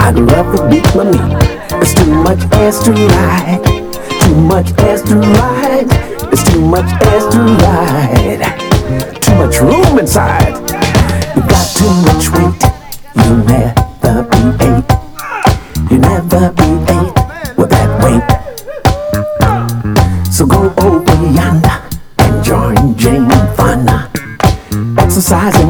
I'd 0.01 0.19
rather 0.19 0.69
beat 0.69 0.93
my 0.97 1.05
meat. 1.05 1.81
It's 1.81 1.95
too 1.95 2.13
much 2.13 2.43
ass 2.55 2.83
to 2.87 2.91
ride. 2.91 3.63
Too 4.23 4.35
much 4.35 4.73
ass 4.81 5.03
to 5.03 5.21
ride. 5.39 5.87
It's 6.33 6.43
too 6.51 6.61
much 6.61 6.91
ass 7.07 7.33
to 7.33 7.39
ride. 7.63 8.43
Too 9.23 9.35
much 9.37 9.61
room 9.61 10.01
inside. 10.01 10.59
You 11.37 11.43
got 11.43 11.77
too 11.77 11.93
much 12.03 12.29
weight. 12.33 12.70
Sarra 25.31 25.70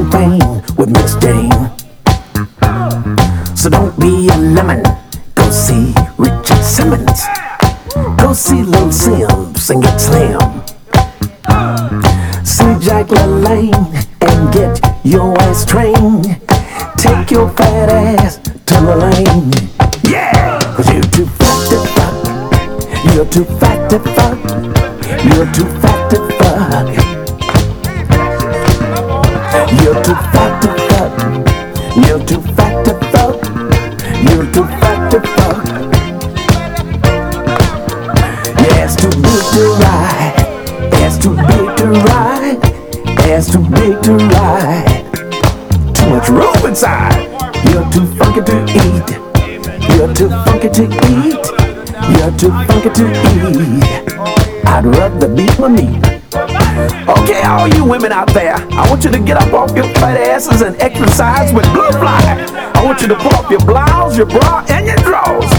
fat 60.40 60.52
asses 60.52 60.62
and 60.62 60.76
exercise 60.80 61.52
with 61.52 61.64
Blowfly. 61.66 62.50
I 62.74 62.84
want 62.84 63.00
you 63.00 63.08
to 63.08 63.16
pull 63.16 63.34
up 63.34 63.50
your 63.50 63.60
blouse, 63.60 64.16
your 64.16 64.26
bra, 64.26 64.64
and 64.68 64.86
your 64.86 64.96
drawers. 64.96 65.50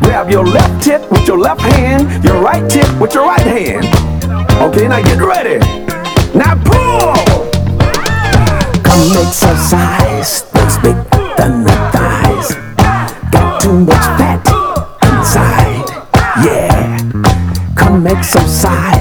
Grab 0.00 0.30
your 0.30 0.44
left 0.44 0.84
tit 0.84 1.00
with 1.10 1.26
your 1.26 1.38
left 1.38 1.60
hand, 1.60 2.24
your 2.24 2.40
right 2.40 2.68
tit 2.70 2.88
with 3.00 3.14
your 3.14 3.24
right 3.24 3.40
hand. 3.40 3.86
Okay, 4.62 4.88
now 4.88 5.00
get 5.02 5.20
ready. 5.20 5.58
Now 6.36 6.54
pull! 6.64 7.14
Come 8.82 9.12
exercise, 9.16 10.42
those 10.52 10.78
big 10.78 10.96
thunder 11.36 11.70
thighs. 11.92 12.54
Got 13.30 13.62
too 13.62 13.80
much 13.80 14.06
fat 14.18 14.40
inside, 15.02 15.88
yeah. 16.44 16.98
Come 17.74 18.06
exercise, 18.06 18.95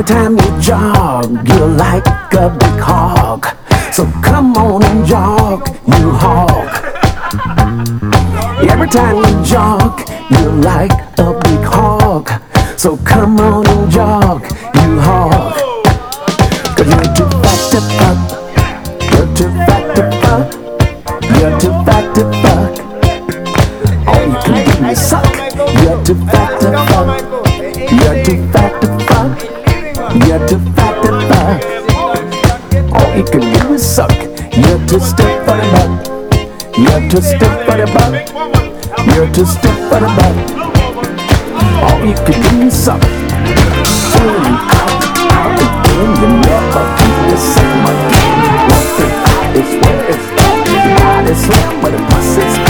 Every 0.00 0.14
time 0.14 0.38
you 0.38 0.60
jog, 0.62 1.46
you're 1.46 1.68
like 1.68 2.06
a 2.32 2.48
big 2.58 2.80
hog. 2.80 3.46
So 3.92 4.06
come 4.22 4.56
on 4.56 4.82
and 4.82 5.06
jog, 5.06 5.68
you 5.86 6.10
hog. 6.12 6.70
Every 8.66 8.88
time 8.88 9.16
you 9.16 9.44
jog, 9.44 10.00
you're 10.30 10.52
like 10.52 10.92
a 11.18 11.38
big 11.44 11.62
hog. 11.62 12.30
So 12.78 12.96
come 12.96 13.38
on 13.40 13.68
and 13.68 13.90
jog, 13.92 14.40
you 14.76 15.00
hog. 15.00 15.52
Cause 16.76 16.88
you're 16.88 17.14
too 17.14 17.28
fat 17.42 17.60
to 17.72 17.80
fuck. 17.98 18.18
You're 19.12 19.28
too 19.36 19.50
fat 19.68 19.84
to 19.96 20.02
fuck. 20.22 20.46
You're 21.36 21.60
too 21.60 21.74
fat 21.84 22.14
to 22.14 22.24
fuck. 22.40 22.72
All 24.08 24.26
you 24.26 24.38
can 24.44 24.80
do 24.80 24.86
is 24.86 24.98
suck. 24.98 25.26
You're 25.82 26.02
too 26.06 26.14
fat 26.24 26.58
to 26.62 26.70
fuck. 26.88 27.29
You're 36.90 37.08
too 37.08 37.22
stiff 37.22 37.54
for 37.64 37.76
the. 37.76 37.86
You're 39.14 39.32
too 39.32 39.46
stiff 39.46 39.78
for 39.88 40.00
the 40.00 40.60
you 42.04 42.14
can 42.14 42.42
do 42.42 42.66
is 42.66 42.74
suck. 42.74 43.02
In, 43.02 43.10
out, 44.74 44.98
out 45.30 45.54
again. 45.54 46.10
You 46.18 46.28
never 46.42 46.84
be 46.96 47.08
the 47.30 47.36
same 47.36 47.86
again. 47.92 48.38
One 48.70 48.90
out 49.30 49.56
is 49.56 49.70
where 49.80 50.02
it's 50.10 50.26
at. 50.42 50.56
Your 50.66 50.86
body 50.98 51.34
slam, 51.34 51.68
but 51.80 51.90
the 51.92 51.98
pussy's 52.10 52.56
fat. 52.58 52.69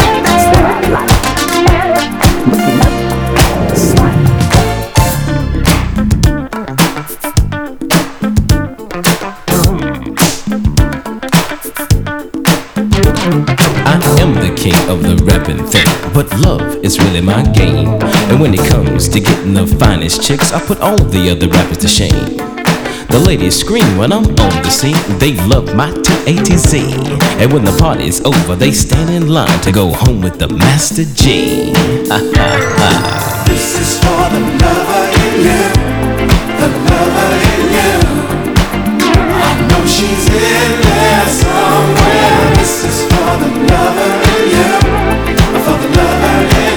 But 16.13 16.31
love 16.41 16.77
is 16.85 16.99
really 16.99 17.21
my 17.21 17.43
game. 17.53 17.89
And 18.31 18.41
when 18.41 18.53
it 18.55 18.69
comes 18.71 19.09
to 19.09 19.21
getting 19.21 19.55
the 19.55 19.67
finest 19.67 20.23
chicks, 20.23 20.53
I 20.53 20.61
put 20.65 20.81
all 20.81 20.97
the 20.97 21.31
other 21.31 21.49
rappers 21.49 21.79
to 21.79 21.89
shame. 21.89 22.37
The 23.09 23.19
ladies 23.19 23.57
scream 23.57 23.97
when 23.97 24.13
I'm 24.13 24.25
on 24.25 24.63
the 24.63 24.71
scene, 24.71 25.19
they 25.19 25.35
love 25.47 25.75
my 25.75 25.91
T 25.91 26.13
A 26.27 26.43
T 26.45 26.57
Z. 26.57 26.79
And 27.41 27.53
when 27.53 27.65
the 27.65 27.77
party's 27.79 28.21
over, 28.25 28.55
they 28.57 28.71
stand 28.73 29.11
in 29.11 29.29
line 29.29 29.61
to 29.63 29.73
go 29.73 29.93
home 29.93 30.21
with 30.21 30.39
the 30.39 30.49
Master 30.49 31.05
Gee. 31.05 31.73
This 33.51 33.81
is 33.81 33.99
for 33.99 34.31
the 34.31 34.41
lover 34.63 35.05
in 35.25 35.35
you, 35.47 35.63
the 36.61 36.69
lover 36.87 37.33
in 37.51 37.63
you. 37.77 37.93
I 39.43 39.51
know 39.69 39.83
she's 39.87 40.27
in 40.31 40.71
there 40.87 41.27
somewhere. 41.27 42.55
This 42.55 42.85
is 42.85 42.99
for 43.11 43.31
the 43.43 43.51
lover 43.69 44.13
in 44.39 44.45
you, 44.55 44.80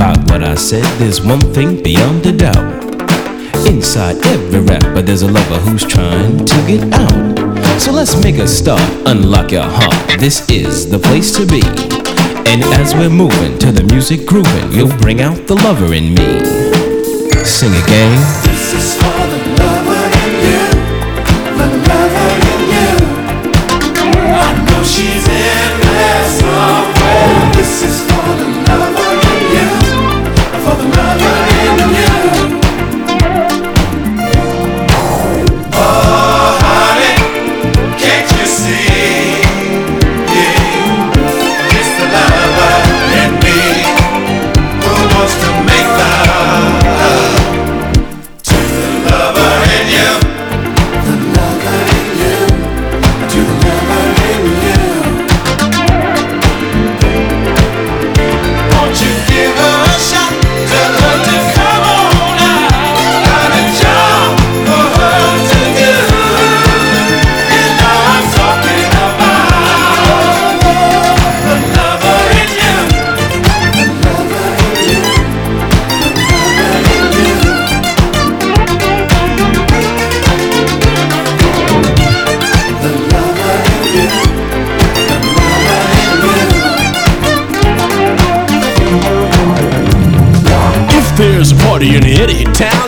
by 0.00 0.16
what 0.32 0.42
I 0.42 0.54
said. 0.54 0.82
There's 0.98 1.20
one 1.20 1.44
thing 1.52 1.82
beyond 1.82 2.24
a 2.24 2.32
doubt. 2.32 2.80
Inside 3.68 4.16
every 4.26 4.60
rapper, 4.60 5.02
there's 5.02 5.20
a 5.20 5.30
lover 5.30 5.58
who's 5.58 5.84
trying 5.84 6.38
to 6.38 6.56
get 6.66 6.82
out. 6.94 7.80
So 7.80 7.92
let's 7.92 8.20
make 8.22 8.36
a 8.36 8.48
start, 8.48 8.80
unlock 9.06 9.52
your 9.52 9.68
heart. 9.68 10.18
This 10.18 10.48
is 10.48 10.90
the 10.90 10.98
place 10.98 11.30
to 11.36 11.44
be. 11.46 11.62
And 12.50 12.64
as 12.80 12.94
we're 12.94 13.10
moving 13.10 13.58
to 13.58 13.70
the 13.70 13.84
music 13.92 14.26
grooving, 14.26 14.72
you'll 14.72 14.96
bring 14.98 15.20
out 15.20 15.46
the 15.46 15.56
lover 15.56 15.92
in 15.92 16.14
me. 16.14 16.30
Sing 17.44 17.74
again. 17.84 18.49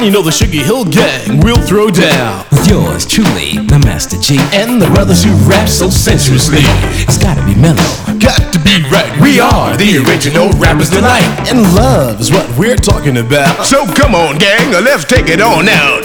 You 0.03 0.11
know 0.11 0.20
the 0.20 0.35
Sugarhill 0.35 0.91
Gang 0.91 1.39
will 1.47 1.62
throw 1.62 1.89
down. 1.89 2.45
With 2.51 2.66
yours 2.66 3.07
truly, 3.07 3.62
the 3.70 3.79
Master 3.87 4.19
Gee. 4.19 4.43
And 4.51 4.83
the 4.83 4.91
brothers 4.91 5.23
who 5.23 5.31
rap 5.47 5.69
so 5.69 5.91
sensuously. 5.91 6.66
It's 7.07 7.16
gotta 7.16 7.39
be 7.47 7.55
mellow. 7.55 7.79
Got 8.19 8.51
to 8.51 8.59
be 8.66 8.83
right. 8.91 9.15
We 9.23 9.39
are 9.39 9.77
the 9.79 10.03
original 10.03 10.51
rappers 10.59 10.91
tonight. 10.91 11.31
And 11.47 11.62
love 11.79 12.20
is 12.20 12.33
what 12.33 12.51
we're 12.59 12.74
talking 12.74 13.19
about. 13.19 13.65
So 13.65 13.87
come 13.95 14.16
on, 14.16 14.39
gang, 14.43 14.73
let's 14.83 15.05
take 15.05 15.29
it 15.31 15.41
on 15.41 15.69
out. 15.70 16.03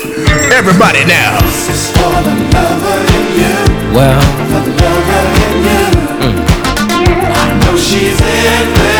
Everybody 0.53 1.01
now. 1.09 1.41
This 1.41 1.65
is 1.65 1.89
for 1.97 2.21
the 2.21 2.37
lover 2.53 3.01
in 3.01 3.25
you. 3.33 3.97
Well, 3.97 4.21
For 4.45 4.61
the 4.61 4.77
lover 4.77 5.25
in 5.41 5.57
you. 5.65 5.85
Mm. 6.21 6.37
I 7.33 7.49
know 7.65 7.73
she's 7.75 8.21
in 8.21 8.73
there 8.77 8.96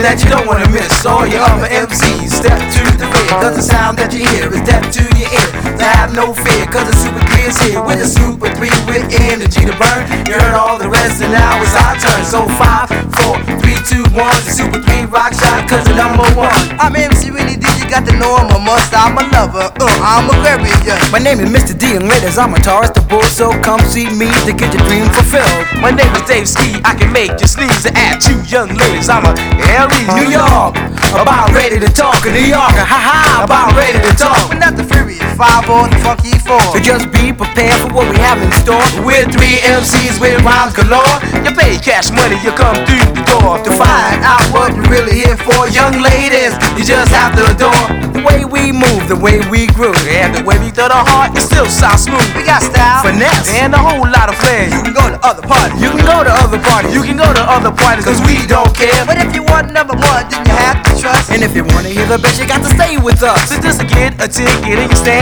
that 0.00 0.24
you 0.24 0.30
don't 0.32 0.48
wanna 0.48 0.68
miss. 0.72 1.04
All 1.04 1.26
your 1.28 1.44
other 1.44 1.68
MCs, 1.68 2.32
step 2.32 2.56
to 2.56 2.82
the 2.96 3.04
rear. 3.04 3.36
Cause 3.44 3.56
the 3.60 3.66
sound 3.66 3.98
that 3.98 4.08
you 4.16 4.24
hear 4.24 4.48
is 4.48 4.64
deaf 4.64 4.88
to 4.96 5.04
your 5.20 5.28
ear. 5.28 5.48
Have 5.82 6.14
no 6.14 6.32
fear, 6.32 6.64
cause 6.72 6.88
the 6.88 6.96
Super 6.96 7.20
3 7.20 7.42
is 7.44 7.58
here. 7.60 7.82
With 7.82 8.00
a 8.00 8.08
Super 8.08 8.48
3 8.48 8.70
with 8.88 9.04
energy 9.20 9.66
to 9.68 9.74
burn. 9.76 10.06
You 10.24 10.38
heard 10.38 10.54
all 10.54 10.78
the 10.78 10.88
rest, 10.88 11.20
and 11.20 11.32
now 11.34 11.60
it's 11.60 11.76
our 11.76 11.98
turn. 12.00 12.24
So 12.24 12.46
5, 12.46 12.88
4, 13.20 13.36
3, 13.60 13.76
2, 13.84 14.16
1. 14.16 14.40
The 14.46 14.52
Super 14.54 14.80
3 14.80 15.04
rock 15.12 15.34
shot, 15.34 15.68
cause 15.68 15.84
the 15.84 15.94
number 15.98 16.24
one. 16.38 16.54
I'm 16.80 16.96
MC 16.96 17.30
Willie 17.34 17.60
D, 17.60 17.66
got 17.92 18.08
to 18.08 18.16
know 18.16 18.32
I'm 18.40 18.48
a 18.48 18.58
must. 18.58 18.88
I'm 18.96 19.20
a 19.20 19.24
lover, 19.36 19.68
uh, 19.68 19.84
I'm 20.00 20.24
a 20.24 20.32
Aquarius. 20.32 21.12
My 21.12 21.20
name 21.20 21.44
is 21.44 21.52
Mr. 21.52 21.76
D, 21.76 21.92
and 22.00 22.08
ladies, 22.08 22.38
I'm 22.40 22.56
a 22.56 22.58
Taurus, 22.64 22.88
the 22.96 23.04
bull. 23.04 23.20
So 23.28 23.52
come 23.60 23.84
see 23.84 24.08
me 24.08 24.32
to 24.48 24.52
get 24.56 24.72
your 24.72 24.80
dream 24.88 25.04
fulfilled. 25.12 25.68
My 25.76 25.92
name 25.92 26.08
is 26.16 26.24
Dave 26.24 26.48
Ski, 26.48 26.80
I 26.88 26.96
can 26.96 27.12
make 27.12 27.36
you 27.36 27.44
sneeze 27.44 27.84
and 27.84 27.92
add 27.92 28.16
two 28.16 28.40
young 28.48 28.72
ladies. 28.72 29.12
I'm 29.12 29.28
a 29.28 29.36
LE, 29.36 30.00
New 30.16 30.32
York. 30.32 30.72
About 31.12 31.52
ready 31.52 31.76
to 31.84 31.90
talk 31.92 32.24
in 32.24 32.32
New 32.32 32.48
York, 32.48 32.72
ha 32.72 32.88
ha, 32.88 33.44
about 33.44 33.76
ready 33.76 34.00
to 34.00 34.12
talk. 34.16 34.48
We're 34.48 34.56
not 34.56 34.80
the 34.80 34.88
5 35.36 35.68
or 35.68 35.88
the 35.88 35.98
Funky 36.04 36.36
4. 36.36 36.60
So 36.72 36.78
just 36.78 37.08
be 37.12 37.32
prepared 37.32 37.74
for 37.82 37.90
what 37.92 38.06
we 38.10 38.16
have 38.20 38.40
in 38.40 38.52
store. 38.60 38.84
We're 39.04 39.24
three 39.32 39.58
MCs 39.64 40.20
with 40.20 40.40
rhymes 40.44 40.76
galore. 40.76 41.16
You 41.44 41.52
pay 41.56 41.78
cash 41.80 42.12
money, 42.12 42.36
you 42.44 42.52
come 42.52 42.76
through 42.84 43.02
the 43.16 43.24
door. 43.24 43.58
To 43.62 43.70
find 43.74 44.20
out 44.24 44.44
what 44.52 44.74
you're 44.74 44.88
really 44.88 45.24
here 45.24 45.36
for, 45.36 45.68
young 45.70 46.00
ladies, 46.00 46.54
you 46.76 46.84
just 46.84 47.12
have 47.12 47.34
to 47.36 47.42
adore. 47.48 47.84
The 48.12 48.22
way 48.22 48.44
we 48.44 48.72
move, 48.72 49.08
the 49.08 49.16
way 49.16 49.40
we 49.48 49.66
groove, 49.72 49.98
and 50.06 50.34
the 50.34 50.42
way 50.44 50.58
we 50.60 50.70
throw 50.70 50.88
the 50.88 51.00
heart, 51.10 51.36
it 51.36 51.42
still 51.42 51.66
sounds 51.66 52.04
smooth. 52.04 52.24
We 52.36 52.44
got 52.44 52.62
style, 52.62 53.02
finesse, 53.02 53.48
and 53.56 53.74
a 53.74 53.80
whole 53.80 54.04
lot 54.04 54.28
of 54.28 54.36
flair. 54.38 54.68
You 54.68 54.80
can 54.84 54.94
go 54.94 55.08
to 55.10 55.18
other 55.24 55.42
parties, 55.42 55.80
you 55.80 55.90
can 55.90 56.04
go 56.04 56.22
to 56.22 56.32
other 56.32 56.60
parties, 56.60 56.94
you 56.94 57.02
can 57.02 57.16
go 57.16 57.28
to 57.32 57.44
other 57.44 57.72
parties, 57.72 58.04
cause 58.04 58.20
we 58.24 58.46
don't 58.46 58.70
care. 58.76 59.04
But 59.06 59.18
if 59.18 59.34
you 59.34 59.42
want 59.42 59.72
number 59.72 59.94
one, 59.94 60.24
then 60.28 60.44
you 60.46 60.54
have 60.54 60.82
to 60.86 60.92
trust. 61.00 61.30
And 61.30 61.42
if 61.42 61.56
you 61.56 61.64
wanna 61.64 61.88
hear 61.88 62.06
the 62.06 62.18
best, 62.18 62.40
you 62.40 62.46
got 62.46 62.62
to 62.62 62.70
stay 62.74 62.98
with 62.98 63.22
us. 63.22 63.50
So 63.50 63.60
just 63.60 63.80
get 63.88 64.16
a 64.22 64.28
ticket 64.28 64.78
and 64.78 64.90
you 64.90 64.96
stand 64.96 65.21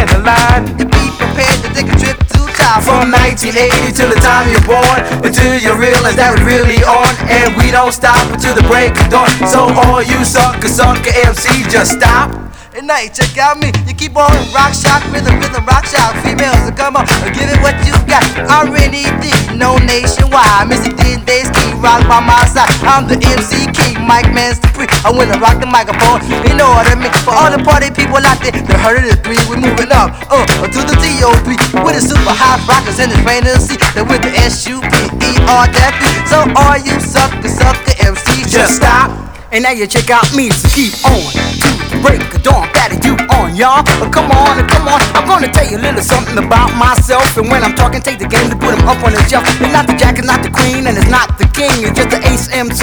You 0.78 0.86
be 0.88 1.04
prepared 1.20 1.60
to 1.60 1.68
take 1.76 1.88
a 1.92 1.96
trip 2.00 2.16
to 2.32 2.40
time 2.56 2.80
from 2.80 3.12
1980 3.12 3.92
till 3.92 4.08
the 4.08 4.16
time 4.16 4.48
you're 4.48 4.64
born. 4.64 5.00
Until 5.20 5.60
you 5.60 5.76
realize 5.76 6.16
that 6.16 6.32
we're 6.40 6.56
really 6.56 6.80
on. 6.88 7.12
And 7.28 7.52
we 7.60 7.68
don't 7.70 7.92
stop 7.92 8.20
until 8.32 8.54
the 8.56 8.64
break 8.64 8.96
of 8.96 9.12
dawn. 9.12 9.28
So 9.44 9.68
all 9.68 10.00
you 10.00 10.24
sucker, 10.24 10.68
sucker 10.68 11.12
MC, 11.28 11.68
just 11.68 12.00
stop. 12.00 12.32
Now 12.70 13.02
you 13.02 13.10
check 13.10 13.34
out 13.34 13.58
me, 13.58 13.74
you 13.82 13.94
keep 13.98 14.14
on 14.14 14.30
rock 14.54 14.70
shock, 14.70 15.02
rhythm, 15.10 15.42
rhythm, 15.42 15.66
rock 15.66 15.82
shock. 15.90 16.14
Females, 16.22 16.54
so 16.62 16.70
come 16.70 16.94
on, 16.94 17.02
give 17.34 17.50
it 17.50 17.58
what 17.66 17.74
you 17.82 17.90
got. 18.06 18.22
I 18.46 18.62
really 18.70 19.10
did 19.18 19.58
know 19.58 19.74
nationwide. 19.82 20.70
Mr. 20.70 20.94
D 20.94 21.18
and 21.18 21.26
Dave 21.26 21.50
Ski 21.50 21.74
rock 21.82 22.06
by 22.06 22.22
my 22.22 22.46
side. 22.46 22.70
I'm 22.86 23.10
the 23.10 23.18
MC 23.18 23.66
King, 23.74 23.98
Mike 24.06 24.30
Man's 24.30 24.62
the 24.62 24.70
free. 24.70 24.86
I 25.02 25.10
wanna 25.10 25.34
rock 25.42 25.58
the 25.58 25.66
microphone, 25.66 26.22
you 26.46 26.54
know 26.54 26.70
what 26.70 26.86
I 26.86 26.94
mean. 26.94 27.10
For 27.26 27.34
all 27.34 27.50
the 27.50 27.58
party 27.58 27.90
people 27.90 28.22
out 28.22 28.38
there, 28.38 28.54
that 28.54 28.78
heard 28.78 29.02
of 29.02 29.10
the 29.10 29.18
three, 29.18 29.38
we're 29.50 29.58
moving 29.58 29.90
up, 29.90 30.14
uh, 30.30 30.46
to 30.46 30.80
the 30.86 30.94
TO3 30.94 31.58
with 31.82 31.98
the 31.98 32.02
super 32.06 32.30
hot 32.30 32.62
rockers 32.70 33.02
and 33.02 33.10
the 33.10 33.18
fantasy. 33.26 33.82
Then 33.98 34.06
with 34.06 34.22
the 34.22 34.30
S-U-P-E-R 34.46 35.66
that. 35.74 35.92
So 36.30 36.46
all 36.54 36.78
you 36.78 36.94
sucker, 37.02 37.50
sucker 37.50 37.98
MCs, 37.98 38.46
just 38.46 38.78
stop. 38.78 39.30
And 39.50 39.66
now 39.66 39.74
you 39.74 39.82
check 39.90 40.06
out 40.14 40.30
me, 40.30 40.46
so 40.46 40.70
keep 40.70 40.94
on 41.10 41.26
to 41.34 41.68
the 41.90 41.98
break 42.06 42.22
of 42.22 42.38
dawn, 42.46 42.70
patty 42.70 43.02
do 43.02 43.18
on 43.34 43.58
y'all. 43.58 43.82
But 43.98 44.14
come 44.14 44.30
on, 44.30 44.62
and 44.62 44.68
come 44.70 44.86
on, 44.86 45.02
I'm 45.10 45.26
gonna 45.26 45.50
tell 45.50 45.66
you 45.66 45.74
a 45.74 45.82
little 45.82 46.06
something 46.06 46.38
about 46.38 46.70
myself. 46.78 47.34
And 47.34 47.50
when 47.50 47.66
I'm 47.66 47.74
talking, 47.74 47.98
take 47.98 48.22
the 48.22 48.30
game 48.30 48.46
to 48.46 48.54
put 48.54 48.78
him 48.78 48.86
up 48.86 49.02
on 49.02 49.10
the 49.10 49.18
shelf. 49.26 49.42
It's 49.58 49.74
not 49.74 49.90
the 49.90 49.98
jack, 49.98 50.22
it's 50.22 50.26
not 50.30 50.46
the 50.46 50.54
queen, 50.54 50.86
and 50.86 50.94
it's 50.94 51.10
not 51.10 51.34
the 51.34 51.50
king. 51.50 51.82
It's 51.82 51.98
just 51.98 52.14
the 52.14 52.22
ace 52.30 52.46
MC 52.54 52.78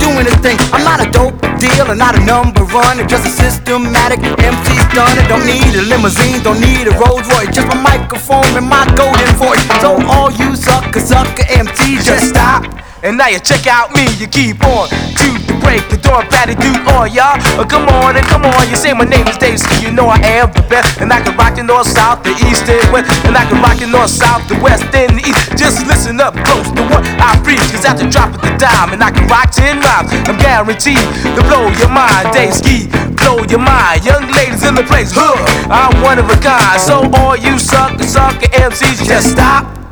doing 0.00 0.24
his 0.24 0.40
thing. 0.40 0.56
I'm 0.72 0.88
not 0.88 1.04
a 1.04 1.08
dope 1.12 1.36
deal, 1.60 1.84
and 1.92 2.00
not 2.00 2.16
a 2.16 2.22
number 2.24 2.64
one. 2.72 2.96
It's 2.96 3.12
just 3.12 3.28
a 3.28 3.32
systematic 3.36 4.24
MC 4.40 4.72
stunner. 4.88 5.24
Don't 5.28 5.44
need 5.44 5.68
a 5.76 5.84
limousine, 5.84 6.40
don't 6.40 6.64
need 6.64 6.88
a 6.88 6.96
Rolls 6.96 7.28
Royce. 7.36 7.52
Just 7.52 7.68
my 7.68 7.76
microphone 7.76 8.48
and 8.56 8.64
my 8.64 8.88
golden 8.96 9.28
voice. 9.36 9.60
So 9.84 10.00
all 10.08 10.32
you 10.32 10.56
sucker, 10.56 11.04
sucker 11.04 11.44
MCs, 11.44 12.08
just 12.08 12.32
stop. 12.32 12.64
And 13.02 13.18
now 13.18 13.28
you 13.28 13.38
check 13.40 13.66
out 13.66 13.92
me, 13.92 14.08
you 14.16 14.26
keep 14.26 14.56
on 14.64 14.88
to 14.88 15.28
the 15.44 15.54
break, 15.60 15.84
the 15.92 16.00
door, 16.00 16.24
patty 16.32 16.56
do 16.56 16.72
on 16.96 17.12
y'all. 17.12 17.36
Uh, 17.60 17.66
come 17.68 17.84
on 18.00 18.16
and 18.16 18.24
come 18.26 18.44
on, 18.48 18.68
you 18.70 18.76
say 18.76 18.94
my 18.96 19.04
name 19.04 19.26
is 19.28 19.36
Dave 19.36 19.60
Ski, 19.60 19.84
you 19.84 19.92
know 19.92 20.08
I 20.08 20.16
am 20.40 20.48
the 20.52 20.64
best. 20.64 21.00
And 21.00 21.12
I 21.12 21.20
can 21.20 21.36
rock 21.36 21.56
the 21.56 21.62
north, 21.62 21.86
south, 21.92 22.24
the 22.24 22.32
east, 22.48 22.64
and 22.64 22.80
west. 22.88 23.12
And 23.28 23.36
I 23.36 23.44
can 23.44 23.60
rock 23.60 23.76
the 23.76 23.86
north, 23.86 24.08
south, 24.08 24.48
the 24.48 24.56
west, 24.64 24.88
and 24.96 25.12
the 25.12 25.22
east. 25.28 25.60
Just 25.60 25.84
listen 25.86 26.20
up 26.20 26.34
close 26.48 26.72
to 26.72 26.82
what 26.88 27.04
I 27.20 27.36
preach, 27.44 27.60
cause 27.68 27.84
after 27.84 28.08
dropping 28.08 28.40
the 28.40 28.56
dime, 28.56 28.96
and 28.96 29.02
I 29.04 29.12
can 29.12 29.28
rock 29.28 29.52
10 29.52 29.78
rhymes, 29.78 30.08
I'm 30.24 30.40
guaranteed 30.40 31.04
to 31.36 31.40
blow 31.44 31.68
your 31.76 31.92
mind. 31.92 32.32
Dave 32.32 32.56
Ski, 32.56 32.88
blow 33.20 33.44
your 33.44 33.60
mind. 33.60 34.08
Young 34.08 34.24
ladies 34.32 34.64
in 34.64 34.74
the 34.74 34.84
place, 34.88 35.12
huh? 35.12 35.36
I'm 35.68 36.00
one 36.00 36.18
of 36.18 36.26
a 36.32 36.38
kind. 36.40 36.80
So 36.80 37.04
all 37.20 37.36
you 37.36 37.58
sucker, 37.58 38.08
sucker 38.08 38.48
MCs, 38.56 39.04
just 39.04 39.36
stop. 39.36 39.85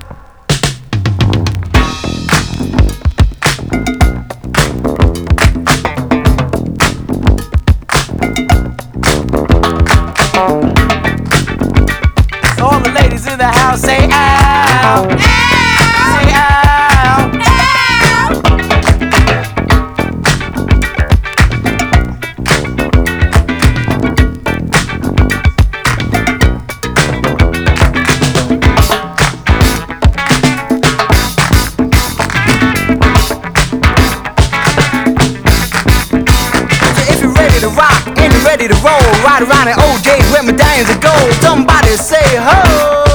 In 13.34 13.38
the 13.38 13.46
house 13.46 13.80
say 13.80 14.08
ow. 14.12 15.08
Say 15.10 16.30
ow. 16.30 17.30
Ready 37.34 37.60
to 37.60 37.68
rock 37.70 38.06
and 38.16 38.32
ready 38.44 38.68
to 38.68 38.74
roll, 38.74 39.00
ride 39.24 39.42
around 39.42 39.66
in 39.68 39.74
OJ's 39.74 40.30
with 40.30 40.44
medallions 40.46 40.88
of 40.88 41.00
gold. 41.00 41.32
Somebody 41.42 41.96
say 41.96 42.36
ho. 42.36 43.13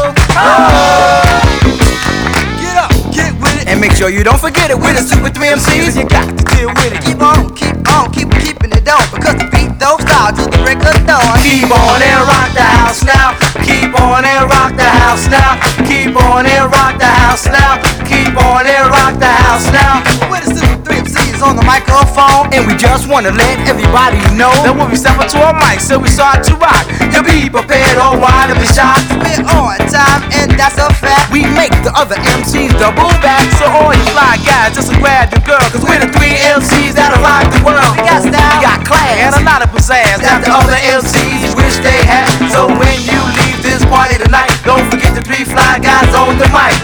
Get 2.64 2.76
up, 2.80 2.92
get 3.12 3.36
with 3.44 3.60
it, 3.60 3.68
and 3.68 3.82
make 3.82 3.92
sure 3.92 4.10
you 4.10 4.24
don't 4.24 4.40
forget 4.40 4.72
it. 4.72 4.80
With 4.80 4.96
the 4.96 5.04
Super 5.04 5.28
3 5.28 5.60
MCs, 5.60 6.00
you 6.00 6.08
got 6.08 6.32
to 6.32 6.44
deal 6.56 6.72
with 6.72 6.96
it. 6.96 7.04
Keep 7.04 7.20
on, 7.20 7.52
keep 7.60 7.76
on, 7.92 8.08
keep 8.16 8.32
keeping 8.40 8.72
it 8.72 8.88
on 8.88 9.04
because 9.12 9.36
the 9.36 9.52
beat 9.52 9.76
don't 9.76 10.00
stop 10.00 10.40
till 10.40 10.48
the 10.48 10.56
break 10.64 10.80
of 10.80 10.96
dawn. 11.04 11.36
Keep 11.44 11.68
on 11.68 12.00
and 12.00 12.24
rock 12.24 12.56
the 12.56 12.64
house 12.64 13.04
now. 13.04 13.36
Keep 13.68 13.92
on 14.00 14.24
and 14.24 14.48
rock 14.48 14.80
the 14.80 14.88
house 14.88 15.28
now. 15.28 15.60
Keep 15.84 16.16
on 16.16 16.48
and 16.48 16.72
rock 16.72 16.96
the 16.96 17.12
house 17.20 17.44
now. 17.52 17.76
Keep 18.08 18.40
on 18.40 18.64
and 18.64 18.88
rock 18.88 19.20
the 19.20 19.28
house 19.44 19.68
now. 19.76 20.00
With 20.32 20.48
the 20.48 20.56
Super 20.56 21.04
3 21.04 21.04
MCs 21.04 21.29
on 21.42 21.56
the 21.56 21.64
microphone, 21.64 22.52
and 22.52 22.68
we 22.68 22.76
just 22.76 23.08
wanna 23.08 23.32
let 23.32 23.56
everybody 23.64 24.20
know 24.36 24.52
that 24.64 24.76
when 24.76 24.92
we 24.92 24.98
step 25.00 25.16
up 25.20 25.32
to 25.32 25.40
our 25.40 25.56
mic, 25.56 25.80
so 25.80 25.96
we 25.96 26.12
start 26.12 26.44
to 26.44 26.54
rock. 26.60 26.84
You'll 27.16 27.24
be 27.24 27.48
prepared 27.48 27.96
or 27.96 28.20
wide 28.20 28.52
to 28.52 28.56
be 28.60 28.68
shot. 28.68 29.00
We're 29.24 29.48
on 29.48 29.80
time, 29.88 30.28
and 30.36 30.52
that's 30.60 30.76
a 30.76 30.92
fact. 31.00 31.32
We 31.32 31.48
make 31.56 31.72
the 31.86 31.96
other 31.96 32.20
MCs 32.20 32.76
double 32.76 33.12
back. 33.24 33.44
So 33.56 33.72
all 33.72 33.96
you 33.96 34.04
fly 34.12 34.36
guys, 34.44 34.76
just 34.76 34.92
grab 35.00 35.32
your 35.32 35.44
girl, 35.48 35.64
cause 35.72 35.84
we're 35.84 36.04
the 36.04 36.12
three 36.12 36.36
MCs 36.50 36.96
that'll 36.96 37.24
rock 37.24 37.48
the 37.52 37.62
world. 37.64 37.96
We 37.96 38.04
got 38.04 38.20
style, 38.26 38.60
we 38.60 38.66
got 38.66 38.80
class, 38.84 39.32
and 39.32 39.34
a 39.40 39.44
lot 39.48 39.64
of 39.64 39.70
pizzazz 39.72 40.20
that 40.20 40.44
the 40.44 40.52
other 40.52 40.80
MCs 40.92 41.56
wish 41.56 41.80
they 41.80 42.04
had. 42.04 42.28
So 42.52 42.68
when 42.68 42.98
you 43.08 43.20
leave 43.40 43.59
party 43.90 44.22
tonight, 44.22 44.54
don't 44.64 44.86
forget 44.88 45.12
the 45.18 45.22
three 45.26 45.44
fly 45.44 45.82
guys 45.82 46.14
on 46.14 46.38
the 46.38 46.46
mic. 46.54 46.78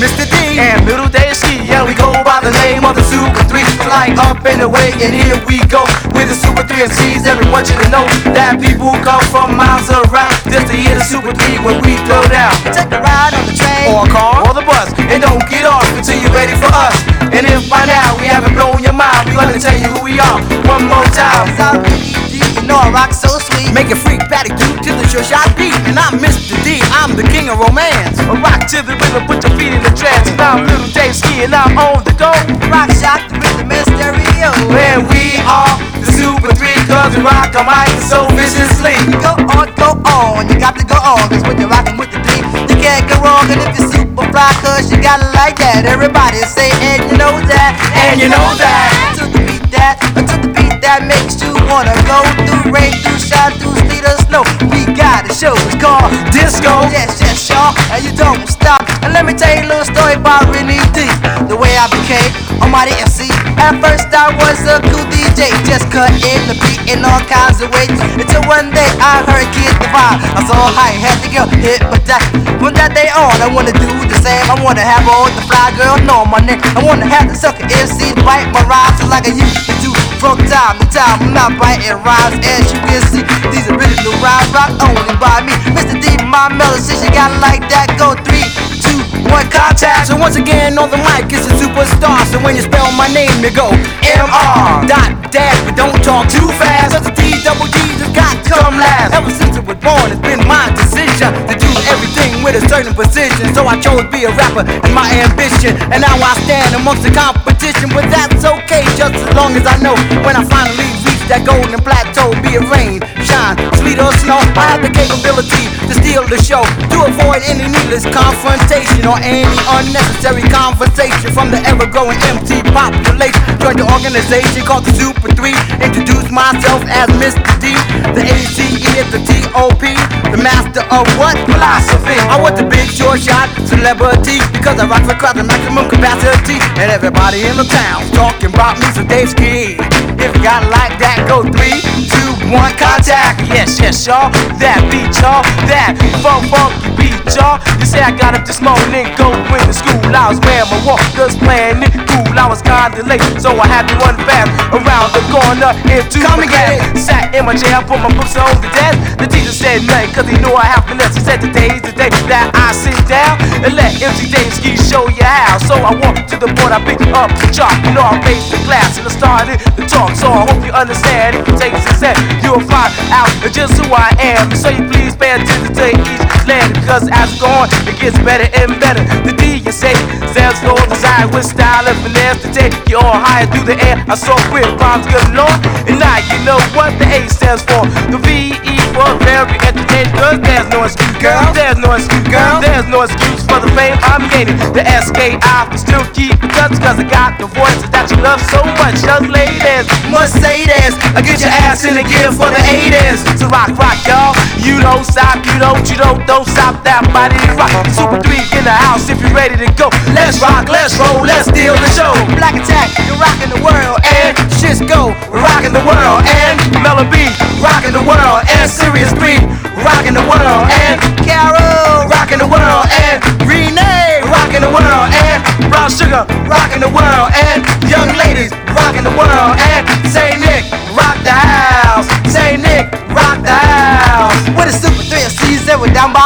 Mr. 0.00 0.24
D 0.24 0.56
and 0.56 0.80
Middle 0.88 1.08
Day 1.12 1.30
Ski, 1.36 1.60
yeah, 1.68 1.84
we 1.84 1.92
go 1.92 2.08
by 2.24 2.40
the 2.40 2.50
name 2.64 2.82
of 2.82 2.96
the 2.96 3.04
Super 3.04 3.44
3. 3.44 3.60
Fly 3.84 4.16
up 4.24 4.40
and 4.48 4.64
away, 4.64 4.96
and 5.04 5.12
here 5.12 5.36
we 5.44 5.60
go. 5.68 5.84
With 6.16 6.32
the 6.32 6.36
Super 6.36 6.64
3 6.64 6.88
MCs, 6.88 7.28
everyone 7.28 7.68
you 7.68 7.76
know 7.92 8.08
that 8.32 8.56
people 8.56 8.96
come 9.04 9.20
from 9.28 9.54
miles 9.54 9.86
around 9.92 10.32
just 10.48 10.72
to 10.72 10.74
hear 10.74 10.96
the 10.96 11.04
Super 11.04 11.30
3 11.36 11.60
when 11.60 11.76
we 11.84 12.00
throw 12.08 12.24
down. 12.32 12.56
Take 12.72 12.88
a 12.88 13.00
ride 13.04 13.36
on 13.36 13.44
the 13.44 13.54
train, 13.54 13.92
or 13.92 14.08
a 14.08 14.10
car, 14.10 14.40
or 14.48 14.56
the 14.56 14.64
bus, 14.64 14.88
and 14.96 15.20
don't 15.20 15.44
get 15.52 15.68
off 15.68 15.84
until 15.92 16.16
you're 16.16 16.32
ready 16.32 16.56
for 16.56 16.72
us. 16.72 16.96
And 17.36 17.44
if 17.44 17.68
by 17.68 17.84
now 17.84 18.16
we 18.16 18.26
haven't 18.26 18.56
blown 18.56 18.80
your 18.80 18.96
mind, 18.96 19.28
we're 19.28 19.44
gonna 19.44 19.60
tell 19.60 19.76
you 19.76 19.92
who 19.92 20.08
we 20.08 20.16
are 20.18 20.40
one 20.64 20.88
more 20.88 21.04
time. 21.12 22.29
Know 22.70 22.78
I 22.78 22.94
rock 22.94 23.10
so 23.10 23.34
sweet. 23.42 23.74
Make 23.74 23.90
it 23.90 23.98
freak, 23.98 24.22
patty 24.30 24.54
do 24.54 24.62
to 24.62 24.90
the 24.94 25.02
sure 25.10 25.26
shot 25.26 25.50
beat. 25.58 25.74
And 25.90 25.98
I'm 25.98 26.22
Mr. 26.22 26.54
D, 26.62 26.78
I'm 27.02 27.18
the 27.18 27.26
king 27.26 27.50
of 27.50 27.58
romance. 27.58 28.14
A 28.30 28.34
rock 28.38 28.70
to 28.70 28.78
the 28.86 28.94
rhythm, 28.94 29.26
put 29.26 29.42
your 29.42 29.58
feet 29.58 29.74
in 29.74 29.82
the 29.82 29.90
trance. 29.90 30.30
And 30.30 30.38
I'm 30.38 30.62
Little 30.70 30.86
J 30.86 31.10
Ski, 31.10 31.42
and 31.42 31.50
I'm 31.50 31.74
on 31.74 32.06
the 32.06 32.14
go. 32.14 32.30
Rock 32.70 32.86
shot 32.94 33.26
the 33.26 33.42
rhythm 33.42 33.74
and 33.74 33.82
stereo. 33.90 34.54
And 34.70 35.02
we 35.10 35.42
are 35.50 35.74
the 35.98 36.14
Super 36.14 36.54
3, 36.54 36.70
cause 36.86 37.10
we 37.18 37.26
rock 37.26 37.50
a 37.58 37.66
mic 37.66 37.90
so 38.06 38.30
viciously. 38.38 38.94
Go 39.18 39.34
on, 39.50 39.66
go 39.74 39.98
on, 40.06 40.46
you 40.46 40.54
got 40.54 40.78
to 40.78 40.86
go 40.86 40.94
on. 40.94 41.26
Cause 41.26 41.42
when 41.50 41.58
you're 41.58 41.74
rocking 41.74 41.98
with 41.98 42.14
the 42.14 42.22
D, 42.22 42.38
you 42.70 42.78
can't 42.78 43.02
go 43.10 43.18
wrong. 43.18 43.50
And 43.50 43.66
if 43.66 43.82
you're 43.82 43.90
super 43.90 44.22
fly, 44.30 44.54
cause 44.62 44.86
you 44.94 45.02
got 45.02 45.18
it 45.18 45.34
like 45.34 45.58
that. 45.58 45.90
Everybody 45.90 46.38
say, 46.46 46.70
and 46.86 47.02
you 47.10 47.18
know 47.18 47.34
that, 47.50 47.74
and 47.98 48.22
you 48.22 48.30
know 48.30 48.46
that. 48.62 49.18
To 49.18 49.26
the 49.26 49.42
beat 49.42 49.59
that, 49.70 49.98
to 50.14 50.22
the 50.22 50.48
beat 50.52 50.80
that 50.82 51.06
makes 51.06 51.40
you 51.42 51.52
wanna 51.70 51.94
go 52.06 52.20
through 52.44 52.72
rain, 52.72 52.92
through 53.02 53.18
shine, 53.18 53.52
through 53.58 53.76
sleet 53.86 54.04
or 54.04 54.19
snow. 54.30 54.46
We 54.70 54.86
got 54.94 55.26
a 55.26 55.34
show, 55.34 55.52
it's 55.66 55.74
called 55.82 56.14
Disco. 56.30 56.86
Yes, 56.94 57.18
yes, 57.18 57.50
y'all, 57.50 57.74
and 57.90 58.00
you 58.06 58.14
don't 58.14 58.46
stop. 58.46 58.86
And 59.02 59.10
let 59.12 59.26
me 59.26 59.34
tell 59.34 59.50
you 59.50 59.66
a 59.66 59.68
little 59.68 59.84
story 59.84 60.14
about 60.14 60.46
Rennie 60.54 60.78
D. 60.94 61.10
The 61.50 61.58
way 61.58 61.74
I 61.74 61.90
became 61.90 62.30
a 62.62 62.66
mighty 62.70 62.94
MC. 63.02 63.26
At 63.58 63.82
first 63.82 64.06
I 64.14 64.30
was 64.38 64.62
a 64.70 64.78
cool 64.86 65.02
DJ, 65.10 65.50
just 65.66 65.90
cutting 65.90 66.46
the 66.46 66.54
beat 66.62 66.94
in 66.94 67.02
all 67.02 67.20
kinds 67.26 67.58
of 67.58 67.74
ways. 67.74 67.98
Until 68.14 68.46
one 68.46 68.70
day 68.70 68.86
I 69.02 69.26
heard 69.26 69.50
Kid 69.50 69.74
Divine. 69.82 70.22
I 70.38 70.40
saw 70.46 70.70
how 70.70 70.88
he 70.94 71.02
had 71.02 71.18
the 71.18 71.28
girl 71.34 71.50
hypnotized. 71.50 72.30
From 72.62 72.72
that 72.78 72.94
day 72.94 73.10
on, 73.10 73.34
I 73.42 73.50
wanna 73.50 73.74
do 73.74 73.90
the 74.06 74.18
same. 74.22 74.46
I 74.46 74.54
wanna 74.62 74.86
have 74.86 75.10
all 75.10 75.26
the 75.26 75.42
fly 75.50 75.74
girls 75.74 76.00
know 76.06 76.22
my 76.24 76.38
name. 76.38 76.62
I 76.78 76.80
wanna 76.86 77.10
have 77.10 77.26
the 77.26 77.34
sucker 77.34 77.66
MC 77.66 78.14
to 78.14 78.22
write 78.22 78.46
my 78.54 78.62
rhymes 78.70 79.02
like 79.10 79.26
I 79.26 79.34
used 79.34 79.66
to 79.66 79.74
do. 79.82 79.99
From 80.20 80.36
time 80.36 80.76
to 80.78 80.84
time, 80.92 81.16
I'm 81.24 81.32
not 81.32 81.56
rhymes 82.04 82.44
as 82.44 82.68
you 82.68 82.78
can 82.84 83.00
see. 83.08 83.24
These 83.48 83.72
original 83.72 84.12
rhymes 84.20 84.52
rock 84.52 84.68
only 84.84 85.16
by 85.16 85.40
me. 85.40 85.56
Mr. 85.72 85.96
D, 85.96 86.12
my 86.28 86.52
melody, 86.52 86.92
you 87.00 87.08
got 87.08 87.32
like 87.40 87.64
that, 87.72 87.96
go 87.96 88.12
three, 88.20 88.44
two, 88.90 89.30
one, 89.30 89.46
contact. 89.50 90.10
So 90.10 90.18
once 90.18 90.34
again 90.34 90.78
on 90.78 90.90
the 90.90 90.98
mic, 90.98 91.30
it's 91.30 91.46
a 91.46 91.54
superstar. 91.54 92.18
So 92.26 92.42
when 92.42 92.56
you 92.58 92.62
spell 92.62 92.90
my 92.98 93.06
name, 93.14 93.30
you 93.42 93.54
go 93.54 93.70
M-R 94.02 94.82
dot 94.90 95.30
dash, 95.30 95.58
but 95.62 95.78
don't 95.78 95.98
talk 96.02 96.26
too 96.26 96.46
fast. 96.58 96.98
Cause 96.98 97.06
the 97.06 97.14
D 97.14 97.38
double 97.46 97.70
G 97.70 97.78
just 97.98 98.14
got 98.14 98.34
to 98.34 98.50
come 98.50 98.76
last. 98.78 99.14
Ever 99.14 99.30
since 99.30 99.54
I 99.56 99.62
was 99.62 99.78
born, 99.78 100.10
it's 100.10 100.22
been 100.22 100.42
my 100.46 100.66
decision 100.74 101.30
to 101.46 101.54
do 101.54 101.70
everything 101.86 102.42
with 102.42 102.58
a 102.58 102.62
certain 102.66 102.94
precision. 102.94 103.54
So 103.54 103.66
I 103.66 103.78
chose 103.78 104.02
to 104.02 104.10
be 104.10 104.26
a 104.26 104.32
rapper 104.34 104.66
and 104.66 104.94
my 104.94 105.06
ambition. 105.22 105.78
And 105.94 106.02
now 106.02 106.18
I 106.18 106.34
stand 106.42 106.74
amongst 106.74 107.06
the 107.06 107.14
competition, 107.14 107.94
but 107.94 108.10
that's 108.10 108.42
okay, 108.42 108.82
just 108.98 109.14
as 109.14 109.30
long 109.38 109.54
as 109.54 109.66
I 109.66 109.78
know 109.78 109.94
when 110.26 110.34
I 110.34 110.42
finally 110.42 110.88
reach 111.06 111.22
that 111.30 111.46
golden 111.46 111.78
plateau, 111.78 112.34
be 112.42 112.58
it 112.58 112.66
rain, 112.66 112.98
shine, 113.22 113.54
sleet 113.78 114.02
or 114.02 114.10
snow, 114.18 114.42
I 114.58 114.74
have 114.74 114.82
the 114.82 114.90
capability 114.90 115.70
to 115.86 115.92
steal 116.02 116.26
the 116.26 116.40
show, 116.42 116.62
to 116.64 116.98
avoid 117.06 117.46
any 117.46 117.70
needless 117.70 118.02
confrontation 118.10 118.79
or 119.04 119.18
any 119.20 119.44
unnecessary 119.76 120.42
conversation 120.48 121.28
from 121.32 121.50
the 121.50 121.60
ever-growing 121.68 122.16
MT 122.32 122.64
population. 122.72 123.40
Join 123.60 123.76
the 123.76 123.86
organization 123.92 124.64
called 124.64 124.84
the 124.88 124.94
Super 124.96 125.28
3. 125.28 125.52
Introduce 125.84 126.32
myself 126.32 126.80
as 126.88 127.08
Mr. 127.20 127.44
D, 127.60 127.76
the 128.16 128.24
ACE 128.24 128.80
is 128.96 129.06
the 129.12 129.20
TOP, 129.20 129.84
the 130.32 130.40
master 130.40 130.84
of 130.88 131.04
what? 131.20 131.36
Philosophy. 131.44 132.16
I 132.32 132.40
want 132.40 132.56
the 132.56 132.64
big 132.64 132.88
short 132.88 133.20
shot 133.20 133.52
celebrity 133.68 134.40
because 134.52 134.80
I 134.80 134.88
rock 134.88 135.04
the 135.04 135.14
crowd 135.14 135.36
to 135.36 135.44
maximum 135.44 135.88
capacity, 135.88 136.56
and 136.80 136.88
everybody 136.88 137.44
in 137.44 137.56
the 137.56 137.68
town 137.68 138.08
talking 138.16 138.52
about 138.52 138.80
me, 138.80 138.86
so 138.96 139.02
they 139.04 139.26
ski. 139.26 139.76
If 140.20 140.36
you 140.36 140.42
got 140.42 140.64
like 140.68 140.96
that, 141.00 141.24
go 141.28 141.44
three, 141.44 141.80
two, 142.08 142.30
one, 142.52 142.72
contact. 142.76 143.40
Yes, 143.48 143.80
yes, 143.80 144.06
y'all. 144.06 144.28
That 144.60 144.80
beat, 144.92 145.12
y'all. 145.20 145.44
That 145.68 145.96
funk, 146.20 146.48
funky 146.52 146.92
beat 146.96 147.09
y'all. 147.34 147.60
You 147.80 147.86
say 147.86 148.00
I 148.00 148.12
got 148.12 148.34
up 148.34 148.44
this 148.46 148.60
morning, 148.60 149.08
go 149.16 149.32
win 149.50 149.62
the 149.66 149.74
school. 149.74 149.98
I 150.12 150.28
was 150.28 150.40
wearing 150.44 150.68
my 150.70 150.80
walkers, 150.86 151.36
playing 151.36 151.82
it 151.84 151.92
cool. 152.08 152.32
I 152.36 152.46
was 152.46 152.62
kinda 152.62 153.02
late, 153.04 153.22
so 153.40 153.52
I 153.56 153.66
had 153.66 153.88
to 153.88 153.94
run 154.00 154.16
fast 154.24 154.50
around 154.72 155.12
the 155.12 155.22
corner 155.28 155.72
into 155.90 156.20
Come 156.22 156.40
the 156.40 156.48
class. 156.48 156.80
Sat 156.98 157.34
in 157.34 157.44
my 157.44 157.54
chair, 157.56 157.82
put 157.84 158.00
my 158.00 158.12
books 158.14 158.36
on 158.36 158.52
the 158.60 158.70
desk. 158.72 159.18
The 159.18 159.26
teacher 159.26 159.52
said 159.52 159.82
nothing, 159.84 160.12
cause 160.14 160.28
he 160.28 160.36
knew 160.38 160.54
I 160.54 160.66
have 160.66 160.86
finesse. 160.86 161.16
He 161.16 161.22
said 161.24 161.40
today's 161.40 161.82
the 161.82 161.92
day 161.92 162.10
that 162.30 162.50
I 162.54 162.72
sit 162.72 162.96
down 163.08 163.36
and 163.64 163.74
let 163.74 163.96
MC 164.00 164.30
Daveski 164.30 164.78
show 164.78 165.08
you 165.08 165.24
how. 165.24 165.58
So 165.66 165.74
I 165.76 165.92
walked 165.96 166.30
to 166.30 166.36
the 166.38 166.48
board, 166.54 166.72
I 166.72 166.80
picked 166.84 167.06
up 167.12 167.30
the 167.36 167.48
chalk. 167.52 167.74
You 167.84 167.92
know, 167.92 168.06
I 168.06 168.20
faced 168.22 168.50
the 168.50 168.60
class 168.64 168.96
and 168.98 169.06
I 169.06 169.12
started 169.12 169.56
to 169.76 169.82
talk. 169.86 170.14
So 170.16 170.30
I 170.30 170.46
hope 170.46 170.62
you 170.64 170.72
understand. 170.72 171.36
If 171.36 171.48
you 171.48 171.54
take 171.58 171.74
a 171.74 171.82
set, 171.98 172.16
you'll 172.42 172.64
find 172.64 172.92
out 173.10 173.28
just 173.52 173.74
who 173.76 173.86
I 173.92 174.14
am. 174.20 174.54
So 174.54 174.70
you 174.70 174.86
please 174.88 175.16
pay 175.16 175.34
attention 175.34 175.74
to 175.74 175.84
each 175.90 176.39
letter, 176.46 176.72
because 176.80 177.08
as 177.12 177.32
it 177.34 177.42
on, 177.42 177.68
it 177.88 177.96
gets 178.00 178.18
better 178.24 178.48
and 178.56 178.78
better. 178.80 179.02
The 179.26 179.32
D 179.36 179.60
you 179.64 179.72
say 179.72 179.94
stands 180.32 180.60
for 180.60 180.78
desire 180.88 181.28
with 181.28 181.44
style 181.44 181.86
and 181.86 181.98
finesse 182.04 182.42
to 182.42 182.48
take 182.52 182.74
you 182.88 182.98
on 182.98 183.20
higher 183.20 183.46
through 183.50 183.66
the 183.68 183.78
air. 183.84 184.02
I 184.08 184.14
saw 184.14 184.36
with 184.52 184.68
rhymes 184.80 185.06
good 185.06 185.24
along, 185.34 185.58
and 185.88 185.98
now 185.98 186.18
you 186.30 186.38
know 186.44 186.60
what 186.76 186.96
the 186.98 187.06
A 187.08 187.28
stands 187.28 187.62
for. 187.64 187.84
The 188.10 188.18
V 188.18 188.54
E 188.54 188.74
for 188.94 189.06
very 189.22 189.56
entertaining, 189.66 190.12
cause 190.16 190.38
there's 190.42 190.68
no 190.70 190.84
excuse, 190.84 191.16
girl. 191.22 191.40
There's 191.54 191.78
no 191.78 191.94
excuse, 191.94 192.26
girl. 192.28 192.60
There's 192.60 192.88
no 192.88 193.02
excuse 193.06 193.42
for 193.46 193.58
the 193.62 193.70
fame 193.78 193.96
I'm 194.06 194.26
gaining. 194.30 194.56
The 194.74 194.82
S 194.86 195.10
K 195.10 195.38
I 195.40 195.66
can 195.70 195.78
still 195.78 196.04
keep 196.14 196.34
in 196.42 196.50
touch, 196.56 196.74
cause 196.82 196.98
I 196.98 197.06
got 197.06 197.38
the 197.38 197.46
voice 197.46 197.80
that 197.94 198.10
you 198.10 198.18
love 198.22 198.42
so 198.50 198.62
much. 198.78 198.98
Young 199.06 199.30
ladies, 199.30 199.86
must 200.10 200.38
say 200.42 200.66
this. 200.66 200.94
I 201.14 201.22
get 201.22 201.40
your 201.40 201.52
ass 201.66 201.84
in 201.84 201.94
the 201.94 202.04
gear 202.06 202.30
for 202.30 202.50
the 202.50 202.62
80s. 202.62 203.22
So 203.38 203.46
rock, 203.48 203.70
rock, 203.78 203.98
y'all. 204.06 204.34
You 204.58 204.78
don't 204.80 205.04
stop, 205.06 205.42
you 205.46 205.56
don't, 205.58 205.82
you 205.88 205.96
don't, 205.96 206.26
don't 206.26 206.39
stop 206.44 206.80
that 206.84 207.04
body 207.12 207.36
rock. 207.56 207.72
Super 207.92 208.20
3 208.22 208.58
in 208.58 208.64
the 208.64 208.72
house 208.72 209.08
if 209.08 209.20
you're 209.20 209.34
ready 209.34 209.56
to 209.60 209.68
go. 209.76 209.92
Let's 210.16 210.40
rock, 210.40 210.68
let's 210.68 210.96
roll, 210.96 211.24
let's 211.24 211.48
steal 211.48 211.74
the 211.76 211.90
show. 211.92 212.12
Black 212.38 212.56
Attack, 212.56 212.96
you're 213.04 213.20
rocking 213.20 213.50
the 213.52 213.60
world, 213.60 214.00
and 214.04 214.32
Cisco, 214.56 215.12
rocking 215.32 215.72
the 215.72 215.84
world, 215.84 216.24
and 216.24 216.56
Mellow 216.80 217.04
B, 217.08 217.28
rocking 217.60 217.92
the 217.92 218.04
world, 218.04 218.44
and 218.48 218.66
Serious 218.70 219.12
Green, 219.16 219.42
rocking 219.84 220.16
the 220.16 220.24
world, 220.24 220.64
and 220.70 220.96
Carol, 221.24 222.08
rocking 222.08 222.40
the 222.40 222.48
world, 222.48 222.84
and 222.88 223.20
Renee, 223.44 224.24
rocking 224.28 224.62
the 224.64 224.72
world, 224.72 225.06
and 225.12 225.38
Brown 225.68 225.90
Sugar, 225.90 226.24
rocking 226.48 226.80
the 226.80 226.92
world, 226.92 227.32
and 227.36 227.64
Young 227.88 228.08
Ladies, 228.16 228.52
rocking 228.72 229.04
the 229.04 229.14
world, 229.16 229.56
and 229.56 229.82
Say 230.10 230.34
Nick, 230.40 230.66
rock 230.96 231.16
the 231.22 231.32
house, 231.32 232.06
Say 232.26 232.56
Nick, 232.56 232.90
rock 233.14 233.38
the 233.42 233.54
house. 233.54 234.34
What 234.56 234.68
a 234.68 234.72
super 234.72 235.02
three 235.06 235.22
C's 235.30 235.64
that 235.66 235.78
we're 235.78 235.94
down 235.94 236.12
by 236.12 236.19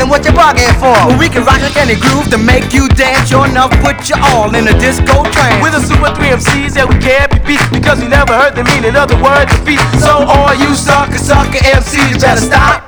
than 0.00 0.08
what 0.08 0.24
you're 0.24 0.32
bargaining 0.32 0.72
for. 0.80 0.96
Well, 1.04 1.18
we 1.18 1.28
can 1.28 1.44
rock 1.44 1.60
like 1.60 1.76
any 1.76 2.00
groove 2.00 2.32
to 2.32 2.38
make 2.38 2.72
you 2.72 2.88
dance, 2.88 3.28
sure 3.28 3.44
enough, 3.46 3.70
put 3.84 4.08
you 4.08 4.16
all 4.32 4.48
in 4.56 4.66
a 4.66 4.72
disco 4.80 5.22
trance. 5.28 5.60
With 5.60 5.76
a 5.76 5.82
super 5.84 6.08
three 6.16 6.32
MCs 6.32 6.72
that 6.80 6.88
we 6.88 6.96
can't 6.96 7.28
be 7.28 7.38
beat, 7.44 7.64
because 7.68 8.00
we 8.00 8.08
never 8.08 8.32
heard 8.32 8.56
the 8.56 8.64
meaning 8.64 8.96
of 8.96 9.12
the 9.12 9.20
word 9.20 9.52
defeat. 9.52 9.84
So 10.00 10.24
all 10.24 10.54
you 10.56 10.72
sucker, 10.74 11.20
sucker 11.20 11.60
MCs 11.60 12.16
better 12.16 12.40
stop. 12.40 12.80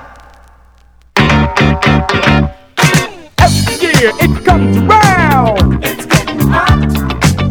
Every 3.37 3.77
year 3.85 4.11
it 4.17 4.33
comes 4.45 4.81
around. 4.81 5.85
It's 5.85 6.07
getting 6.09 6.41
hot. 6.49 6.81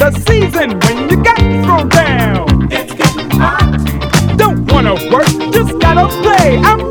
The 0.02 0.10
season 0.26 0.82
when 0.82 0.98
you 1.10 1.18
got 1.22 1.38
thrown 1.38 1.88
down. 1.90 2.68
It's 2.74 2.94
getting 2.98 3.30
hot. 3.38 3.78
Don't 4.38 4.66
wanna 4.74 4.96
work, 5.14 5.30
just 5.54 5.78
gotta 5.78 6.10
play. 6.26 6.58
I'm 6.58 6.91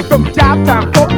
from 0.00 0.24
job 0.32 0.64
time, 0.64 1.11